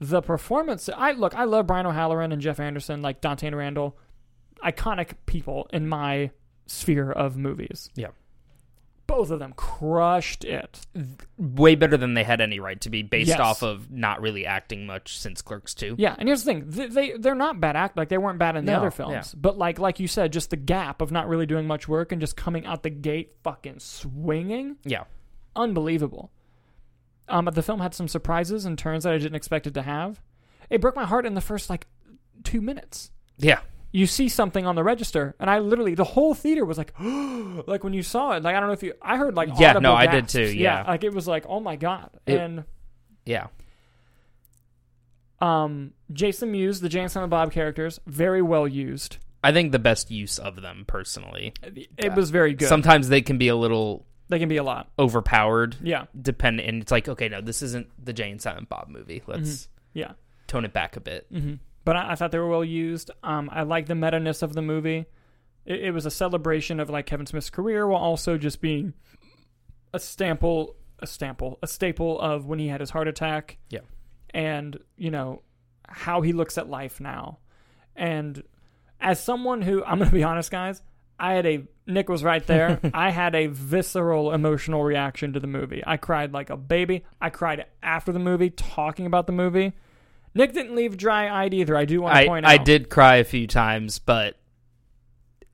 the 0.00 0.20
performance. 0.22 0.88
I 0.94 1.12
look. 1.12 1.34
I 1.34 1.44
love 1.44 1.66
Brian 1.66 1.86
O'Halloran 1.86 2.32
and 2.32 2.42
Jeff 2.42 2.58
Anderson, 2.60 3.00
like 3.02 3.20
Dante 3.20 3.46
and 3.46 3.56
Randall, 3.56 3.96
iconic 4.64 5.12
people 5.26 5.68
in 5.72 5.88
my 5.88 6.30
sphere 6.66 7.10
of 7.10 7.36
movies. 7.36 7.90
Yeah. 7.94 8.08
both 9.06 9.32
of 9.32 9.40
them 9.40 9.52
crushed 9.56 10.44
it. 10.44 10.86
Way 11.36 11.74
better 11.74 11.96
than 11.96 12.14
they 12.14 12.22
had 12.22 12.40
any 12.40 12.60
right 12.60 12.80
to 12.82 12.90
be, 12.90 13.02
based 13.02 13.30
Yes. 13.30 13.40
off 13.40 13.62
of 13.64 13.90
not 13.90 14.20
really 14.20 14.46
acting 14.46 14.86
much 14.86 15.18
since 15.18 15.42
Clerks 15.42 15.74
Two. 15.74 15.96
Yeah, 15.98 16.14
and 16.16 16.28
here's 16.28 16.44
the 16.44 16.52
thing: 16.52 16.64
they, 16.68 16.86
they 16.86 17.12
they're 17.18 17.34
not 17.34 17.58
bad 17.60 17.74
act 17.74 17.96
like 17.96 18.08
they 18.08 18.18
weren't 18.18 18.38
bad 18.38 18.54
in 18.54 18.66
the 18.66 18.70
No, 18.72 18.78
other 18.78 18.92
films, 18.92 19.12
yeah. 19.34 19.40
but 19.40 19.58
like 19.58 19.80
like 19.80 19.98
you 19.98 20.06
said, 20.06 20.32
just 20.32 20.50
the 20.50 20.56
gap 20.56 21.02
of 21.02 21.10
not 21.10 21.26
really 21.28 21.44
doing 21.46 21.66
much 21.66 21.88
work 21.88 22.12
and 22.12 22.20
just 22.20 22.36
coming 22.36 22.66
out 22.66 22.84
the 22.84 22.90
gate 22.90 23.32
fucking 23.42 23.80
swinging, 23.80 24.76
Yeah. 24.84 25.04
unbelievable. 25.56 26.30
Um, 27.28 27.44
but 27.46 27.54
the 27.56 27.62
film 27.62 27.80
had 27.80 27.94
some 27.94 28.06
surprises 28.08 28.64
and 28.64 28.78
turns 28.78 29.02
that 29.04 29.12
I 29.12 29.18
didn't 29.18 29.34
expect 29.36 29.66
it 29.66 29.74
to 29.74 29.82
have. 29.82 30.20
It 30.68 30.80
broke 30.80 30.94
my 30.94 31.04
heart 31.04 31.26
in 31.26 31.34
the 31.34 31.40
first 31.40 31.68
like 31.68 31.88
two 32.44 32.60
minutes. 32.60 33.10
Yeah. 33.38 33.60
You 33.92 34.06
see 34.06 34.28
something 34.28 34.66
on 34.66 34.76
the 34.76 34.84
register, 34.84 35.34
and 35.40 35.50
I 35.50 35.58
literally 35.58 35.94
the 35.94 36.04
whole 36.04 36.32
theater 36.34 36.64
was 36.64 36.78
like, 36.78 36.92
like 37.66 37.82
when 37.82 37.92
you 37.92 38.02
saw 38.04 38.32
it. 38.36 38.42
Like 38.44 38.54
I 38.54 38.60
don't 38.60 38.68
know 38.68 38.72
if 38.74 38.82
you, 38.84 38.94
I 39.02 39.16
heard 39.16 39.34
like 39.34 39.48
Yeah, 39.58 39.72
no, 39.74 39.94
I 39.94 40.06
did 40.06 40.28
too, 40.28 40.44
yeah. 40.44 40.84
like 40.86 41.02
it 41.04 41.12
was 41.12 41.26
like 41.26 41.44
oh 41.48 41.58
my 41.60 41.76
god, 41.76 42.10
It- 42.26 42.38
and 42.38 42.64
Yeah. 43.26 43.48
um, 45.40 45.92
Jason 46.12 46.52
Mewes, 46.52 46.80
the 46.80 46.88
James 46.88 47.16
and 47.16 47.28
Bob 47.30 47.52
characters, 47.52 47.98
very 48.06 48.42
well 48.42 48.68
used. 48.68 49.16
I 49.42 49.52
think 49.52 49.72
the 49.72 49.78
best 49.78 50.10
use 50.10 50.38
of 50.38 50.60
them 50.60 50.84
personally. 50.86 51.54
It 51.62 51.88
Yeah. 51.98 52.14
was 52.14 52.30
very 52.30 52.52
good. 52.54 52.68
Sometimes 52.68 53.08
they 53.08 53.22
can 53.22 53.38
be 53.38 53.48
a 53.48 53.56
little 53.56 54.04
they 54.28 54.38
can 54.38 54.48
be 54.48 54.58
a 54.58 54.62
lot. 54.62 54.88
overpowered, 54.98 55.76
Yeah, 55.82 56.04
depend, 56.20 56.60
and 56.60 56.80
it's 56.82 56.92
like, 56.92 57.08
okay, 57.08 57.28
no, 57.28 57.40
this 57.40 57.62
isn't 57.62 57.88
the 58.04 58.12
Jay 58.12 58.30
and 58.30 58.40
Silent 58.40 58.68
Bob 58.68 58.88
movie. 58.88 59.22
Let's 59.26 59.68
yeah. 59.94 60.12
tone 60.46 60.64
it 60.64 60.72
back 60.72 60.96
a 60.96 61.00
bit. 61.00 61.26
hmm 61.32 61.54
But 61.84 61.96
I, 61.96 62.12
I 62.12 62.14
thought 62.14 62.30
they 62.32 62.38
were 62.38 62.48
well 62.48 62.64
used. 62.64 63.10
Um, 63.22 63.48
I 63.52 63.62
like 63.62 63.86
the 63.86 63.94
meta 63.94 64.20
ness 64.20 64.42
of 64.42 64.52
the 64.54 64.62
movie. 64.62 65.06
It, 65.64 65.84
it 65.84 65.90
was 65.92 66.06
a 66.06 66.10
celebration 66.10 66.80
of 66.80 66.90
like 66.90 67.06
Kevin 67.06 67.26
Smith's 67.26 67.50
career 67.50 67.86
while 67.86 68.02
also 68.02 68.36
just 68.38 68.60
being 68.60 68.94
a 69.92 69.98
stample, 69.98 70.74
a 70.98 71.06
stample, 71.06 71.56
a 71.62 71.66
staple 71.66 72.20
of 72.20 72.46
when 72.46 72.58
he 72.58 72.68
had 72.68 72.80
his 72.80 72.90
heart 72.90 73.08
attack. 73.08 73.58
Yeah. 73.70 73.80
and 74.32 74.78
you 74.96 75.10
know 75.10 75.42
how 75.88 76.20
he 76.20 76.32
looks 76.32 76.56
at 76.58 76.68
life 76.68 77.00
now. 77.00 77.38
And 77.96 78.42
as 79.00 79.22
someone 79.22 79.62
who 79.62 79.82
I'm 79.84 79.98
going 79.98 80.10
to 80.10 80.14
be 80.14 80.22
honest, 80.22 80.50
guys, 80.50 80.82
I 81.18 81.32
had 81.34 81.46
a 81.46 81.64
Nick 81.86 82.08
was 82.08 82.22
right 82.22 82.46
there. 82.46 82.78
I 82.94 83.10
had 83.10 83.34
a 83.34 83.46
visceral 83.48 84.32
emotional 84.32 84.84
reaction 84.84 85.32
to 85.32 85.40
the 85.40 85.46
movie. 85.48 85.82
I 85.84 85.96
cried 85.96 86.32
like 86.32 86.50
a 86.50 86.56
baby. 86.56 87.04
I 87.20 87.30
cried 87.30 87.64
after 87.82 88.12
the 88.12 88.18
movie, 88.20 88.50
talking 88.50 89.06
about 89.06 89.26
the 89.26 89.32
movie. 89.32 89.72
Nick 90.34 90.52
didn't 90.52 90.74
leave 90.76 90.96
dry 90.96 91.28
eyed 91.44 91.54
either. 91.54 91.76
I 91.76 91.84
do 91.84 92.02
want 92.02 92.14
to 92.14 92.20
I, 92.20 92.26
point 92.26 92.46
out. 92.46 92.52
I 92.52 92.56
did 92.58 92.88
cry 92.88 93.16
a 93.16 93.24
few 93.24 93.46
times, 93.46 93.98
but 93.98 94.36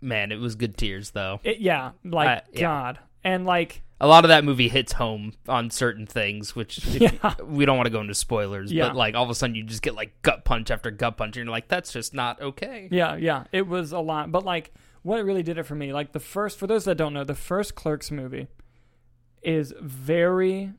man, 0.00 0.32
it 0.32 0.36
was 0.38 0.54
good 0.54 0.76
tears 0.76 1.10
though. 1.10 1.40
It, 1.42 1.58
yeah, 1.58 1.92
like 2.04 2.44
yeah. 2.52 2.60
God, 2.60 2.98
and 3.24 3.46
like 3.46 3.82
A 4.00 4.06
lot 4.06 4.24
of 4.24 4.28
that 4.28 4.44
movie 4.44 4.68
hits 4.68 4.92
home 4.92 5.32
on 5.48 5.70
certain 5.70 6.04
things, 6.06 6.54
which 6.54 6.78
if- 6.78 7.00
Yeah. 7.00 7.34
we 7.42 7.64
don't 7.64 7.78
want 7.78 7.86
to 7.86 7.90
go 7.90 8.00
into 8.02 8.14
spoilers, 8.14 8.70
Yeah. 8.70 8.88
but 8.88 8.96
like 8.96 9.14
all 9.14 9.24
of 9.24 9.30
a 9.30 9.34
sudden 9.34 9.56
you 9.56 9.64
just 9.64 9.80
get 9.82 9.94
like 9.94 10.20
gut 10.22 10.44
punch 10.44 10.70
after 10.70 10.90
gut 10.90 11.16
punch, 11.16 11.36
and 11.36 11.46
you're 11.46 11.50
like, 11.52 11.68
that's 11.68 11.92
just 11.92 12.12
not 12.12 12.40
okay. 12.42 12.88
Yeah, 12.90 13.16
yeah, 13.16 13.44
it 13.52 13.66
was 13.66 13.92
a 13.92 14.00
lot. 14.00 14.30
But 14.30 14.44
like, 14.44 14.72
what 15.02 15.24
really 15.24 15.42
did 15.42 15.56
it 15.56 15.62
for 15.62 15.74
me, 15.74 15.92
like 15.94 16.12
the 16.12 16.20
first, 16.20 16.58
for 16.58 16.66
those 16.66 16.84
that 16.84 16.96
don't 16.96 17.14
know, 17.14 17.24
the 17.24 17.34
first 17.34 17.74
Clerks 17.74 18.10
movie 18.10 18.48
is 19.42 19.72
very 19.80 20.72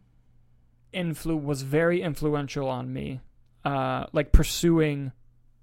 influ 0.94 1.42
was 1.42 1.64
very 1.64 2.02
influential 2.02 2.68
on 2.70 2.92
me, 2.94 3.20
uh, 3.68 4.06
like 4.14 4.32
pursuing 4.32 5.12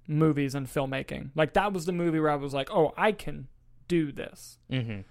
movies 0.07 0.53
and 0.55 0.67
filmmaking. 0.67 1.31
Like 1.35 1.53
that 1.53 1.73
was 1.73 1.85
the 1.85 1.91
movie 1.91 2.19
where 2.19 2.31
I 2.31 2.35
was 2.35 2.53
like, 2.53 2.69
oh, 2.71 2.93
I 2.97 3.11
can 3.11 3.47
do 3.87 4.11
this, 4.11 4.57
Mm-hmm. 4.71 5.01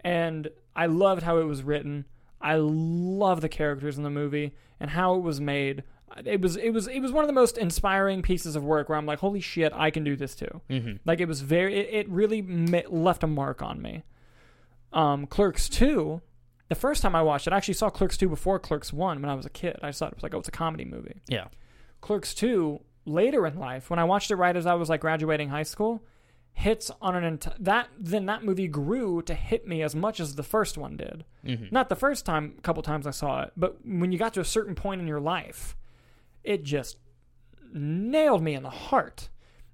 and 0.00 0.48
I 0.74 0.86
loved 0.86 1.22
how 1.22 1.38
it 1.38 1.44
was 1.44 1.62
written. 1.62 2.04
I 2.40 2.56
love 2.56 3.40
the 3.40 3.48
characters 3.48 3.96
in 3.98 4.04
the 4.04 4.10
movie 4.10 4.54
and 4.80 4.90
how 4.90 5.14
it 5.16 5.20
was 5.22 5.40
made. 5.40 5.84
It 6.24 6.40
was 6.40 6.56
it 6.56 6.70
was 6.70 6.88
it 6.88 7.00
was 7.00 7.12
one 7.12 7.24
of 7.24 7.28
the 7.28 7.32
most 7.34 7.56
inspiring 7.56 8.20
pieces 8.22 8.56
of 8.56 8.64
work 8.64 8.88
where 8.88 8.98
I'm 8.98 9.06
like, 9.06 9.20
holy 9.20 9.40
shit, 9.40 9.72
I 9.74 9.90
can 9.90 10.02
do 10.04 10.16
this 10.16 10.34
too. 10.34 10.60
Mm-hmm. 10.68 10.96
Like 11.04 11.20
it 11.20 11.28
was 11.28 11.40
very, 11.40 11.74
it, 11.78 11.88
it 12.06 12.08
really 12.10 12.42
ma- 12.42 12.88
left 12.90 13.22
a 13.22 13.26
mark 13.26 13.62
on 13.62 13.80
me. 13.80 14.02
um, 14.92 15.26
Clerks 15.26 15.68
2, 15.70 16.20
the 16.68 16.74
first 16.74 17.00
time 17.02 17.14
I 17.14 17.22
watched 17.22 17.46
it, 17.46 17.52
I 17.52 17.56
actually 17.56 17.74
saw 17.74 17.88
Clerks 17.90 18.16
2 18.18 18.28
before 18.28 18.58
Clerks 18.58 18.92
1 18.92 19.20
when 19.22 19.30
I 19.30 19.34
was 19.34 19.46
a 19.46 19.50
kid. 19.50 19.76
I 19.82 19.88
just 19.88 19.98
thought 20.00 20.12
it 20.12 20.16
was 20.16 20.22
like, 20.22 20.34
oh, 20.34 20.38
it's 20.38 20.48
a 20.48 20.52
comedy 20.52 20.84
movie. 20.84 21.22
Yeah. 21.28 21.46
Clerks 22.02 22.34
2, 22.34 22.80
later 23.06 23.46
in 23.46 23.58
life, 23.58 23.88
when 23.88 23.98
I 23.98 24.04
watched 24.04 24.30
it 24.30 24.36
right 24.36 24.54
as 24.54 24.66
I 24.66 24.74
was 24.74 24.90
like 24.90 25.00
graduating 25.00 25.48
high 25.48 25.62
school, 25.62 26.04
hits 26.52 26.90
on 27.00 27.16
an 27.16 27.24
ent- 27.24 27.64
that 27.64 27.88
then 27.98 28.26
that 28.26 28.44
movie 28.44 28.68
grew 28.68 29.22
to 29.22 29.32
hit 29.34 29.66
me 29.66 29.80
as 29.82 29.96
much 29.96 30.20
as 30.20 30.34
the 30.34 30.42
first 30.42 30.76
one 30.76 30.98
did. 30.98 31.24
hmm 31.46 31.64
Not 31.70 31.88
the 31.88 31.96
first 31.96 32.26
time, 32.26 32.54
a 32.58 32.60
couple 32.60 32.82
times 32.82 33.06
I 33.06 33.10
saw 33.12 33.42
it, 33.44 33.52
but 33.56 33.78
when 33.86 34.12
you 34.12 34.18
got 34.18 34.34
to 34.34 34.40
a 34.40 34.44
certain 34.44 34.74
point 34.74 35.00
in 35.00 35.06
your 35.06 35.20
life, 35.20 35.74
it 36.44 36.62
just 36.62 36.98
nailed 37.72 38.42
me 38.42 38.54
in 38.54 38.62
the 38.62 38.70
heart. 38.70 39.28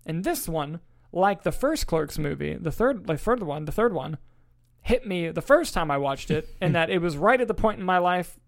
And 0.06 0.22
this 0.24 0.48
one, 0.48 0.80
like 1.12 1.42
the 1.42 1.52
first 1.52 1.86
Clerks 1.86 2.18
movie, 2.18 2.54
the 2.54 2.70
third, 2.72 3.08
like 3.08 3.18
third 3.20 3.42
one, 3.42 3.64
the 3.64 3.72
third 3.72 3.92
one, 3.92 4.18
hit 4.82 5.06
me 5.06 5.30
the 5.30 5.42
first 5.42 5.74
time 5.74 5.90
I 5.90 5.98
watched 5.98 6.30
it, 6.30 6.48
and 6.60 6.74
that 6.76 6.90
it 6.90 6.98
was 7.00 7.16
right 7.16 7.40
at 7.40 7.48
the 7.48 7.54
point 7.54 7.80
in 7.80 7.84
my 7.86 7.98
life, 7.98 8.38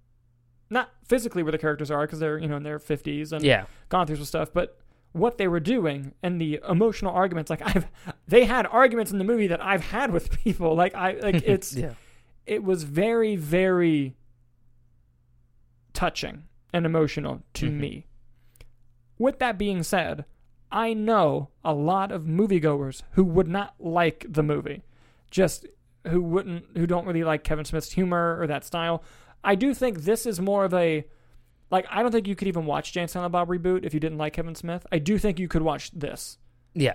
not 0.71 0.91
physically 1.07 1.43
where 1.43 1.53
the 1.53 1.59
characters 1.59 1.91
are, 1.91 2.07
because 2.07 2.19
they're 2.21 2.39
you 2.39 2.49
know 2.49 2.57
in 2.57 2.63
their 2.63 2.79
fifties 2.79 3.33
and 3.33 3.45
Yeah. 3.45 3.65
gone 3.89 4.07
through 4.07 4.17
some 4.17 4.25
stuff, 4.25 4.53
but 4.53 4.79
what 5.13 5.39
they 5.39 5.49
were 5.49 5.59
doing 5.61 6.13
and 6.23 6.41
the 6.41 6.61
emotional 6.69 7.13
arguments. 7.13 7.51
Like 7.51 7.63
I've, 7.65 7.87
they 8.29 8.45
had 8.45 8.65
arguments 8.67 9.11
in 9.11 9.19
the 9.19 9.25
movie 9.25 9.49
that 9.49 9.61
I've 9.63 9.83
had 9.83 10.13
with 10.13 10.31
people. 10.45 10.77
Like 10.77 10.95
I, 10.95 11.13
like 11.15 11.35
it's 11.47 11.75
yeah. 11.75 11.95
it 12.47 12.63
was 12.63 12.85
very 12.85 13.35
very 13.37 14.15
touching 15.93 16.45
and 16.73 16.87
emotional 16.87 17.43
to 17.55 17.67
Mhm. 17.67 17.79
me 17.81 18.07
with 19.19 19.39
that 19.41 19.59
being 19.59 19.83
said 19.83 20.25
i 20.71 20.93
know 20.95 21.49
a 21.65 21.75
lot 21.75 22.13
of 22.13 22.23
moviegoers 22.25 23.03
who 23.13 23.25
would 23.25 23.49
not 23.49 23.75
like 23.81 24.25
the 24.29 24.43
movie 24.43 24.83
just 25.33 25.67
who 26.07 26.23
wouldn't 26.23 26.65
who 26.77 26.87
don't 26.87 27.05
really 27.07 27.25
like 27.25 27.43
kevin 27.43 27.65
smith's 27.65 27.93
humor 27.93 28.39
or 28.41 28.47
that 28.47 28.65
style 28.65 29.03
i 29.45 29.55
do 29.55 29.73
think 29.75 30.01
this 30.03 30.27
is 30.27 30.41
more 30.41 30.65
of 30.65 30.75
a 30.75 31.05
like 31.71 31.87
i 31.91 32.03
don't 32.03 32.13
think 32.13 32.27
you 32.29 32.35
could 32.37 32.49
even 32.49 32.67
watch 32.67 32.93
jay 32.93 33.01
and 33.03 33.11
silent 33.11 33.33
bob 33.33 33.49
reboot 33.49 33.85
if 33.85 33.95
you 33.95 34.01
didn't 34.01 34.19
like 34.19 34.33
kevin 34.33 34.55
smith 34.55 34.87
i 34.93 34.99
do 34.99 35.19
think 35.19 35.39
you 35.39 35.49
could 35.49 35.63
watch 35.63 35.91
this 35.93 36.39
Yeah. 36.75 36.95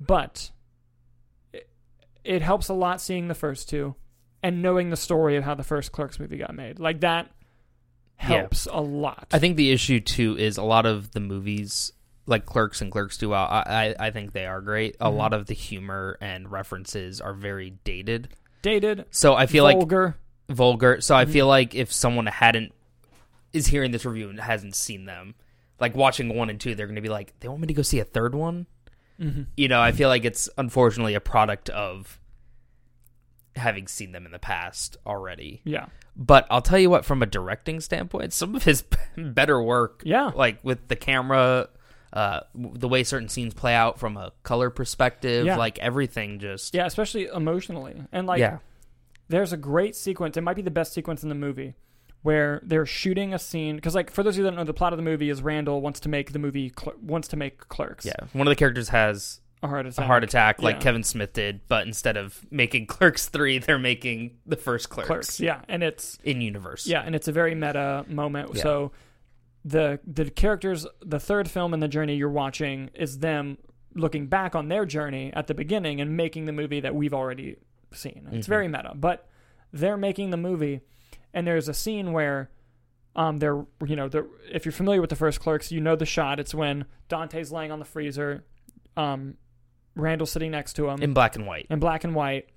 but 0.00 0.50
it, 1.52 1.68
it 2.24 2.42
helps 2.42 2.68
a 2.68 2.74
lot 2.74 3.00
seeing 3.00 3.28
the 3.28 3.34
first 3.34 3.68
two 3.68 3.94
and 4.42 4.60
knowing 4.62 4.90
the 4.90 4.96
story 4.96 5.36
of 5.36 5.44
how 5.44 5.54
the 5.54 5.62
first 5.64 5.90
Clerks 5.92 6.18
movie 6.20 6.36
got 6.36 6.54
made. 6.54 6.78
Like 6.78 7.00
that 7.00 7.30
Yeah. 8.18 8.26
helps 8.26 8.66
a 8.70 8.78
lot. 8.80 9.28
I 9.32 9.38
think 9.38 9.56
the 9.56 9.72
issue 9.72 10.00
too 10.00 10.36
is 10.36 10.58
a 10.58 10.62
lot 10.62 10.84
of 10.84 11.12
the 11.12 11.20
movies, 11.20 11.92
like 12.26 12.44
Clerks 12.44 12.82
and 12.82 12.92
Clerks 12.92 13.16
2, 13.16 13.32
I 13.32 13.62
I, 13.66 13.94
I 14.08 14.10
think 14.10 14.32
they 14.34 14.44
are 14.44 14.60
great. 14.60 14.96
A 15.00 15.10
Mhm. 15.10 15.16
lot 15.16 15.32
of 15.32 15.46
the 15.46 15.54
humor 15.54 16.18
and 16.20 16.50
references 16.52 17.22
are 17.22 17.32
very 17.32 17.70
dated. 17.84 18.28
Dated, 18.60 19.06
So 19.10 19.34
I 19.34 19.46
feel 19.46 19.64
like 19.64 19.78
vulgar. 20.48 21.00
So 21.00 21.14
I 21.14 21.24
Mhm. 21.24 21.30
feel 21.30 21.46
like 21.46 21.74
if 21.74 21.92
someone 21.92 22.26
hadn't 22.26 22.72
is 23.52 23.68
hearing 23.68 23.90
this 23.92 24.04
review 24.04 24.28
and 24.28 24.40
hasn't 24.40 24.74
seen 24.74 25.04
them, 25.04 25.34
like 25.80 25.94
watching 25.94 26.34
one 26.34 26.50
and 26.50 26.60
two, 26.60 26.74
they're 26.74 26.86
going 26.86 26.96
to 26.96 27.02
be 27.02 27.08
like, 27.08 27.32
they 27.40 27.48
want 27.48 27.60
me 27.60 27.66
to 27.68 27.74
go 27.74 27.82
see 27.82 28.00
a 28.00 28.04
third 28.04 28.34
one. 28.34 28.66
Mhm. 29.20 29.46
You 29.56 29.68
know, 29.68 29.80
I 29.80 29.92
feel 29.92 30.08
like 30.08 30.24
it's 30.24 30.48
unfortunately 30.58 31.14
a 31.14 31.20
product 31.20 31.70
of 31.70 32.18
having 33.56 33.86
seen 33.86 34.10
them 34.12 34.26
in 34.26 34.32
the 34.32 34.38
past 34.38 34.96
already. 35.06 35.60
Yeah, 35.64 35.86
But 36.16 36.46
I'll 36.50 36.62
tell 36.62 36.78
you 36.78 36.90
what, 36.90 37.04
from 37.04 37.22
a 37.22 37.26
directing 37.26 37.80
standpoint, 37.80 38.32
some 38.32 38.54
of 38.56 38.64
his 38.64 38.82
better 39.16 39.62
work, 39.62 40.02
yeah, 40.04 40.32
like 40.34 40.58
with 40.64 40.88
the 40.88 40.96
camera, 40.96 41.68
uh, 42.12 42.40
the 42.54 42.88
way 42.88 43.04
certain 43.04 43.28
scenes 43.28 43.54
play 43.54 43.74
out 43.74 43.98
from 44.00 44.16
a 44.16 44.32
color 44.42 44.70
perspective, 44.70 45.46
Yeah. 45.46 45.56
like 45.56 45.78
everything 45.78 46.40
just 46.40 46.74
yeah. 46.74 46.86
Especially 46.86 47.26
emotionally, 47.26 48.02
and 48.10 48.26
like 48.26 48.40
yeah, 48.40 48.58
there's 49.28 49.52
a 49.52 49.56
great 49.56 49.96
sequence. 49.96 50.36
It 50.36 50.42
might 50.42 50.56
be 50.56 50.62
the 50.62 50.70
best 50.70 50.92
sequence 50.92 51.22
in 51.22 51.28
the 51.28 51.34
movie 51.34 51.74
where 52.22 52.60
they're 52.64 52.86
shooting 52.86 53.34
a 53.34 53.38
scene 53.38 53.76
because, 53.76 53.94
like, 53.94 54.10
for 54.10 54.22
those 54.22 54.34
of 54.34 54.38
you 54.38 54.44
that 54.44 54.50
don't 54.50 54.56
know, 54.58 54.64
the 54.64 54.72
plot 54.74 54.92
of 54.92 54.96
the 54.96 55.02
movie 55.02 55.28
is 55.30 55.42
Randall 55.42 55.80
wants 55.82 56.00
to 56.00 56.08
make 56.08 56.32
the 56.32 56.38
movie 56.38 56.70
Cler- 56.70 56.94
wants 57.02 57.28
to 57.28 57.36
make 57.36 57.68
Clerks. 57.68 58.06
yeah. 58.06 58.14
One 58.32 58.46
of 58.46 58.50
the 58.50 58.56
characters 58.56 58.88
has 58.90 59.40
a 59.62 59.68
heart 59.68 59.86
attack. 59.86 60.04
a 60.04 60.06
heart 60.06 60.24
attack, 60.24 60.62
like 60.62 60.76
Yeah. 60.76 60.80
Kevin 60.80 61.02
Smith 61.02 61.32
did, 61.34 61.60
but 61.68 61.86
instead 61.86 62.16
of 62.16 62.44
making 62.50 62.86
Clerks 62.86 63.28
three, 63.28 63.58
they're 63.58 63.78
making 63.78 64.36
the 64.46 64.56
first 64.56 64.88
Clerks, 64.90 65.06
Clerks. 65.08 65.40
Yeah, 65.40 65.62
and 65.68 65.82
it's 65.82 66.18
in 66.24 66.40
universe. 66.40 66.86
Yeah, 66.86 67.00
and 67.02 67.14
it's 67.14 67.28
a 67.28 67.32
very 67.32 67.54
meta 67.54 68.04
moment. 68.08 68.50
Yeah. 68.54 68.62
So 68.62 68.92
the 69.64 70.00
the 70.06 70.30
characters, 70.30 70.86
the 71.00 71.18
third 71.20 71.50
film 71.50 71.72
in 71.74 71.80
the 71.80 71.88
journey 71.88 72.16
you're 72.16 72.28
watching 72.30 72.90
is 72.94 73.18
them 73.20 73.56
looking 73.94 74.26
back 74.26 74.54
on 74.54 74.68
their 74.68 74.84
journey 74.86 75.32
at 75.34 75.46
the 75.46 75.54
beginning 75.54 76.00
and 76.00 76.16
making 76.16 76.46
the 76.46 76.52
movie 76.52 76.80
that 76.80 76.94
we've 76.94 77.14
already 77.14 77.56
seen. 77.96 78.28
It's 78.32 78.46
Mhm. 78.46 78.50
very 78.50 78.68
meta, 78.68 78.92
but 78.94 79.28
they're 79.72 79.96
making 79.96 80.30
the 80.30 80.36
movie, 80.36 80.80
and 81.32 81.46
there's 81.46 81.68
a 81.68 81.74
scene 81.74 82.12
where. 82.12 82.50
Um, 83.16 83.38
they're 83.38 83.64
you 83.86 83.94
know 83.94 84.08
they're, 84.08 84.26
if 84.50 84.64
you're 84.64 84.72
familiar 84.72 85.00
with 85.00 85.08
the 85.10 85.14
first 85.14 85.38
Clerks, 85.38 85.70
you 85.70 85.80
know 85.80 85.94
the 85.94 86.04
shot. 86.04 86.40
It's 86.40 86.52
when 86.52 86.84
Dante's 87.08 87.52
laying 87.52 87.70
on 87.70 87.78
the 87.78 87.84
freezer, 87.84 88.44
um, 88.96 89.36
Randall's 89.94 90.32
sitting 90.32 90.50
next 90.50 90.72
to 90.74 90.88
him, 90.88 91.00
in 91.00 91.14
black 91.14 91.36
and 91.36 91.46
white. 91.46 91.68
in 91.70 91.78
black 91.78 92.02
and 92.02 92.12
white, 92.16 92.48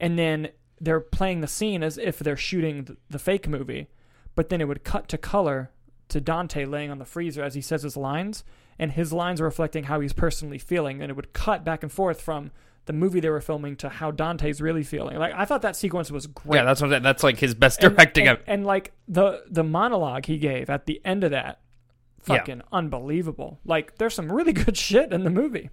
and 0.00 0.18
then 0.18 0.48
they're 0.80 0.98
playing 0.98 1.42
the 1.42 1.46
scene 1.46 1.84
as 1.84 1.96
if 1.96 2.18
they're 2.18 2.36
shooting 2.36 2.82
the, 2.86 2.96
the 3.08 3.20
fake 3.20 3.46
movie, 3.46 3.86
but 4.34 4.48
then 4.48 4.60
it 4.60 4.66
would 4.66 4.82
cut 4.82 5.06
to 5.10 5.16
color 5.16 5.70
to 6.08 6.20
Dante 6.20 6.64
laying 6.64 6.90
on 6.90 6.98
the 6.98 7.04
freezer 7.04 7.44
as 7.44 7.54
he 7.54 7.60
says 7.60 7.84
his 7.84 7.96
lines, 7.96 8.42
and 8.80 8.90
his 8.90 9.12
lines 9.12 9.40
are 9.40 9.44
reflecting 9.44 9.84
how 9.84 10.00
he's 10.00 10.12
personally 10.12 10.58
feeling, 10.58 11.00
and 11.00 11.08
it 11.10 11.14
would 11.14 11.32
cut 11.32 11.62
back 11.64 11.84
and 11.84 11.92
forth 11.92 12.20
from 12.20 12.50
the 12.86 12.92
movie 12.92 13.20
they 13.20 13.30
were 13.30 13.40
filming 13.40 13.76
to 13.76 13.88
how 13.88 14.10
Dante's 14.10 14.60
really 14.60 14.82
feeling. 14.82 15.16
Like 15.18 15.32
I 15.34 15.44
thought 15.44 15.62
that 15.62 15.76
sequence 15.76 16.10
was 16.10 16.26
great. 16.26 16.58
Yeah, 16.58 16.64
that's 16.64 16.80
what 16.82 16.92
I'm. 16.92 17.02
That's 17.02 17.22
like 17.22 17.38
his 17.38 17.54
best 17.54 17.80
directing. 17.80 18.28
and, 18.28 18.38
ever. 18.38 18.44
and, 18.46 18.66
like 18.66 18.92
the 19.08 19.42
the 19.50 19.64
monologue 19.64 20.26
he 20.26 20.38
gave 20.38 20.68
at 20.70 20.86
the 20.86 21.00
end 21.04 21.24
of 21.24 21.30
that, 21.30 21.60
Yeah. 22.28 22.38
fucking 22.38 22.62
unbelievable. 22.72 23.58
Like 23.64 23.96
there's 23.98 24.14
some 24.14 24.30
really 24.30 24.52
good 24.64 24.76
shit 24.76 25.12
in 25.12 25.24
the 25.24 25.30
movie, 25.30 25.70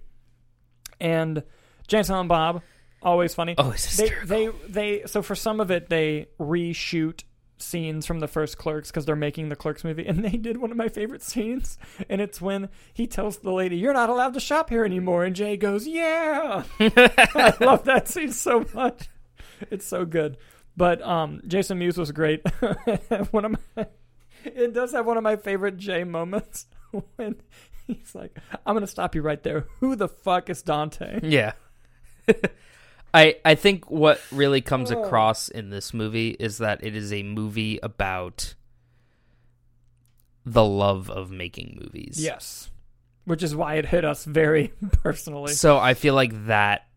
and 1.00 1.42
Jay 1.86 2.02
and 2.08 2.28
Bob, 2.28 2.62
always 3.02 3.34
funny. 3.34 3.54
oh, 3.58 3.74
they 3.96 4.10
they 4.24 4.48
they 4.68 5.02
so 5.06 5.22
for 5.22 5.34
some 5.34 5.60
of 5.60 5.70
it 5.70 5.88
they 5.88 6.28
reshoot 6.40 7.24
scenes 7.62 8.06
from 8.06 8.20
the 8.20 8.28
first 8.28 8.58
clerks 8.58 8.90
because 8.90 9.04
they're 9.06 9.16
making 9.16 9.48
the 9.48 9.56
clerks 9.56 9.84
movie 9.84 10.06
and 10.06 10.24
they 10.24 10.36
did 10.36 10.58
one 10.58 10.70
of 10.70 10.76
my 10.76 10.88
favorite 10.88 11.22
scenes 11.22 11.78
and 12.08 12.20
it's 12.20 12.40
when 12.40 12.68
he 12.92 13.06
tells 13.06 13.38
the 13.38 13.52
lady 13.52 13.76
you're 13.76 13.92
not 13.92 14.10
allowed 14.10 14.34
to 14.34 14.40
shop 14.40 14.70
here 14.70 14.84
anymore 14.84 15.24
and 15.24 15.36
jay 15.36 15.56
goes 15.56 15.86
yeah. 15.86 16.64
I 16.80 17.54
love 17.60 17.84
that 17.84 18.08
scene 18.08 18.32
so 18.32 18.64
much. 18.74 19.08
It's 19.70 19.86
so 19.86 20.04
good. 20.04 20.36
But 20.76 21.02
um 21.02 21.42
jason 21.46 21.78
mewes 21.78 21.96
was 21.96 22.12
great. 22.12 22.42
One 23.30 23.44
of 23.44 23.56
my 23.76 23.86
it 24.44 24.74
does 24.74 24.92
have 24.92 25.06
one 25.06 25.16
of 25.16 25.22
my 25.22 25.36
favorite 25.36 25.76
jay 25.76 26.02
moments 26.02 26.66
when 27.16 27.36
he's 27.86 28.12
like 28.12 28.36
i'm 28.66 28.74
gonna 28.74 28.86
stop 28.86 29.14
you 29.14 29.22
right 29.22 29.42
there. 29.42 29.66
Who 29.80 29.96
the 29.96 30.08
fuck 30.08 30.50
is 30.50 30.62
dante? 30.62 31.20
Yeah. 31.22 31.52
I 33.14 33.36
I 33.44 33.54
think 33.54 33.90
what 33.90 34.20
really 34.30 34.60
comes 34.60 34.90
across 34.90 35.48
in 35.48 35.70
this 35.70 35.92
movie 35.92 36.30
is 36.38 36.58
that 36.58 36.82
it 36.84 36.96
is 36.96 37.12
a 37.12 37.22
movie 37.22 37.78
about 37.82 38.54
the 40.44 40.64
love 40.64 41.08
of 41.10 41.30
making 41.30 41.78
movies. 41.80 42.18
Yes. 42.22 42.70
Which 43.24 43.42
is 43.42 43.54
why 43.54 43.74
it 43.74 43.86
hit 43.86 44.04
us 44.04 44.24
very 44.24 44.68
personally. 45.02 45.52
So 45.52 45.78
I 45.78 45.94
feel 45.94 46.14
like 46.14 46.46
that 46.46 46.88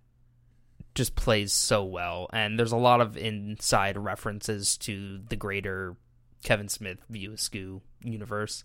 just 0.96 1.16
plays 1.16 1.52
so 1.52 1.84
well 1.84 2.30
and 2.32 2.58
there's 2.58 2.72
a 2.72 2.78
lot 2.78 3.02
of 3.02 3.18
inside 3.18 3.98
references 3.98 4.78
to 4.78 5.20
the 5.30 5.36
greater 5.36 5.98
Kevin 6.44 6.70
Smith 6.70 7.00
View 7.10 7.34
Askew 7.34 7.82
universe 8.02 8.64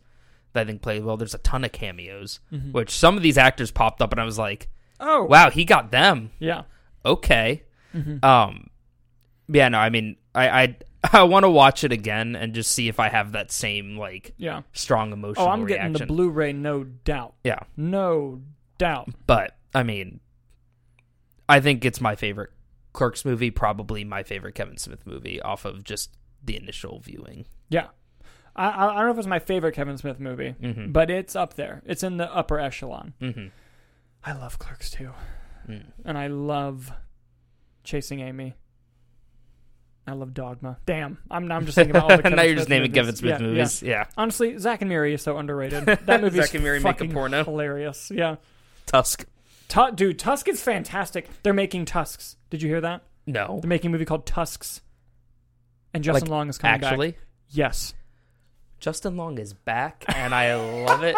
that 0.53 0.63
I 0.63 0.65
think 0.65 0.81
play 0.83 1.01
well. 1.01 1.17
There's 1.17 1.35
a 1.35 1.39
ton 1.39 1.65
of 1.65 1.73
cameos, 1.73 2.41
Mhm. 2.53 2.73
which 2.73 2.91
some 2.91 3.17
of 3.17 3.23
these 3.23 3.37
actors 3.39 3.71
popped 3.73 4.01
up 4.01 4.13
and 4.13 4.21
I 4.21 4.25
was 4.25 4.39
like, 4.39 4.69
Oh, 5.01 5.25
wow, 5.25 5.51
he 5.51 5.65
got 5.65 5.91
them. 5.91 6.31
yeah. 6.39 6.63
Okay. 7.05 7.63
Mhm. 7.95 8.23
Um, 8.25 8.69
yeah, 9.49 9.69
no, 9.69 9.79
I 9.79 9.91
mean, 9.91 10.17
I 10.35 10.63
I, 10.63 10.77
I 11.13 11.23
want 11.25 11.45
to 11.45 11.51
watch 11.51 11.83
it 11.85 11.93
again 11.93 12.37
and 12.37 12.55
just 12.55 12.71
see 12.73 12.89
if 12.89 13.01
I 13.01 13.09
have 13.09 13.33
that 13.33 13.51
same 13.51 13.97
like 13.97 14.35
Yeah. 14.37 14.63
strong 14.73 15.13
emotional 15.13 15.47
Oh, 15.47 15.51
I'm 15.51 15.67
getting 15.67 15.93
the 15.95 16.07
Blu-ray, 16.07 16.53
no 16.53 16.85
doubt. 16.85 17.35
yeah, 17.45 17.61
No 17.77 18.43
doubt. 18.79 19.09
but 19.27 19.57
I 19.75 19.83
mean, 19.83 20.21
I 21.49 21.61
think 21.61 21.85
it's 21.85 22.01
my 22.01 22.15
favorite 22.15 22.51
Clerks 22.93 23.25
movie, 23.25 23.51
probably 23.51 24.05
my 24.05 24.23
favorite 24.23 24.55
Kevin 24.55 24.77
Smith 24.77 25.07
movie, 25.07 25.41
off 25.41 25.65
of 25.65 25.85
just 25.85 26.17
the 26.45 26.57
initial 26.57 27.01
viewing. 27.01 27.47
Yeah. 27.69 27.89
I, 28.57 28.69
I 28.69 28.85
I 28.91 28.95
don't 28.97 29.07
know 29.07 29.13
if 29.13 29.19
it's 29.19 29.27
my 29.27 29.39
favorite 29.39 29.75
Kevin 29.75 29.97
Smith 29.97 30.19
movie, 30.21 30.55
Mm-hmm. 30.61 30.93
but 30.93 31.11
it's 31.11 31.35
up 31.37 31.55
there. 31.55 31.83
It's 31.87 32.03
in 32.03 32.17
the 32.19 32.33
upper 32.35 32.59
echelon. 32.59 33.15
mm-hmm. 33.21 33.47
I 34.25 34.33
love 34.33 34.59
Clerks 34.59 34.91
too, 34.91 35.13
Mm. 35.69 35.85
and 36.05 36.19
I 36.19 36.27
love 36.29 36.91
Chasing 37.85 38.21
Amy. 38.21 38.55
I 40.07 40.13
love 40.13 40.35
Dogma. 40.35 40.79
Damn, 40.87 41.19
I'm 41.31 41.51
I'm 41.53 41.67
just 41.67 41.77
thinking 41.77 41.95
about 41.95 42.11
all 42.11 42.17
the 42.17 42.23
Kevin 42.23 42.37
now 42.37 42.43
you're 42.43 42.57
just 42.57 42.69
naming 42.69 42.91
movies. 42.91 42.95
Kevin 43.01 43.17
Smith 43.17 43.31
Yeah, 43.41 43.47
yeah. 43.47 43.53
movies. 43.53 43.83
Yeah. 43.83 44.05
Honestly, 44.17 44.59
Zack 44.59 44.81
and 44.83 44.89
Miri 44.89 45.15
is 45.15 45.23
so 45.23 45.37
underrated. 45.39 45.85
That 46.07 46.21
movie 46.21 46.41
Zack 46.41 46.55
and 46.55 46.65
Miri 46.65 46.79
is 46.79 46.85
make 46.85 47.01
a 47.01 47.07
porno. 47.09 47.45
hilarious. 47.45 48.11
Yeah. 48.13 48.37
Tusk. 48.87 49.25
Tu- 49.69 49.93
dude, 49.95 50.19
Tusk 50.19 50.49
is 50.49 50.61
fantastic. 50.61 51.29
They're 51.45 51.53
making 51.53 51.85
Tusks. 51.85 52.37
Did 52.49 52.61
you 52.63 52.69
hear 52.69 52.81
that? 52.81 53.03
No, 53.27 53.61
They're 53.63 53.69
making 53.69 53.91
a 53.91 53.93
movie 53.93 54.05
called 54.07 54.27
Tusks, 54.27 54.81
and 55.95 56.03
Justin 56.03 56.25
Like, 56.27 56.31
Long 56.31 56.49
is 56.49 56.59
coming 56.59 56.81
back. 56.81 56.91
actually, 56.91 57.17
Yes, 57.51 57.95
Justin 58.81 59.17
Long 59.17 59.39
is 59.39 59.53
back, 59.53 60.05
and 60.15 60.35
I 60.35 60.55
love 60.57 61.03
it. 61.05 61.15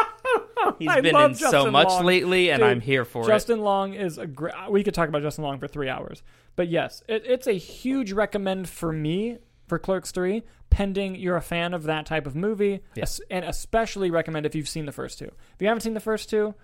He's 0.79 0.89
I 0.89 1.01
been 1.01 1.17
in 1.17 1.35
so 1.35 1.71
much 1.71 1.89
Long. 1.89 2.05
lately, 2.05 2.51
and 2.51 2.61
Dude, 2.61 2.69
I'm 2.69 2.81
here 2.81 3.05
for 3.05 3.25
it. 3.25 3.27
Justin 3.29 3.61
Long 3.63 3.95
is 3.95 4.19
a 4.19 4.27
great. 4.27 4.55
We 4.71 4.85
could 4.85 4.95
talk 4.95 5.09
about 5.09 5.23
Justin 5.23 5.45
Long 5.45 5.59
for 5.59 5.67
three 5.69 5.89
hours, 5.89 6.23
but 6.57 6.69
yes, 6.69 7.03
it, 7.09 7.25
it's 7.27 7.47
a 7.47 7.53
huge 7.53 8.13
recommend 8.13 8.69
for 8.69 8.93
me 8.93 9.39
for 9.69 9.79
Clerks 9.79 10.11
Three, 10.13 10.43
pending 10.71 11.15
you're 11.17 11.37
a 11.37 11.41
fan 11.43 11.73
of 11.75 11.85
that 11.85 12.07
type 12.07 12.27
of 12.27 12.35
movie, 12.37 12.81
Yeah. 12.95 13.05
and 13.31 13.45
especially 13.45 14.11
recommend 14.11 14.45
if 14.47 14.55
you've 14.55 14.69
seen 14.69 14.87
the 14.87 14.93
first 14.93 15.19
two. 15.19 15.27
If 15.55 15.61
you 15.61 15.67
haven't 15.69 15.81
seen 15.83 15.95
the 15.95 16.01
first 16.01 16.29
two, 16.31 16.55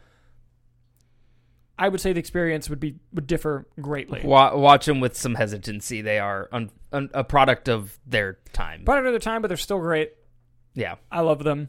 I 1.79 1.89
would 1.89 2.01
say 2.01 2.13
the 2.13 2.19
experience 2.21 2.69
would 2.69 2.81
be 2.81 2.97
would 3.13 3.27
differ 3.27 3.67
greatly. 3.81 4.21
watch 4.25 4.87
them 4.87 5.01
with 5.01 5.17
some 5.17 5.35
hesitancy. 5.37 6.03
They 6.03 6.19
are 6.19 6.49
un- 6.53 6.71
un- 6.93 7.11
a 7.15 7.23
product 7.25 7.69
of 7.69 7.99
their 8.07 8.39
time. 8.53 8.85
Product 8.85 9.07
of 9.07 9.13
their 9.13 9.21
time, 9.21 9.43
but 9.43 9.49
they're 9.49 9.57
still 9.57 9.79
great. 9.79 10.13
Yeah, 10.79 10.97
I 11.11 11.21
love 11.21 11.45
them. 11.45 11.69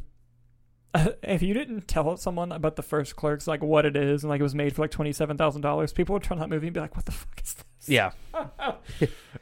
if 1.24 1.42
you 1.42 1.54
didn't 1.54 1.88
tell 1.88 2.18
someone 2.18 2.52
about 2.52 2.76
the 2.76 2.82
first 2.82 3.16
Clerks, 3.16 3.48
like 3.48 3.62
what 3.62 3.86
it 3.86 3.96
is, 3.96 4.24
and 4.24 4.30
like 4.30 4.40
it 4.40 4.44
was 4.44 4.56
made 4.56 4.76
for 4.76 4.82
like 4.84 4.92
twenty 4.92 5.14
seven 5.14 5.38
thousand 5.38 5.62
dollars, 5.62 5.94
people 5.94 6.14
would 6.14 6.24
turn 6.24 6.38
on 6.38 6.42
that 6.42 6.50
movie 6.54 6.68
and 6.68 6.74
be 6.74 6.80
like, 6.80 6.96
"What 6.96 7.06
the 7.06 7.12
fuck 7.12 7.42
is 7.44 7.54
this?" 7.56 7.90
yeah. 7.90 8.12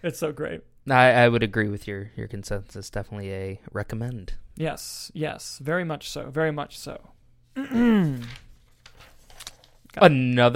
It's 0.04 0.20
so 0.20 0.32
great. 0.32 0.62
I, 0.90 1.12
I 1.12 1.28
would 1.28 1.44
agree 1.44 1.70
with 1.70 1.88
your 1.88 2.12
your 2.16 2.28
consensus. 2.28 2.90
Definitely 2.90 3.34
a 3.34 3.60
recommend. 3.72 4.34
Yes, 4.56 5.12
yes, 5.14 5.60
very 5.62 5.84
much 5.84 6.10
so, 6.10 6.30
very 6.30 6.52
much 6.52 6.78
so. 6.78 7.00
Another 7.56 8.22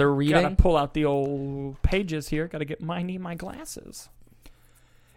Gotta 0.06 0.16
reading. 0.16 0.56
pull 0.56 0.76
out 0.76 0.94
the 0.94 1.04
old 1.04 1.80
pages 1.82 2.28
here. 2.28 2.48
Gotta 2.48 2.64
get 2.64 2.80
my 2.80 3.02
need 3.02 3.20
my 3.20 3.34
glasses. 3.34 4.08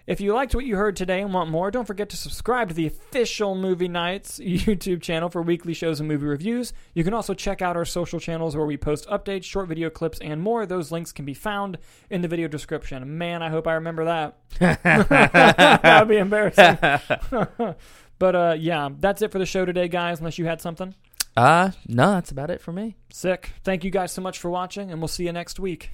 If 0.07 0.21
you 0.21 0.35
liked 0.35 0.53
what 0.53 0.65
you 0.65 0.75
heard 0.75 0.95
today 0.95 1.21
and 1.21 1.33
want 1.33 1.49
more, 1.49 1.71
don't 1.71 1.85
forget 1.85 2.09
to 2.09 2.17
subscribe 2.17 2.69
to 2.69 2.75
the 2.75 2.85
official 2.85 3.55
Movie 3.55 3.87
Nights 3.87 4.39
YouTube 4.43 5.01
channel 5.01 5.29
for 5.29 5.41
weekly 5.41 5.73
shows 5.73 5.99
and 5.99 6.07
movie 6.07 6.27
reviews. 6.27 6.73
You 6.93 7.03
can 7.03 7.15
also 7.15 7.33
check 7.33 7.63
out 7.63 7.75
our 7.75 7.85
social 7.85 8.19
channels 8.19 8.55
where 8.55 8.67
we 8.67 8.77
post 8.77 9.07
updates, 9.07 9.45
short 9.45 9.67
video 9.67 9.89
clips, 9.89 10.19
and 10.19 10.41
more. 10.41 10.67
Those 10.67 10.91
links 10.91 11.11
can 11.11 11.25
be 11.25 11.33
found 11.33 11.79
in 12.11 12.21
the 12.21 12.27
video 12.27 12.47
description. 12.47 13.17
Man, 13.17 13.41
I 13.41 13.49
hope 13.49 13.65
I 13.65 13.73
remember 13.73 14.05
that. 14.05 14.37
that 14.59 15.99
would 16.01 16.09
be 16.09 16.17
embarrassing. 16.17 16.77
but 18.19 18.35
uh, 18.35 18.55
yeah, 18.59 18.89
that's 18.99 19.23
it 19.23 19.31
for 19.31 19.39
the 19.39 19.45
show 19.47 19.65
today, 19.65 19.87
guys. 19.87 20.19
Unless 20.19 20.37
you 20.37 20.45
had 20.45 20.61
something. 20.61 20.93
Uh 21.35 21.71
no, 21.87 22.11
that's 22.11 22.31
about 22.31 22.49
it 22.49 22.61
for 22.61 22.71
me. 22.71 22.95
Sick. 23.11 23.51
Thank 23.63 23.83
you 23.83 23.91
guys 23.91 24.13
so 24.13 24.21
much 24.21 24.39
for 24.39 24.49
watching, 24.49 24.89
and 24.89 25.01
we'll 25.01 25.09
see 25.09 25.25
you 25.25 25.33
next 25.33 25.59
week. 25.59 25.91